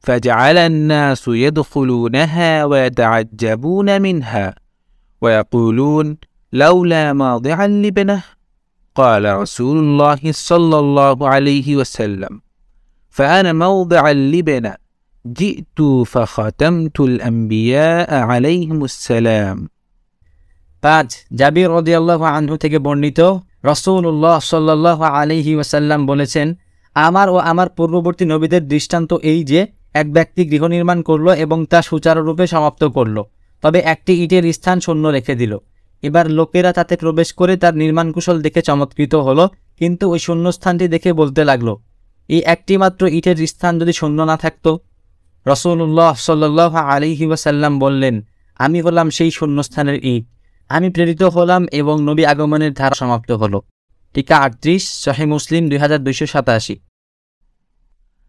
[0.00, 4.54] فجعل الناس يدخلونها ويتعجبون منها
[5.20, 6.16] ويقولون
[6.52, 8.22] لولا موضع اللبنة
[8.94, 12.40] قال رسول الله صلى الله عليه وسلم.
[13.10, 14.74] فأنا موضع اللبنة
[15.38, 17.88] জিতু ফাখাতামতুল আম্বিয়া
[18.32, 19.56] আলাইহিমুস সালাম
[20.82, 23.20] পাঁচ জাবির রদিয়াল্লাহ আনহু থেকে বর্ণিত
[23.64, 26.46] রসৌল্লাহ সাল্লাহ আলিহি ওয়াসাল্লাম বলেছেন
[26.96, 29.60] আমার ও আমার পূর্ববর্তী নবীদের দৃষ্টান্ত এই যে,
[29.94, 33.16] এক ব্যক্তি গৃহ নির্মাণ করল এবং তা সুচারুরূপে সমাপ্ত করল।
[33.62, 35.52] তবে একটি ইটের স্থান শূন্য রেখে দিল।
[36.02, 39.44] এবার লোকেরা তাতে প্রবেশ করে তার নির্মাণ কুশল দেখে চমৎকৃত হলো,
[39.80, 41.68] কিন্তু ওই শূন্য স্থানটি দেখে বলতে লাগল,
[42.28, 44.70] এই একটি মাত্র ইটের স্থান যদি শূন্য না থাকতো
[45.45, 48.15] রসুল্লাহ সাল্লাহ আলিহি ওয়াসাল্লাম বললেন
[48.59, 50.23] আমি হলাম সেই শূন্যস্থানের ইট
[50.69, 53.59] আমি প্রেরিত হলাম এবং নবী আগমনের ধারা সমাপ্ত হলো
[54.15, 56.75] টিকা আটত্রিশ শহে মুসলিম দুই হাজার দুইশো সাতাশি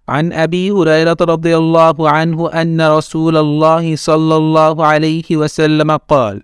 [0.09, 6.37] عن أبي هريرة رضي الله عنه أن رسول الله صلى الله عليه وسلم قال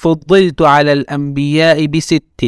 [0.00, 2.40] فضلت على الأنبياء بست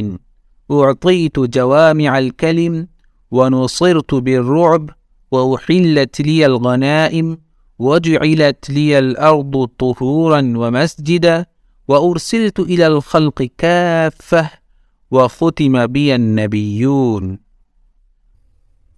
[0.71, 2.89] أعطيت جوامع الكلم
[3.33, 4.91] ونصرت بالرعب
[5.33, 7.39] وأحلت لي الغنائم
[7.81, 11.37] وجعلت لي الأرض طهورا ومسجدا
[11.89, 14.51] وأرسلت إلى الخلق كافة
[15.13, 17.25] وختم بي النبيون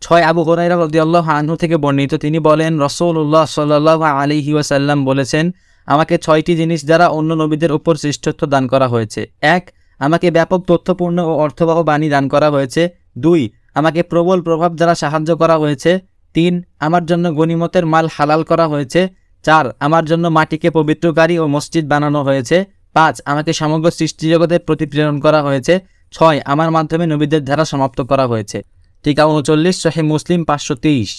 [0.03, 5.45] ছয় আবু হরাইরা রদিয়াল্লাহ আনহু থেকে বর্ণিত তিনি বলেন রসৌল্লাহ সাল্লাহ আলিহি ওয়াসাল্লাম বলেছেন
[5.89, 9.20] আমাকে ছয়টি জিনিস দ্বারা অন্য নবীদের উপর শ্রেষ্ঠত্ব দান করা হয়েছে
[9.57, 9.64] এক
[10.01, 12.83] আমাকে ব্যাপক তথ্যপূর্ণ ও অর্থবহ বাণী দান করা হয়েছে
[13.18, 13.41] দুই
[13.74, 15.93] আমাকে প্রবল প্রভাব দ্বারা সাহায্য করা হয়েছে
[16.35, 19.01] তিন আমার জন্য গনিমতের মাল হালাল করা হয়েছে
[19.45, 22.57] চার আমার জন্য মাটিকে পবিত্রকারী ও মসজিদ বানানো হয়েছে
[22.97, 25.74] পাঁচ আমাকে সমগ্র সৃষ্টিজগতের প্রতি প্রেরণ করা হয়েছে
[26.14, 28.59] ছয় আমার মাধ্যমে নবীদের ধারা সমাপ্ত করা হয়েছে
[29.05, 31.12] টিকা উনচল্লিশ শহে মুসলিম পাঁচশো তেইশ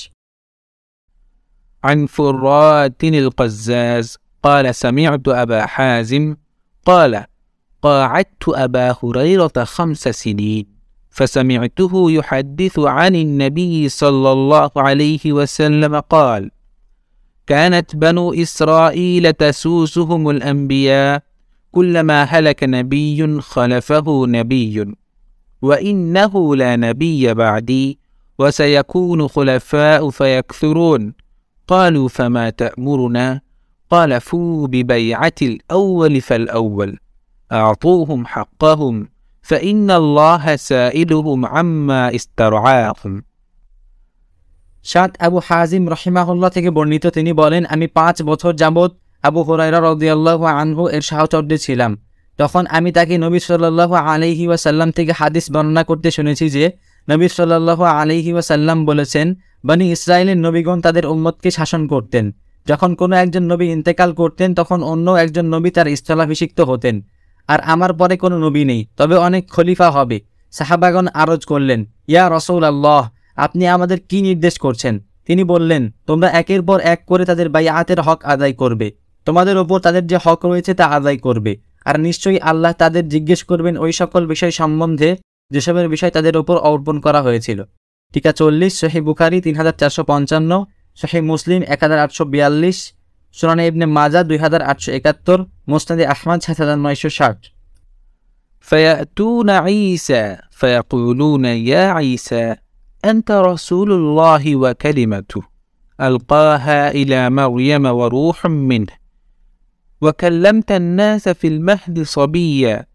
[1.84, 6.36] عن فرات القزاز قال سمعت أبا حازم
[6.86, 7.14] قال
[7.84, 10.70] قاعدت أبا هريرة خمس سنين
[11.13, 16.51] فسمعته يحدث عن النبي صلى الله عليه وسلم قال
[17.47, 21.23] كانت بنو إسرائيل تسوسهم الأنبياء
[21.73, 24.95] كلما هلك نبي خلفه نبي
[25.63, 27.99] وإنه لا نبي بعدي
[28.39, 31.15] وسيكون خلفاء فيكثرون
[31.69, 33.41] قالوا فما تأمرنا؟
[33.91, 36.99] قال فوا ببيعة الأول فالأول
[37.53, 39.09] أعطوهم حقهم
[39.45, 43.14] فإن الله سائلهم عما استرعاهم
[44.86, 48.91] সাত আবু হাজিম রহিমাহুল্লাহ থেকে বর্ণিত তিনি বলেন আমি পাঁচ বছর যাবৎ
[49.24, 51.91] আবু হরাইরা রদিয়াল্লাহ আনহু এর সাহচর্যে ছিলাম
[52.39, 56.66] তখন আমি তাকে নবী সাল্লাহ আলহি ওয়াসাল্লাম থেকে হাদিস বর্ণনা করতে শুনেছি যে
[57.08, 59.28] নবী সাল্লাহ আলহি ওয়াসাল্লাম বলেছেন
[59.64, 62.26] বনি ইসরায়েলের নবীগণ তাদের উম্মতকে শাসন করতেন
[62.68, 66.95] যখন কোনো একজন নবী ইন্তেকাল করতেন তখন অন্য একজন নবী তার স্থলাভিষিক্ত হতেন
[67.49, 70.20] আর আমার পরে কোনো নবী নেই, তবে অনেক খলিফা হবে।
[70.51, 75.01] সাহাবাগন আরজ করলেন, ইয়া রসৌল আল্লাহ আপনি আমাদের কি নির্দেশ করছেন?
[75.26, 78.93] তিনি বললেন, তোমরা একের পর এক করে তাদের বাই বাইয়াতের হক আদায় করবে।
[79.24, 83.76] তোমাদের ওপর তাদের যে হক রয়েছে তা আদায় করবে। আর নিশ্চয়ই আল্লাহ তাদের জিজ্ঞেস করবেন
[83.78, 85.16] ওই সকল বিষয় সম্বন্ধে,
[85.51, 87.64] যেসবের বিষয় তাদের ওপর অর্পণ করা হয়েছিল।
[88.12, 90.64] টিকা চল্লিশ শহী বুখারি তিন হাজার চারশো পঞ্চান্ন
[90.97, 92.93] শহী মুসলিম এক হাজার আটশো বিয়াল্লিশ
[93.38, 95.39] সুরানে ইবনে মাজা দুই হাজার আটশো একাত্তর
[95.72, 97.39] মোস্তাদি আহমদ সাত হাজার নয়শো ষাট
[98.68, 102.55] فيأتون عيسى فيقولون يا عيسى
[103.05, 105.43] أنت رسول الله وكلمته
[105.99, 108.93] ألقاها إلى مريم وروح منه
[110.01, 112.86] وكلمت الناس في المهد صبيا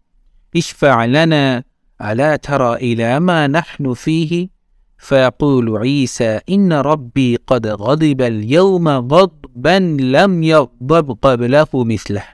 [0.55, 1.63] اشفع لنا
[2.01, 4.49] ألا ترى إلى ما نحن فيه
[4.98, 12.24] فيقول عيسى إن ربي قد غضب اليوم غضبا لم يغضب قبله مثله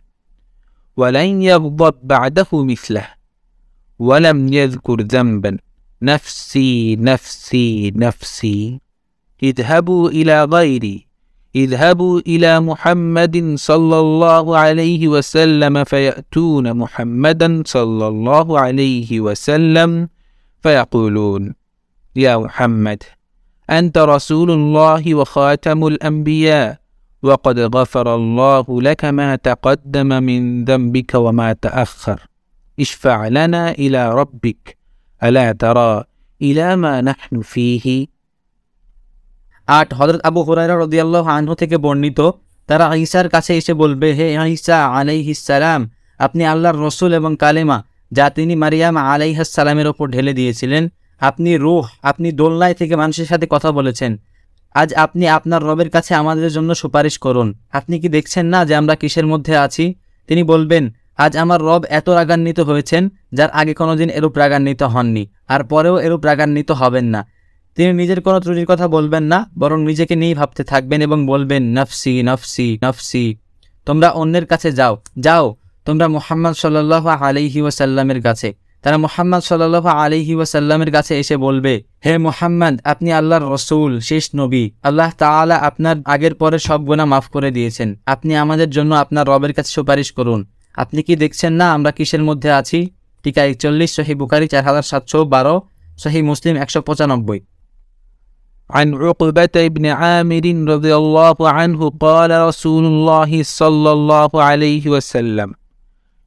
[0.97, 3.07] ولن يغضب بعده مثله
[3.99, 5.59] ولم يذكر ذنبا.
[6.03, 8.81] نفسي نفسي نفسي
[9.43, 11.07] اذهبوا إلى غيري
[11.57, 20.09] اذهبوا إلى محمد صلى الله عليه وسلم فيأتون محمدا صلى الله عليه وسلم
[20.63, 21.55] فيقولون
[22.16, 23.04] يا محمد
[23.70, 26.78] أنت رسول الله وخاتم الأنبياء
[27.24, 32.20] وقد غفر الله لك ما تقدم من ذنبك وما تأخر
[32.78, 34.78] اشفع لنا إلى ربك
[35.22, 36.04] ألا ترى
[36.42, 38.08] إلى ما نحن فيه
[39.68, 42.20] আট হজরত আবু হুরাইরা রদিয়াল্লাহ আনহু থেকে বর্ণিত
[42.70, 45.82] তারা ঈসার কাছে এসে বলবে হে ঈসা আলাইহিসালাম
[46.20, 47.78] আপনি আল্লাহর রসুল এবং কালেমা
[48.12, 50.84] যা তিনি মারিয়াম আলাইহাসালামের ওপর ঢেলে দিয়েছিলেন
[51.21, 54.19] আপনি রুহ, আপনি দোলনায় থেকে মানুষের সাথে কথা বলেছেন।
[54.75, 58.95] আজ আপনি আপনার রবের কাছে আমাদের জন্য সুপারিশ করুন। আপনি কি দেখছেন না যে আমরা
[58.95, 59.95] কিসের মধ্যে আছি?
[60.27, 65.65] তিনি বলবেন, আজ আমার রব এত রাগান্বিত হয়েছেন, যার আগে কোনোদিন এরূপ রাগান্বিত হননি, আর
[65.65, 67.27] পরেও এরূপ রাগান্বিত হবেন না।
[67.77, 72.23] তিনি নিজের কোনো ত্রুটির কথা বলবেন না, বরং নিজেকে নিয়েই ভাবতে থাকবেন এবং বলবেন, নফসি
[72.23, 73.37] নফসি নফসি,
[73.85, 80.34] তোমরা অন্যের কাছে যাও যাও, তোমরা মোহাম্মদ সাল্লাহ আলিহি ওয়াসাল্লামের কাছে। তারা মোহাম্মদ সাল্লাহ আলিহি
[80.36, 81.74] ওয়াসাল্লামের কাছে এসে বলবে
[82.06, 87.26] হে মোহাম্মদ আপনি আল্লাহর রসুল শেষ নবী আল্লাহ তাআলা আপনার আগের পরে সব গুণা মাফ
[87.36, 90.40] করে দিয়েছেন আপনি আমাদের জন্য আপনার রবের কাছে সুপারিশ করুন
[90.78, 92.80] আপনি কি দেখছেন না আমরা কিসের মধ্যে আছি
[93.26, 95.56] টিকা একচল্লিশ সহি বুখারি চার হাজার সাতশো বারো
[95.98, 97.40] সহি মুসলিম একশো পঁচানব্বই
[98.70, 105.50] عن عقبة بن عامر رضي الله عنه قال رسول الله صلى الله عليه وسلم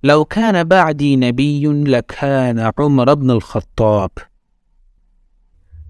[0.02, 4.10] لو كان بعدي نبي لكان عمر بن الخطاب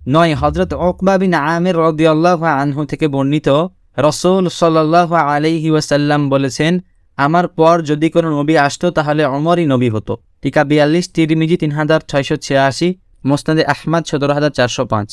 [0.06, 3.48] নয় হজরত ওকবা বিন আমির রদিয়াল্লাহ আনহু থেকে বর্ণিত
[3.98, 6.72] রসুল সাল্লাহ আলাইহি ওয়াসাল্লাম বলেছেন
[7.18, 12.00] আমার পর যদি কোনো নবী আসতো তাহলে অমরই নবী হতো টিকা বিয়াল্লিশ তিরিমিজি তিন হাজার
[12.10, 12.88] ছয়শো ছিয়াশি
[13.24, 15.10] মোস্তাদে আহমদ সতেরো হাজার চারশো পাঁচ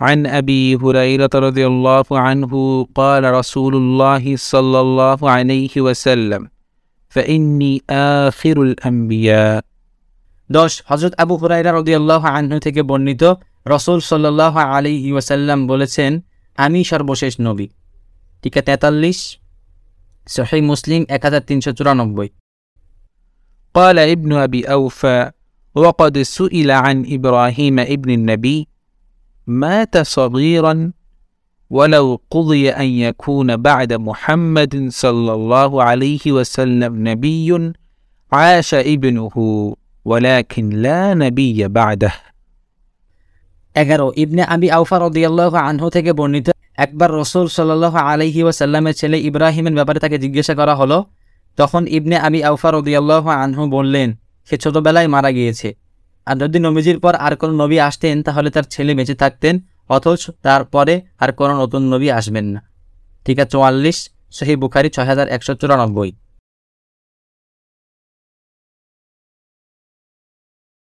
[0.00, 2.52] عن أبي هريرة رضي الله عنه
[2.94, 6.42] قال رسول الله صلى الله عليه وسلم
[7.12, 7.72] فإني
[8.22, 9.60] آخر الأنبياء
[10.50, 13.22] দশ হজরত আবু হুরাইরা রদিয়াল্লাহ আনহু থেকে বর্ণিত
[13.66, 16.10] রসুল সাল্লাহ আলিহি ওয়াসাল্লাম বলেছেন
[16.58, 17.66] আমি সর্বশেষ নবী
[18.44, 19.18] টিকা তেতাল্লিশ
[20.26, 22.28] সহি মুসলিম এক হাজার তিনশো চুরানব্বই
[23.74, 25.18] قال ابن أبي أوفى
[25.76, 28.58] وقد سئل عن إبراهيم ابن النبي
[29.46, 30.74] مات صغيرا
[31.70, 37.72] ولو قضي أن يكون بعد محمد صلى الله عليه وسلم نبي
[38.32, 39.34] عاش ابنه
[40.06, 42.12] ولكن لا نبي بعده
[43.74, 46.48] এগারো ইবনে আবি আউফা রদিয়াল্লাহ আনহু থেকে বর্ণিত
[46.78, 50.98] একবার রসুল সাল্লাহ আলহি ওয়াসাল্লামের ছেলে ইব্রাহিমের ব্যাপারে তাকে জিজ্ঞাসা করা হলো
[51.58, 54.08] তখন ইবনে আবি আউফা রদিয়াল্লাহ আনহু বললেন
[54.50, 55.68] সে ছোটবেলায় মারা গিয়েছে
[56.26, 59.54] আর যদি নবীজির পর আর কোনো নবী আসতেন তাহলে তার ছেলে বেঁচে থাকতেন
[59.89, 62.61] অথচ তারপরে আর কোনো নতুন নবী আসবেন না।
[63.25, 66.11] ঠিক আছে, চুয়াল্লিশ সহি বুখারি ছয় হাজার একশো চুরানব্বই।